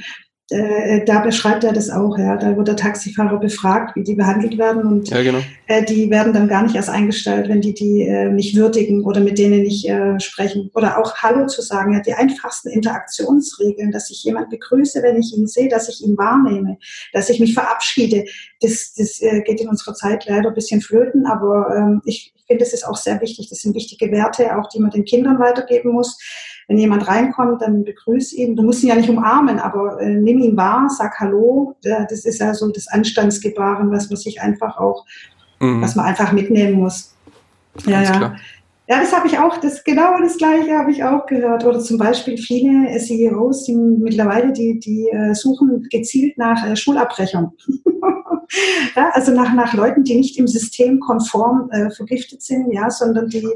Äh, 0.50 1.04
da 1.04 1.20
beschreibt 1.20 1.62
er 1.64 1.74
das 1.74 1.90
auch, 1.90 2.16
ja. 2.16 2.37
Da 2.37 2.56
wird 2.56 2.68
der 2.68 2.76
Taxifahrer 2.76 3.38
befragt, 3.38 3.94
wie 3.96 4.02
die 4.02 4.14
behandelt 4.14 4.56
werden 4.56 4.82
und 4.82 5.11
ja, 5.11 5.22
genau. 5.22 5.40
äh, 5.66 5.84
die 5.84 6.11
werden 6.11 6.32
dann 6.32 6.48
gar 6.48 6.62
nicht 6.62 6.74
erst 6.74 6.88
eingestellt, 6.88 7.50
wenn 7.50 7.61
die 7.61 7.74
die 7.74 8.02
äh, 8.02 8.30
nicht 8.30 8.56
würdigen 8.56 9.04
oder 9.04 9.20
mit 9.20 9.38
denen 9.38 9.62
nicht 9.62 9.87
äh, 9.87 10.18
sprechen. 10.18 10.70
Oder 10.74 10.98
auch 10.98 11.16
Hallo 11.16 11.46
zu 11.46 11.61
sagen, 11.61 11.92
ja, 11.92 12.00
die 12.00 12.14
einfachsten 12.14 12.70
Interaktionsregeln, 12.70 13.90
dass 13.90 14.08
ich 14.08 14.24
jemand 14.24 14.48
begrüße, 14.48 15.02
wenn 15.02 15.18
ich 15.18 15.37
ihn 15.37 15.46
sehe, 15.46 15.68
dass 15.68 15.90
ich 15.90 16.02
ihn 16.02 16.16
wahrnehme, 16.16 16.78
dass 17.12 17.28
ich 17.28 17.40
mich 17.40 17.52
verabschiede. 17.52 18.24
Das, 18.62 18.94
das 18.94 19.20
äh, 19.20 19.42
geht 19.42 19.61
in 19.61 19.68
unserer 19.68 19.92
Zeit 19.94 20.24
leider 20.26 20.48
ein 20.48 20.54
bisschen 20.54 20.80
flöten, 20.80 21.26
aber 21.26 21.76
ähm, 21.76 22.00
ich 22.06 22.32
finde, 22.46 22.64
es 22.64 22.72
ist 22.72 22.87
auch 22.87 22.96
sehr 22.96 23.20
wichtig. 23.20 23.50
Das 23.50 23.58
sind 23.58 23.74
wichtige 23.74 24.11
Werte, 24.11 24.56
auch 24.56 24.70
die 24.70 24.80
man 24.80 24.92
den 24.92 25.04
Kindern 25.04 25.38
weitergeben 25.38 25.92
muss 25.92 26.18
wenn 26.68 26.78
jemand 26.78 27.09
reinkommt, 27.09 27.62
dann 27.62 27.83
begrüß 27.83 28.35
ihn. 28.35 28.54
Du 28.54 28.62
musst 28.62 28.83
ihn 28.83 28.90
ja 28.90 28.94
nicht 28.94 29.09
umarmen, 29.09 29.59
aber 29.59 30.00
äh, 30.00 30.11
nimm 30.11 30.38
ihn 30.38 30.57
wahr, 30.57 30.88
sag 30.90 31.18
Hallo. 31.18 31.74
Das 31.83 32.24
ist 32.26 32.40
ja 32.40 32.52
so 32.52 32.70
das 32.70 32.88
Anstandsgebaren, 32.88 33.90
was 33.90 34.11
man 34.11 34.18
sich 34.18 34.40
einfach 34.42 34.76
auch, 34.76 35.07
mhm. 35.61 35.81
was 35.81 35.96
man 35.96 36.04
einfach 36.04 36.33
mitnehmen 36.33 36.81
muss. 36.81 37.14
Ja, 37.87 38.02
ja. 38.02 38.11
Klar. 38.11 38.37
Ja, 38.90 39.00
das 39.00 39.14
habe 39.14 39.26
ich 39.26 39.38
auch, 39.38 39.59
das 39.59 39.85
genau 39.85 40.18
das 40.18 40.38
Gleiche 40.38 40.78
habe 40.78 40.90
ich 40.90 41.04
auch 41.04 41.26
gehört. 41.26 41.64
Oder 41.64 41.81
zum 41.81 41.98
Beispiel 41.98 42.38
viele 42.38 42.98
CEOs, 42.98 43.64
die 43.64 43.74
mittlerweile, 43.74 44.52
die, 44.52 44.78
die 44.78 45.09
äh, 45.11 45.35
suchen 45.35 45.87
gezielt 45.90 46.38
nach 46.38 46.66
äh, 46.66 46.74
Schulabbrechern. 46.74 47.52
ja, 48.96 49.11
also 49.12 49.32
nach, 49.32 49.54
nach 49.54 49.74
Leuten, 49.74 50.04
die 50.04 50.16
nicht 50.16 50.38
im 50.38 50.46
System 50.46 51.00
konform 51.00 51.70
äh, 51.70 51.90
vergiftet 51.90 52.42
sind, 52.42 52.72
ja, 52.72 52.90
sondern 52.90 53.28
die, 53.28 53.46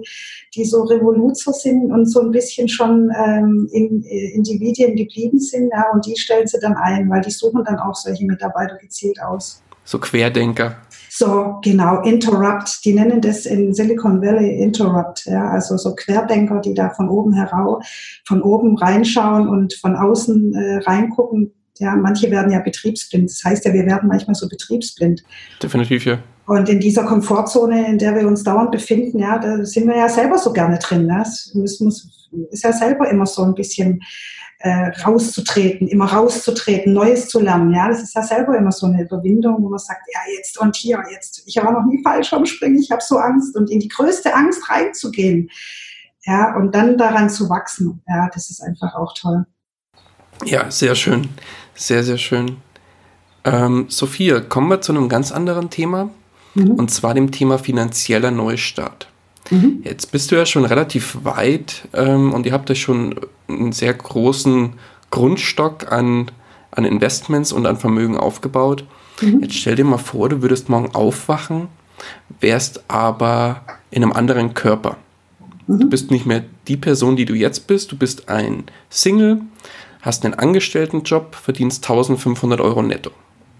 die 0.54 0.64
so 0.64 0.82
Revoluzer 0.82 1.52
sind 1.52 1.90
und 1.90 2.06
so 2.06 2.20
ein 2.20 2.30
bisschen 2.30 2.68
schon 2.68 3.10
ähm, 3.16 3.68
in 3.72 4.04
äh, 4.04 4.34
Individuen 4.34 4.96
geblieben 4.96 5.38
sind, 5.38 5.70
ja, 5.72 5.90
und 5.92 6.06
die 6.06 6.16
stellen 6.16 6.46
sie 6.46 6.58
dann 6.60 6.74
ein, 6.74 7.08
weil 7.10 7.22
die 7.22 7.30
suchen 7.30 7.64
dann 7.64 7.78
auch 7.78 7.94
solche 7.94 8.24
Mitarbeiter 8.24 8.76
gezielt 8.76 9.20
aus. 9.22 9.62
So 9.84 9.98
Querdenker. 9.98 10.76
So, 11.10 11.58
genau, 11.62 12.00
Interrupt. 12.02 12.84
Die 12.84 12.94
nennen 12.94 13.20
das 13.20 13.44
in 13.44 13.74
Silicon 13.74 14.22
Valley 14.22 14.62
Interrupt. 14.62 15.26
Ja, 15.26 15.50
also 15.50 15.76
so 15.76 15.94
Querdenker, 15.94 16.60
die 16.60 16.72
da 16.72 16.88
von 16.90 17.08
oben 17.10 17.34
heraus, 17.34 17.84
von 18.24 18.40
oben 18.40 18.78
reinschauen 18.78 19.46
und 19.46 19.74
von 19.74 19.94
außen 19.94 20.54
äh, 20.54 20.76
reingucken 20.84 21.52
ja, 21.82 21.96
manche 21.96 22.30
werden 22.30 22.52
ja 22.52 22.60
betriebsblind. 22.60 23.28
Das 23.28 23.42
heißt 23.44 23.64
ja, 23.64 23.72
wir 23.72 23.84
werden 23.84 24.08
manchmal 24.08 24.34
so 24.34 24.48
betriebsblind. 24.48 25.22
Definitiv, 25.62 26.04
ja. 26.04 26.18
Und 26.46 26.68
in 26.68 26.80
dieser 26.80 27.04
Komfortzone, 27.04 27.86
in 27.86 27.98
der 27.98 28.14
wir 28.14 28.26
uns 28.26 28.42
dauernd 28.42 28.72
befinden, 28.72 29.18
ja, 29.18 29.38
da 29.38 29.64
sind 29.64 29.86
wir 29.86 29.96
ja 29.96 30.08
selber 30.08 30.38
so 30.38 30.52
gerne 30.52 30.78
drin. 30.78 31.06
Ne? 31.06 31.22
Es 31.22 31.52
muss, 31.54 32.30
ist 32.50 32.64
ja 32.64 32.72
selber 32.72 33.08
immer 33.08 33.26
so 33.26 33.42
ein 33.42 33.54
bisschen 33.54 34.00
äh, 34.58 34.90
rauszutreten, 35.04 35.88
immer 35.88 36.06
rauszutreten, 36.06 36.92
Neues 36.92 37.28
zu 37.28 37.40
lernen. 37.40 37.72
Ja, 37.74 37.88
das 37.88 38.02
ist 38.02 38.14
ja 38.14 38.22
selber 38.22 38.56
immer 38.56 38.72
so 38.72 38.86
eine 38.86 39.02
Überwindung, 39.02 39.56
wo 39.60 39.68
man 39.68 39.78
sagt, 39.78 40.02
ja, 40.12 40.20
jetzt 40.36 40.58
und 40.58 40.76
hier, 40.76 41.02
jetzt, 41.12 41.42
ich 41.46 41.56
war 41.56 41.72
noch 41.72 41.84
nie 41.84 42.02
falsch 42.02 42.30
Springen, 42.44 42.78
ich 42.78 42.90
habe 42.90 43.02
so 43.02 43.18
Angst 43.18 43.56
und 43.56 43.70
in 43.70 43.80
die 43.80 43.88
größte 43.88 44.34
Angst 44.34 44.68
reinzugehen. 44.68 45.50
Ja, 46.24 46.54
und 46.56 46.74
dann 46.74 46.96
daran 46.96 47.28
zu 47.30 47.48
wachsen. 47.50 48.02
Ja, 48.06 48.30
das 48.32 48.50
ist 48.50 48.62
einfach 48.62 48.94
auch 48.94 49.12
toll. 49.14 49.44
Ja, 50.44 50.70
sehr 50.70 50.94
schön. 50.94 51.28
Sehr, 51.74 52.04
sehr 52.04 52.18
schön. 52.18 52.58
Ähm, 53.44 53.86
Sophia, 53.88 54.40
kommen 54.40 54.68
wir 54.68 54.80
zu 54.80 54.92
einem 54.92 55.08
ganz 55.08 55.32
anderen 55.32 55.70
Thema. 55.70 56.10
Mhm. 56.54 56.72
Und 56.72 56.90
zwar 56.90 57.14
dem 57.14 57.30
Thema 57.30 57.58
finanzieller 57.58 58.30
Neustart. 58.30 59.08
Mhm. 59.50 59.80
Jetzt 59.84 60.12
bist 60.12 60.30
du 60.30 60.36
ja 60.36 60.46
schon 60.46 60.64
relativ 60.64 61.18
weit 61.24 61.88
ähm, 61.92 62.32
und 62.32 62.46
ihr 62.46 62.52
habt 62.52 62.68
ja 62.68 62.74
schon 62.74 63.16
einen 63.48 63.72
sehr 63.72 63.94
großen 63.94 64.74
Grundstock 65.10 65.90
an 65.90 66.30
an 66.72 66.84
Investments 66.84 67.52
und 67.52 67.66
an 67.66 67.76
Vermögen 67.76 68.16
aufgebaut. 68.16 68.84
Mhm. 69.20 69.42
Jetzt 69.42 69.54
stell 69.54 69.76
dir 69.76 69.84
mal 69.84 69.98
vor, 69.98 70.28
du 70.28 70.42
würdest 70.42 70.68
morgen 70.68 70.94
aufwachen, 70.94 71.68
wärst 72.40 72.82
aber 72.88 73.62
in 73.90 74.02
einem 74.02 74.12
anderen 74.12 74.54
Körper. 74.54 74.96
Mhm. 75.66 75.80
Du 75.80 75.90
bist 75.90 76.10
nicht 76.10 76.26
mehr 76.26 76.42
die 76.66 76.76
Person, 76.76 77.14
die 77.14 77.26
du 77.26 77.34
jetzt 77.34 77.66
bist. 77.66 77.92
Du 77.92 77.96
bist 77.96 78.28
ein 78.28 78.64
Single, 78.90 79.42
hast 80.02 80.24
einen 80.24 80.34
Angestelltenjob, 80.34 81.34
verdienst 81.34 81.84
1500 81.84 82.60
Euro 82.60 82.82
netto. 82.82 83.12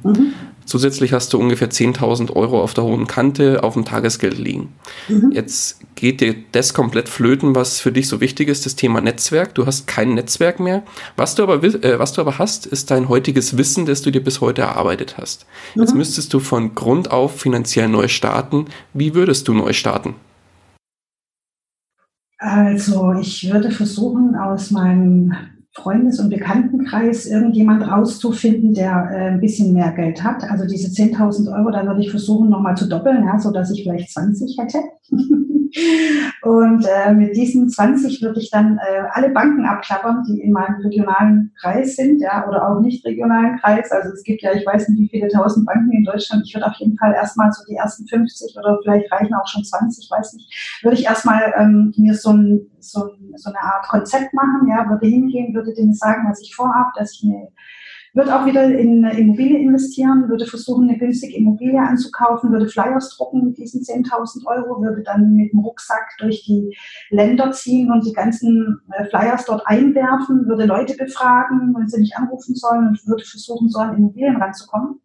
Mhm. 0.05 0.35
Zusätzlich 0.65 1.13
hast 1.13 1.33
du 1.33 1.39
ungefähr 1.39 1.71
10.000 1.71 2.35
Euro 2.35 2.63
auf 2.63 2.73
der 2.75 2.85
hohen 2.85 3.07
Kante 3.07 3.63
auf 3.63 3.75
dem 3.75 3.85
Tagesgeld 3.85 4.39
liegen. 4.39 4.73
Mhm. 5.09 5.33
Jetzt 5.33 5.81
geht 5.97 6.21
dir 6.21 6.35
das 6.53 6.73
komplett 6.73 7.09
flöten, 7.09 7.55
was 7.55 7.81
für 7.81 7.93
dich 7.93 8.09
so 8.09 8.21
wichtig 8.21 8.49
ist, 8.49 8.65
das 8.65 8.77
Thema 8.77 9.01
Netzwerk. 9.01 9.55
Du 9.55 9.67
hast 9.67 9.87
kein 9.87 10.15
Netzwerk 10.15 10.61
mehr. 10.61 10.83
Was 11.17 11.35
du 11.35 11.43
aber, 11.43 11.63
äh, 11.63 11.99
was 11.99 12.13
du 12.13 12.21
aber 12.21 12.39
hast, 12.39 12.67
ist 12.67 12.91
dein 12.91 13.09
heutiges 13.09 13.57
Wissen, 13.57 13.87
das 13.87 14.03
du 14.03 14.11
dir 14.11 14.23
bis 14.23 14.41
heute 14.41 14.63
erarbeitet 14.63 15.17
hast. 15.19 15.47
Mhm. 15.75 15.83
Jetzt 15.83 15.95
müsstest 15.95 16.33
du 16.33 16.41
von 16.41 16.75
Grund 16.75 17.11
auf 17.11 17.41
finanziell 17.41 17.89
neu 17.89 18.09
starten. 18.09 18.67
Wie 18.95 19.15
würdest 19.15 19.49
du 19.49 19.55
neu 19.55 19.73
starten? 19.73 20.15
Also 22.39 23.15
ich 23.21 23.53
würde 23.53 23.71
versuchen, 23.71 24.35
aus 24.35 24.73
meinem 24.73 25.33
Freundes- 25.75 26.21
und 26.21 26.29
Bekanntenkreis 26.29 27.27
irgendjemand 27.27 27.87
rauszufinden, 27.87 28.75
der 28.75 29.09
äh, 29.11 29.31
ein 29.31 29.41
bisschen 29.41 29.73
mehr 29.73 29.93
Geld 29.93 30.23
hat. 30.23 30.49
Also 30.51 30.67
diese 30.67 30.89
10.000 30.89 31.51
Euro, 31.57 31.71
da 31.71 31.87
würde 31.87 32.01
ich 32.01 32.11
versuchen, 32.11 32.51
nochmal 32.51 32.77
zu 32.77 32.89
doppeln, 32.89 33.25
ja, 33.25 33.39
so 33.39 33.51
dass 33.51 33.71
ich 33.71 33.83
vielleicht 33.83 34.11
20 34.11 34.59
hätte. 34.59 34.79
Und 36.43 36.87
äh, 36.87 37.13
mit 37.15 37.37
diesen 37.37 37.69
20 37.69 38.21
würde 38.23 38.41
ich 38.41 38.51
dann 38.51 38.79
äh, 38.79 39.03
alle 39.13 39.31
Banken 39.31 39.65
abklappern, 39.65 40.25
die 40.29 40.41
in 40.41 40.53
meinem 40.53 40.81
regionalen 40.83 41.53
Kreis 41.61 41.97
sind, 41.97 42.21
ja, 42.21 42.47
oder 42.49 42.69
auch 42.69 42.81
nicht 42.81 43.05
regionalen 43.07 43.59
Kreis. 43.59 43.91
Also 43.91 44.11
es 44.11 44.23
gibt 44.23 44.43
ja, 44.43 44.53
ich 44.53 44.67
weiß 44.67 44.89
nicht, 44.89 45.01
wie 45.01 45.09
viele 45.09 45.29
tausend 45.29 45.67
Banken 45.67 45.93
in 45.93 46.05
Deutschland. 46.05 46.43
Ich 46.47 46.55
würde 46.55 46.67
auf 46.67 46.77
jeden 46.77 46.97
Fall 46.99 47.15
erstmal 47.15 47.51
so 47.53 47.63
die 47.69 47.77
ersten 47.77 48.07
50 48.07 48.57
oder 48.59 48.79
vielleicht 48.83 49.11
reichen 49.13 49.35
auch 49.35 49.47
schon 49.47 49.65
20, 49.65 50.11
weiß 50.11 50.35
nicht, 50.35 50.81
würde 50.83 50.97
ich 50.97 51.05
erstmal 51.05 51.53
ähm, 51.57 51.93
mir 51.97 52.15
so, 52.15 52.31
ein, 52.31 52.61
so, 52.81 53.05
ein, 53.05 53.33
so 53.37 53.51
eine 53.51 53.61
Art 53.61 53.89
Konzept 53.89 54.35
machen, 54.35 54.69
ja, 54.69 54.89
würde 54.89 55.07
hingehen, 55.07 55.55
würde 55.55 55.73
denen 55.75 55.95
sagen, 55.95 56.29
was 56.29 56.41
ich 56.43 56.55
vorhabe, 56.55 56.91
dass 56.97 57.13
ich 57.13 57.25
eine 57.25 57.49
würde 58.15 58.39
auch 58.39 58.47
wieder 58.47 58.65
in 58.65 59.05
Immobilie 59.05 59.59
investieren, 59.59 60.29
würde 60.29 60.47
versuchen, 60.47 60.89
eine 60.89 60.99
günstige 60.99 61.37
Immobilie 61.37 61.81
anzukaufen, 61.81 62.53
würde 62.53 62.69
Flyers 62.69 63.17
drucken 63.17 63.45
mit 63.45 63.59
diesen 63.59 63.83
10.000 63.83 64.47
Euro, 64.47 64.83
würde 64.83 65.03
dann 65.03 65.35
mit 65.35 65.53
dem 65.53 65.61
Rucksack 65.61 66.11
durch 66.19 66.45
die 66.45 66.77
Länder 67.11 67.53
ziehen 67.53 67.91
und 67.91 68.07
die 68.07 68.13
ganzen 68.13 68.81
äh, 68.93 69.05
Flyers 69.07 69.47
dort 69.47 69.67
einwerfen, 69.67 70.47
würde 70.47 70.67
Leute 70.67 70.95
befragen, 70.97 71.75
wenn 71.77 71.89
sie 71.89 72.01
nicht 72.01 72.17
anrufen 72.17 72.55
sollen 72.55 72.89
und 72.89 73.07
würde 73.07 73.25
versuchen, 73.25 73.69
so 73.69 73.79
an 73.79 73.97
Immobilien 73.97 74.37
ranzukommen 74.37 75.01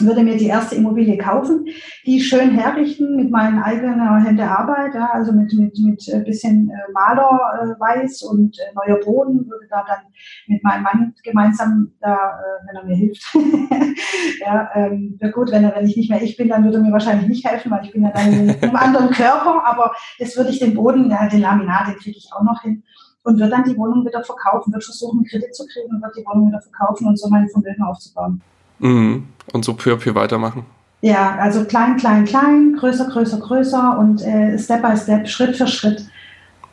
würde 0.00 0.22
mir 0.22 0.36
die 0.36 0.46
erste 0.46 0.74
Immobilie 0.74 1.16
kaufen, 1.18 1.66
die 2.04 2.20
schön 2.20 2.50
herrichten 2.50 3.16
mit 3.16 3.30
meinen 3.30 3.62
eigenen 3.62 4.24
Hände 4.24 4.44
Arbeit, 4.44 4.94
ja, 4.94 5.10
also 5.12 5.32
mit 5.32 5.52
mit 5.52 5.78
mit 5.78 6.08
ein 6.12 6.22
äh, 6.22 6.24
bisschen 6.24 6.70
äh, 6.70 6.92
Malerweiß 6.92 8.22
äh, 8.22 8.26
und 8.26 8.56
neuer 8.74 9.00
Boden, 9.00 9.46
würde 9.48 9.66
da 9.70 9.84
dann 9.86 10.12
mit 10.46 10.62
meinem 10.62 10.82
Mann 10.82 11.14
gemeinsam 11.22 11.92
da, 12.00 12.18
wenn 12.66 12.76
er 12.76 12.84
mir 12.84 12.96
hilft. 12.96 13.22
ja, 14.40 14.68
ähm, 14.74 15.18
gut, 15.32 15.50
wenn 15.50 15.64
er 15.64 15.74
wenn 15.74 15.86
ich 15.86 15.96
nicht 15.96 16.10
mehr 16.10 16.22
ich 16.22 16.36
bin, 16.36 16.48
dann 16.48 16.64
würde 16.64 16.78
er 16.78 16.82
mir 16.82 16.92
wahrscheinlich 16.92 17.28
nicht 17.28 17.46
helfen, 17.46 17.70
weil 17.70 17.84
ich 17.84 17.92
bin 17.92 18.02
ja 18.02 18.10
dann 18.10 18.32
in 18.32 18.50
einem 18.50 18.76
anderen 18.76 19.10
Körper, 19.10 19.62
aber 19.64 19.92
das 20.18 20.36
würde 20.36 20.50
ich 20.50 20.58
den 20.58 20.74
Boden, 20.74 21.10
ja, 21.10 21.28
den 21.28 21.40
Laminat, 21.40 21.88
den 21.88 21.96
kriege 21.96 22.18
ich 22.18 22.30
auch 22.32 22.42
noch 22.42 22.62
hin 22.62 22.82
und 23.24 23.38
wird 23.38 23.52
dann 23.52 23.64
die 23.64 23.76
Wohnung 23.76 24.04
wieder 24.06 24.22
verkaufen, 24.22 24.72
wird 24.72 24.84
versuchen, 24.84 25.24
Kredit 25.24 25.54
zu 25.54 25.66
kriegen 25.66 25.94
und 25.94 26.02
wird 26.02 26.16
die 26.16 26.24
Wohnung 26.26 26.48
wieder 26.48 26.60
verkaufen 26.60 27.06
und 27.06 27.18
so 27.18 27.28
mein 27.28 27.48
Vermögen 27.48 27.82
aufzubauen. 27.82 28.42
Mhm. 28.78 29.28
Und 29.52 29.64
so 29.64 29.74
peu 29.74 29.92
à 29.92 29.96
peu 29.96 30.14
weitermachen. 30.14 30.64
Ja, 31.00 31.36
also 31.36 31.64
klein, 31.64 31.96
klein, 31.96 32.24
klein, 32.24 32.76
größer, 32.78 33.06
größer, 33.06 33.38
größer 33.38 33.98
und 33.98 34.22
äh, 34.22 34.58
Step 34.58 34.82
by 34.82 34.96
Step, 34.96 35.28
Schritt 35.28 35.54
für 35.54 35.66
Schritt. 35.66 36.06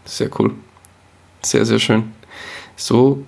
Sehr 0.05 0.29
cool. 0.39 0.53
Sehr, 1.41 1.65
sehr 1.65 1.79
schön. 1.79 2.13
So, 2.77 3.25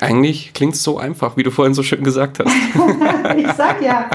eigentlich 0.00 0.52
klingt 0.52 0.74
es 0.74 0.82
so 0.82 0.98
einfach, 0.98 1.36
wie 1.36 1.42
du 1.42 1.50
vorhin 1.50 1.74
so 1.74 1.82
schön 1.82 2.04
gesagt 2.04 2.38
hast. 2.38 2.48
ich 3.36 3.46
sag 3.52 3.82
ja, 3.82 4.10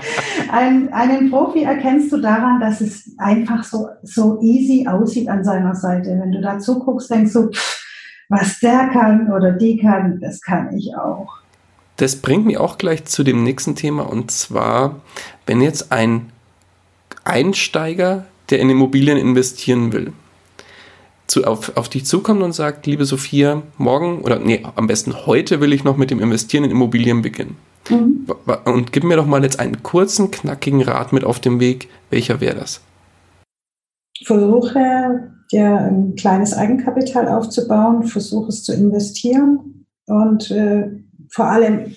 ein, 0.52 0.92
einen 0.94 1.30
Profi 1.30 1.64
erkennst 1.64 2.12
du 2.12 2.18
daran, 2.18 2.60
dass 2.60 2.82
es 2.82 3.12
einfach 3.18 3.64
so, 3.64 3.90
so 4.04 4.40
easy 4.42 4.88
aussieht 4.88 5.30
an 5.30 5.44
seiner 5.44 5.76
Seite. 5.76 6.20
Wenn 6.20 6.32
du 6.32 6.42
da 6.42 6.60
zuguckst, 6.60 7.10
denkst 7.10 7.34
du, 7.34 7.50
pff, 7.50 7.84
was 8.30 8.60
der 8.60 8.90
kann 8.90 9.32
oder 9.32 9.52
die 9.52 9.78
kann, 9.78 10.20
das 10.20 10.42
kann 10.42 10.76
ich 10.76 10.96
auch. 10.96 11.40
Das 11.98 12.18
bringt 12.18 12.46
mich 12.46 12.58
auch 12.58 12.78
gleich 12.78 13.06
zu 13.06 13.24
dem 13.24 13.44
nächsten 13.44 13.76
Thema 13.76 14.04
und 14.04 14.32
zwar, 14.32 15.02
wenn 15.46 15.62
jetzt 15.62 15.92
ein 15.92 16.32
Einsteiger, 17.24 18.26
der 18.50 18.60
in 18.60 18.70
Immobilien 18.70 19.18
investieren 19.18 19.94
will, 19.94 20.14
zu, 21.28 21.44
auf, 21.46 21.76
auf 21.76 21.90
dich 21.90 22.06
zukommt 22.06 22.44
und 22.44 22.54
sagt, 22.54 22.86
liebe 22.86 23.06
Sophia, 23.06 23.64
morgen 23.78 24.22
oder 24.22 24.40
nee, 24.40 24.64
am 24.76 24.88
besten 24.88 25.26
heute 25.26 25.60
will 25.62 25.74
ich 25.74 25.84
noch 25.84 25.98
mit 25.98 26.12
dem 26.12 26.20
Investieren 26.20 26.66
in 26.66 26.72
Immobilien 26.72 27.22
beginnen. 27.22 27.58
Mhm. 27.90 28.28
Und 28.66 28.92
gib 28.92 29.04
mir 29.04 29.16
doch 29.16 29.26
mal 29.26 29.44
jetzt 29.44 29.60
einen 29.60 29.84
kurzen, 29.84 30.32
knackigen 30.32 30.82
Rat 30.82 31.14
mit 31.14 31.24
auf 31.24 31.40
dem 31.40 31.60
Weg. 31.60 31.90
Welcher 32.10 32.42
wäre 32.42 32.56
das? 32.56 32.82
Versuche 34.24 35.32
dir 35.52 35.78
ein 35.78 36.16
kleines 36.16 36.54
Eigenkapital 36.54 37.28
aufzubauen, 37.28 38.04
versuche 38.04 38.50
es 38.50 38.64
zu 38.64 38.74
investieren 38.74 39.86
und 40.08 40.52
äh, 40.52 40.90
vor 41.36 41.48
allem 41.48 41.94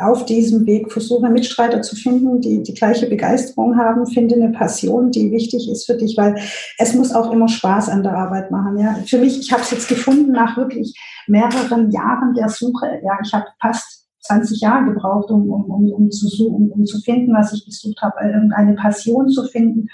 auf 0.00 0.26
diesem 0.26 0.66
Weg 0.66 0.90
versuche, 0.90 1.30
Mitstreiter 1.30 1.80
zu 1.80 1.94
finden, 1.94 2.40
die 2.40 2.60
die 2.64 2.74
gleiche 2.74 3.06
Begeisterung 3.06 3.78
haben, 3.78 4.04
finde 4.04 4.34
eine 4.34 4.50
Passion, 4.50 5.12
die 5.12 5.30
wichtig 5.30 5.70
ist 5.70 5.86
für 5.86 5.94
dich, 5.94 6.16
weil 6.16 6.34
es 6.76 6.92
muss 6.94 7.12
auch 7.12 7.30
immer 7.30 7.46
Spaß 7.46 7.88
an 7.88 8.02
der 8.02 8.16
Arbeit 8.16 8.50
machen. 8.50 8.78
Ja, 8.78 8.96
für 9.06 9.18
mich, 9.18 9.38
ich 9.38 9.52
habe 9.52 9.62
es 9.62 9.70
jetzt 9.70 9.88
gefunden 9.88 10.32
nach 10.32 10.56
wirklich 10.56 10.98
mehreren 11.28 11.92
Jahren 11.92 12.34
der 12.34 12.48
Suche. 12.48 13.00
Ja, 13.04 13.16
ich 13.24 13.32
habe 13.32 13.46
fast 13.60 14.08
20 14.22 14.60
Jahre 14.60 14.86
gebraucht, 14.86 15.30
um, 15.30 15.48
um, 15.48 15.70
um, 15.70 15.92
um, 15.92 16.10
zu, 16.10 16.48
um, 16.48 16.72
um 16.72 16.84
zu 16.84 17.00
finden, 17.00 17.32
was 17.32 17.52
ich 17.52 17.64
gesucht 17.64 18.02
habe, 18.02 18.16
irgendeine 18.24 18.74
Passion 18.74 19.28
zu 19.28 19.44
finden. 19.44 19.86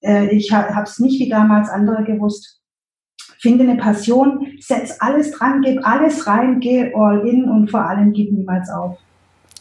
Äh, 0.00 0.34
ich 0.34 0.52
habe 0.52 0.82
es 0.82 0.98
nicht 0.98 1.20
wie 1.20 1.28
damals 1.28 1.68
andere 1.68 2.02
gewusst 2.02 2.55
finde 3.46 3.62
eine 3.62 3.76
Passion, 3.76 4.44
setz 4.58 4.96
alles 4.98 5.30
dran, 5.30 5.62
gib 5.62 5.86
alles 5.86 6.26
rein, 6.26 6.58
geh 6.58 6.92
all 6.94 7.24
in 7.28 7.48
und 7.48 7.70
vor 7.70 7.80
allem 7.80 8.12
gib 8.12 8.32
niemals 8.32 8.68
auf. 8.70 8.98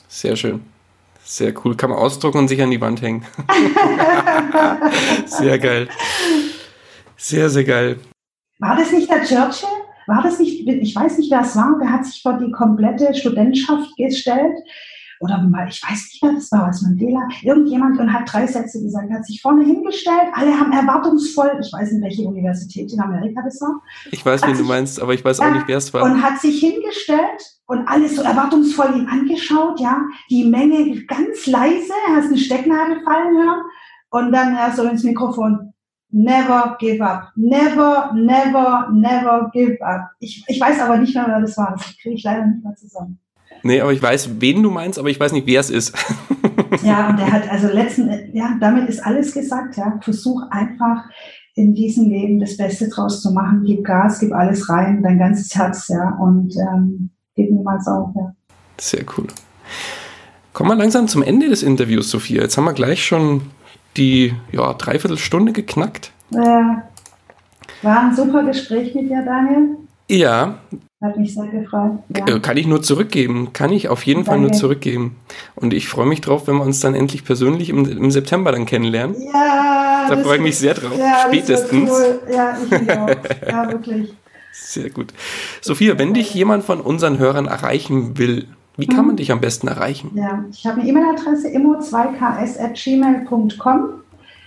Sehr 0.07 0.35
schön. 0.35 0.61
Sehr 1.23 1.53
cool. 1.63 1.75
Kann 1.75 1.91
man 1.91 1.99
ausdrucken 1.99 2.39
und 2.39 2.47
sich 2.47 2.61
an 2.63 2.71
die 2.71 2.81
Wand 2.81 3.03
hängen. 3.03 3.23
sehr 5.27 5.59
geil. 5.59 5.87
Sehr, 7.15 7.47
sehr 7.49 7.63
geil. 7.63 7.99
War 8.57 8.75
das 8.75 8.91
nicht 8.91 9.07
der 9.09 9.23
Churchill? 9.23 9.69
War 10.07 10.23
das 10.23 10.39
nicht, 10.39 10.67
ich 10.67 10.95
weiß 10.95 11.19
nicht, 11.19 11.31
wer 11.31 11.41
es 11.41 11.55
war, 11.55 11.77
der 11.79 11.91
hat 11.91 12.05
sich 12.05 12.21
vor 12.23 12.39
die 12.39 12.51
komplette 12.51 13.13
Studentschaft 13.13 13.95
gestellt 13.97 14.57
oder 15.19 15.41
mal, 15.41 15.67
ich 15.67 15.81
weiß 15.81 15.91
nicht, 15.91 16.19
wer 16.21 16.33
das 16.33 16.51
war, 16.51 16.67
was 16.67 16.81
Mandela, 16.81 17.27
irgendjemand 17.41 17.99
und 17.99 18.11
hat 18.11 18.31
drei 18.31 18.47
Sätze 18.47 18.81
gesagt, 18.81 19.11
hat 19.11 19.25
sich 19.25 19.41
vorne 19.41 19.63
hingestellt, 19.63 20.27
alle 20.33 20.57
haben 20.57 20.71
erwartungsvoll, 20.71 21.59
ich 21.61 21.71
weiß 21.71 21.91
nicht, 21.93 22.03
welche 22.03 22.23
Universität 22.23 22.91
in 22.91 22.99
Amerika 22.99 23.41
das 23.43 23.59
war. 23.61 23.81
Ich 24.11 24.25
weiß, 24.25 24.41
wen 24.43 24.57
du 24.57 24.63
meinst, 24.63 25.01
aber 25.01 25.13
ich 25.13 25.23
weiß 25.23 25.39
auch 25.39 25.51
nicht, 25.51 25.67
wer 25.67 25.77
es 25.77 25.93
war. 25.93 26.03
Und 26.03 26.21
hat 26.21 26.39
sich 26.39 26.59
hingestellt 26.59 27.59
und 27.67 27.87
alles 27.87 28.15
so 28.15 28.21
erwartungsvoll 28.21 28.95
ihn 28.95 29.07
angeschaut, 29.07 29.79
ja, 29.79 30.01
die 30.29 30.45
Menge 30.45 31.05
ganz 31.05 31.45
leise, 31.47 31.93
hast 32.09 32.27
eine 32.27 32.37
Stecknadel 32.37 33.01
fallen 33.03 33.37
hören 33.37 33.61
und 34.09 34.31
dann 34.31 34.55
er 34.55 34.71
so 34.71 34.83
ins 34.83 35.03
Mikrofon, 35.03 35.73
Never 36.17 36.77
give 36.79 37.01
up. 37.01 37.33
Never, 37.35 38.13
never, 38.13 38.89
never 38.93 39.49
give 39.51 39.77
up. 39.81 40.11
Ich, 40.21 40.45
ich 40.47 40.61
weiß 40.61 40.79
aber 40.79 40.97
nicht 40.97 41.13
mehr, 41.13 41.25
wer 41.27 41.41
das 41.41 41.57
war. 41.57 41.73
Das 41.73 41.97
kriege 41.97 42.15
ich 42.15 42.23
leider 42.23 42.45
nicht 42.45 42.63
mehr 42.63 42.73
zusammen. 42.73 43.19
Nee, 43.63 43.81
aber 43.81 43.93
ich 43.93 44.01
weiß, 44.01 44.41
wen 44.41 44.61
du 44.61 44.69
meinst, 44.69 44.99
aber 44.99 45.09
ich 45.09 45.19
weiß 45.19 45.31
nicht, 45.31 45.47
wer 45.47 45.59
es 45.59 45.69
ist. 45.69 45.95
ja, 46.83 47.09
und 47.09 47.19
er 47.19 47.31
hat, 47.31 47.49
also 47.49 47.67
letzten, 47.67 48.11
ja, 48.33 48.55
damit 48.59 48.89
ist 48.89 49.03
alles 49.03 49.33
gesagt, 49.33 49.77
ja. 49.77 49.99
Versuch 50.01 50.41
einfach 50.51 51.03
in 51.55 51.73
diesem 51.73 52.09
Leben 52.09 52.39
das 52.39 52.57
Beste 52.57 52.89
draus 52.89 53.21
zu 53.21 53.31
machen. 53.31 53.63
Gib 53.65 53.83
Gas, 53.85 54.19
gib 54.19 54.33
alles 54.33 54.69
rein, 54.69 55.01
dein 55.01 55.17
ganzes 55.17 55.55
Herz, 55.55 55.87
ja, 55.87 56.17
und 56.21 56.53
ähm, 56.57 57.09
gib 57.35 57.51
niemals 57.51 57.87
auf, 57.87 58.09
ja. 58.15 58.35
Sehr 58.77 59.03
cool. 59.17 59.27
Kommen 60.53 60.69
wir 60.69 60.75
langsam 60.75 61.07
zum 61.07 61.23
Ende 61.23 61.49
des 61.49 61.63
Interviews, 61.63 62.09
Sophia. 62.09 62.41
Jetzt 62.41 62.57
haben 62.57 62.65
wir 62.65 62.73
gleich 62.73 63.05
schon 63.05 63.41
die 63.97 64.33
ja, 64.51 64.73
Dreiviertelstunde 64.73 65.53
geknackt. 65.53 66.11
Ja. 66.31 66.89
War 67.81 67.99
ein 67.99 68.15
super 68.15 68.43
Gespräch 68.43 68.93
mit 68.95 69.09
dir, 69.09 69.21
Daniel. 69.23 69.77
Ja, 70.09 70.59
hat 71.05 71.17
mich 71.17 71.33
sehr 71.33 71.47
gefreut. 71.47 71.99
Ja. 72.15 72.35
Äh, 72.35 72.39
kann 72.39 72.55
ich 72.57 72.67
nur 72.67 72.81
zurückgeben. 72.81 73.53
Kann 73.53 73.71
ich 73.71 73.87
auf 73.89 74.05
jeden 74.05 74.23
Danke. 74.23 74.31
Fall 74.31 74.39
nur 74.39 74.51
zurückgeben. 74.53 75.17
Und 75.55 75.73
ich 75.73 75.87
freue 75.87 76.07
mich 76.07 76.21
drauf, 76.21 76.47
wenn 76.47 76.55
wir 76.55 76.63
uns 76.63 76.79
dann 76.79 76.95
endlich 76.95 77.23
persönlich 77.23 77.69
im, 77.69 77.85
im 77.85 78.09
September 78.11 78.51
dann 78.51 78.65
kennenlernen. 78.65 79.15
Ja. 79.21 80.07
Da 80.09 80.17
freue 80.17 80.37
ich 80.37 80.43
mich 80.43 80.57
sehr 80.57 80.73
drauf. 80.73 80.97
Ja, 80.97 81.25
Spätestens. 81.27 81.91
Cool. 81.91 82.19
Ja, 82.31 82.57
ich 82.57 82.71
auch. 82.91 83.09
Ja, 83.47 83.71
wirklich. 83.71 84.13
Sehr 84.53 84.89
gut. 84.89 85.13
Sophia, 85.61 85.99
wenn 85.99 86.13
dich 86.13 86.33
jemand 86.33 86.63
von 86.63 86.79
unseren 86.81 87.19
Hörern 87.19 87.45
erreichen 87.45 88.17
will, 88.17 88.47
Wie 88.77 88.87
kann 88.87 89.05
man 89.07 89.15
dich 89.17 89.31
am 89.31 89.39
besten 89.41 89.67
erreichen? 89.67 90.11
Ja, 90.15 90.43
ich 90.51 90.65
habe 90.65 90.81
eine 90.81 90.89
E-Mail-Adresse 90.89 91.49
immo2ks.gmail.com. 91.49 93.89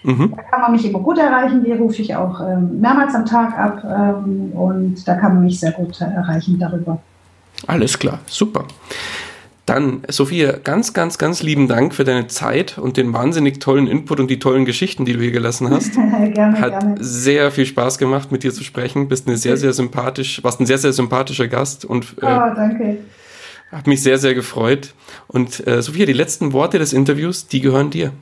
Mhm. 0.03 0.33
Da 0.37 0.43
kann 0.43 0.61
man 0.61 0.73
mich 0.73 0.85
immer 0.85 1.01
gut 1.01 1.19
erreichen. 1.19 1.65
Die 1.65 1.73
rufe 1.73 2.03
ich 2.03 2.15
auch 2.15 2.41
ähm, 2.41 2.81
mehrmals 2.81 3.15
am 3.15 3.27
Tag 3.27 3.59
ab 3.59 3.83
ähm, 3.85 4.53
und 4.53 5.07
da 5.07 5.15
kann 5.17 5.35
man 5.35 5.45
mich 5.45 5.61
sehr 5.61 5.73
gut 5.73 6.01
erreichen 6.01 6.59
darüber. 6.59 7.01
Alles 7.67 7.99
klar, 7.99 8.21
super. 8.27 8.65
Dann, 9.69 10.01
Sophia, 10.09 10.53
ganz, 10.53 10.95
ganz, 10.95 11.19
ganz 11.19 11.43
lieben 11.43 11.69
Dank 11.69 11.95
für 11.95 12.05
deine 12.05 12.27
Zeit 12.27 12.79
und 12.79 12.97
den 12.97 13.13
wahnsinnig 13.13 13.61
tollen 13.61 13.87
Input 13.87 14.19
und 14.19 14.31
die 14.31 14.39
tollen 14.39 14.65
Geschichten, 14.65 15.05
die 15.05 15.13
du 15.13 15.21
hier 15.21 15.31
gelassen 15.31 15.69
hast. 15.69 15.93
gerne, 16.33 16.59
Hat 16.59 16.81
gerne. 16.81 16.95
sehr 17.01 17.51
viel 17.51 17.67
Spaß 17.67 17.99
gemacht, 17.99 18.33
mit 18.33 18.45
dir 18.45 18.53
zu 18.55 18.65
sprechen. 18.65 19.09
Bist 19.09 19.27
eine 19.27 19.37
sehr, 19.37 19.59
sehr 19.59 19.75
sympathisch, 19.75 20.43
warst 20.43 20.61
ein 20.61 20.65
sehr, 20.65 20.79
sehr 20.79 20.95
sympathischer 20.95 21.49
Gast 21.49 21.85
und 21.85 22.15
äh, 22.23 22.25
oh, 22.25 22.55
danke. 22.57 22.99
Hat 23.71 23.87
mich 23.87 24.03
sehr, 24.03 24.17
sehr 24.17 24.35
gefreut. 24.35 24.95
Und 25.27 25.67
äh, 25.67 25.83
Sophia, 25.83 26.07
die 26.07 26.15
letzten 26.15 26.55
Worte 26.55 26.79
des 26.79 26.95
Interviews, 26.95 27.47
die 27.47 27.61
gehören 27.61 27.91
dir. 27.91 28.13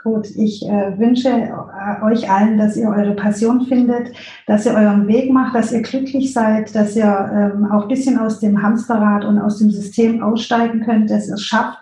Gut, 0.00 0.30
ich 0.36 0.64
äh, 0.64 0.96
wünsche 0.96 1.28
äh, 1.28 2.04
euch 2.04 2.30
allen, 2.30 2.56
dass 2.56 2.76
ihr 2.76 2.88
eure 2.88 3.16
Passion 3.16 3.66
findet, 3.66 4.12
dass 4.46 4.64
ihr 4.64 4.72
euren 4.72 5.08
Weg 5.08 5.32
macht, 5.32 5.56
dass 5.56 5.72
ihr 5.72 5.82
glücklich 5.82 6.32
seid, 6.32 6.72
dass 6.72 6.94
ihr 6.94 7.04
ähm, 7.04 7.66
auch 7.72 7.82
ein 7.82 7.88
bisschen 7.88 8.16
aus 8.16 8.38
dem 8.38 8.62
Hamsterrad 8.62 9.24
und 9.24 9.40
aus 9.40 9.58
dem 9.58 9.72
System 9.72 10.22
aussteigen 10.22 10.84
könnt, 10.84 11.10
dass 11.10 11.26
ihr 11.26 11.34
es 11.34 11.42
schafft. 11.42 11.78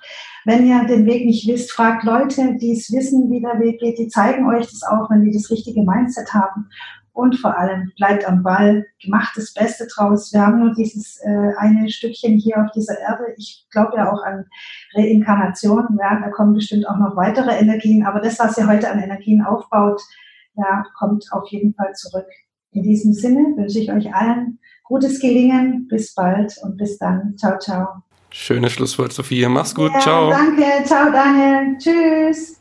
Wenn 0.46 0.66
ihr 0.66 0.82
den 0.84 1.04
Weg 1.04 1.26
nicht 1.26 1.46
wisst, 1.46 1.72
fragt 1.72 2.04
Leute, 2.04 2.56
die 2.58 2.72
es 2.72 2.90
wissen, 2.90 3.30
wie 3.30 3.42
der 3.42 3.60
Weg 3.60 3.80
geht. 3.80 3.98
Die 3.98 4.08
zeigen 4.08 4.46
euch 4.46 4.64
das 4.64 4.82
auch, 4.82 5.10
wenn 5.10 5.22
die 5.22 5.32
das 5.32 5.50
richtige 5.50 5.82
Mindset 5.82 6.32
haben 6.32 6.70
und 7.16 7.36
vor 7.36 7.56
allem 7.56 7.92
bleibt 7.96 8.28
am 8.28 8.42
Ball, 8.42 8.84
macht 9.06 9.36
das 9.36 9.54
Beste 9.54 9.86
draus. 9.86 10.32
Wir 10.32 10.42
haben 10.42 10.60
nur 10.60 10.74
dieses 10.74 11.18
äh, 11.22 11.52
eine 11.56 11.88
Stückchen 11.88 12.36
hier 12.36 12.62
auf 12.62 12.70
dieser 12.72 12.98
Erde. 13.00 13.24
Ich 13.38 13.66
glaube 13.70 13.96
ja 13.96 14.12
auch 14.12 14.22
an 14.22 14.44
Reinkarnation. 14.94 15.98
Ja, 15.98 16.20
da 16.20 16.28
kommen 16.30 16.52
bestimmt 16.52 16.86
auch 16.86 16.98
noch 16.98 17.16
weitere 17.16 17.56
Energien, 17.58 18.04
aber 18.04 18.20
das, 18.20 18.38
was 18.38 18.58
ihr 18.58 18.66
heute 18.66 18.90
an 18.90 18.98
Energien 18.98 19.42
aufbaut, 19.42 20.02
ja, 20.56 20.84
kommt 20.98 21.24
auf 21.32 21.48
jeden 21.48 21.74
Fall 21.74 21.92
zurück. 21.94 22.28
In 22.72 22.82
diesem 22.82 23.14
Sinne 23.14 23.56
wünsche 23.56 23.78
ich 23.78 23.90
euch 23.90 24.14
allen 24.14 24.58
gutes 24.84 25.18
Gelingen. 25.18 25.88
Bis 25.88 26.14
bald 26.14 26.54
und 26.62 26.76
bis 26.76 26.98
dann. 26.98 27.34
Ciao, 27.38 27.58
ciao. 27.58 27.88
Schönes 28.30 28.72
Schlusswort, 28.72 29.14
Sophia. 29.14 29.48
Mach's 29.48 29.74
gut. 29.74 29.92
Ja, 29.94 30.00
ciao. 30.00 30.30
Danke. 30.30 30.84
Ciao, 30.84 31.10
Daniel. 31.10 31.78
Tschüss. 31.78 32.60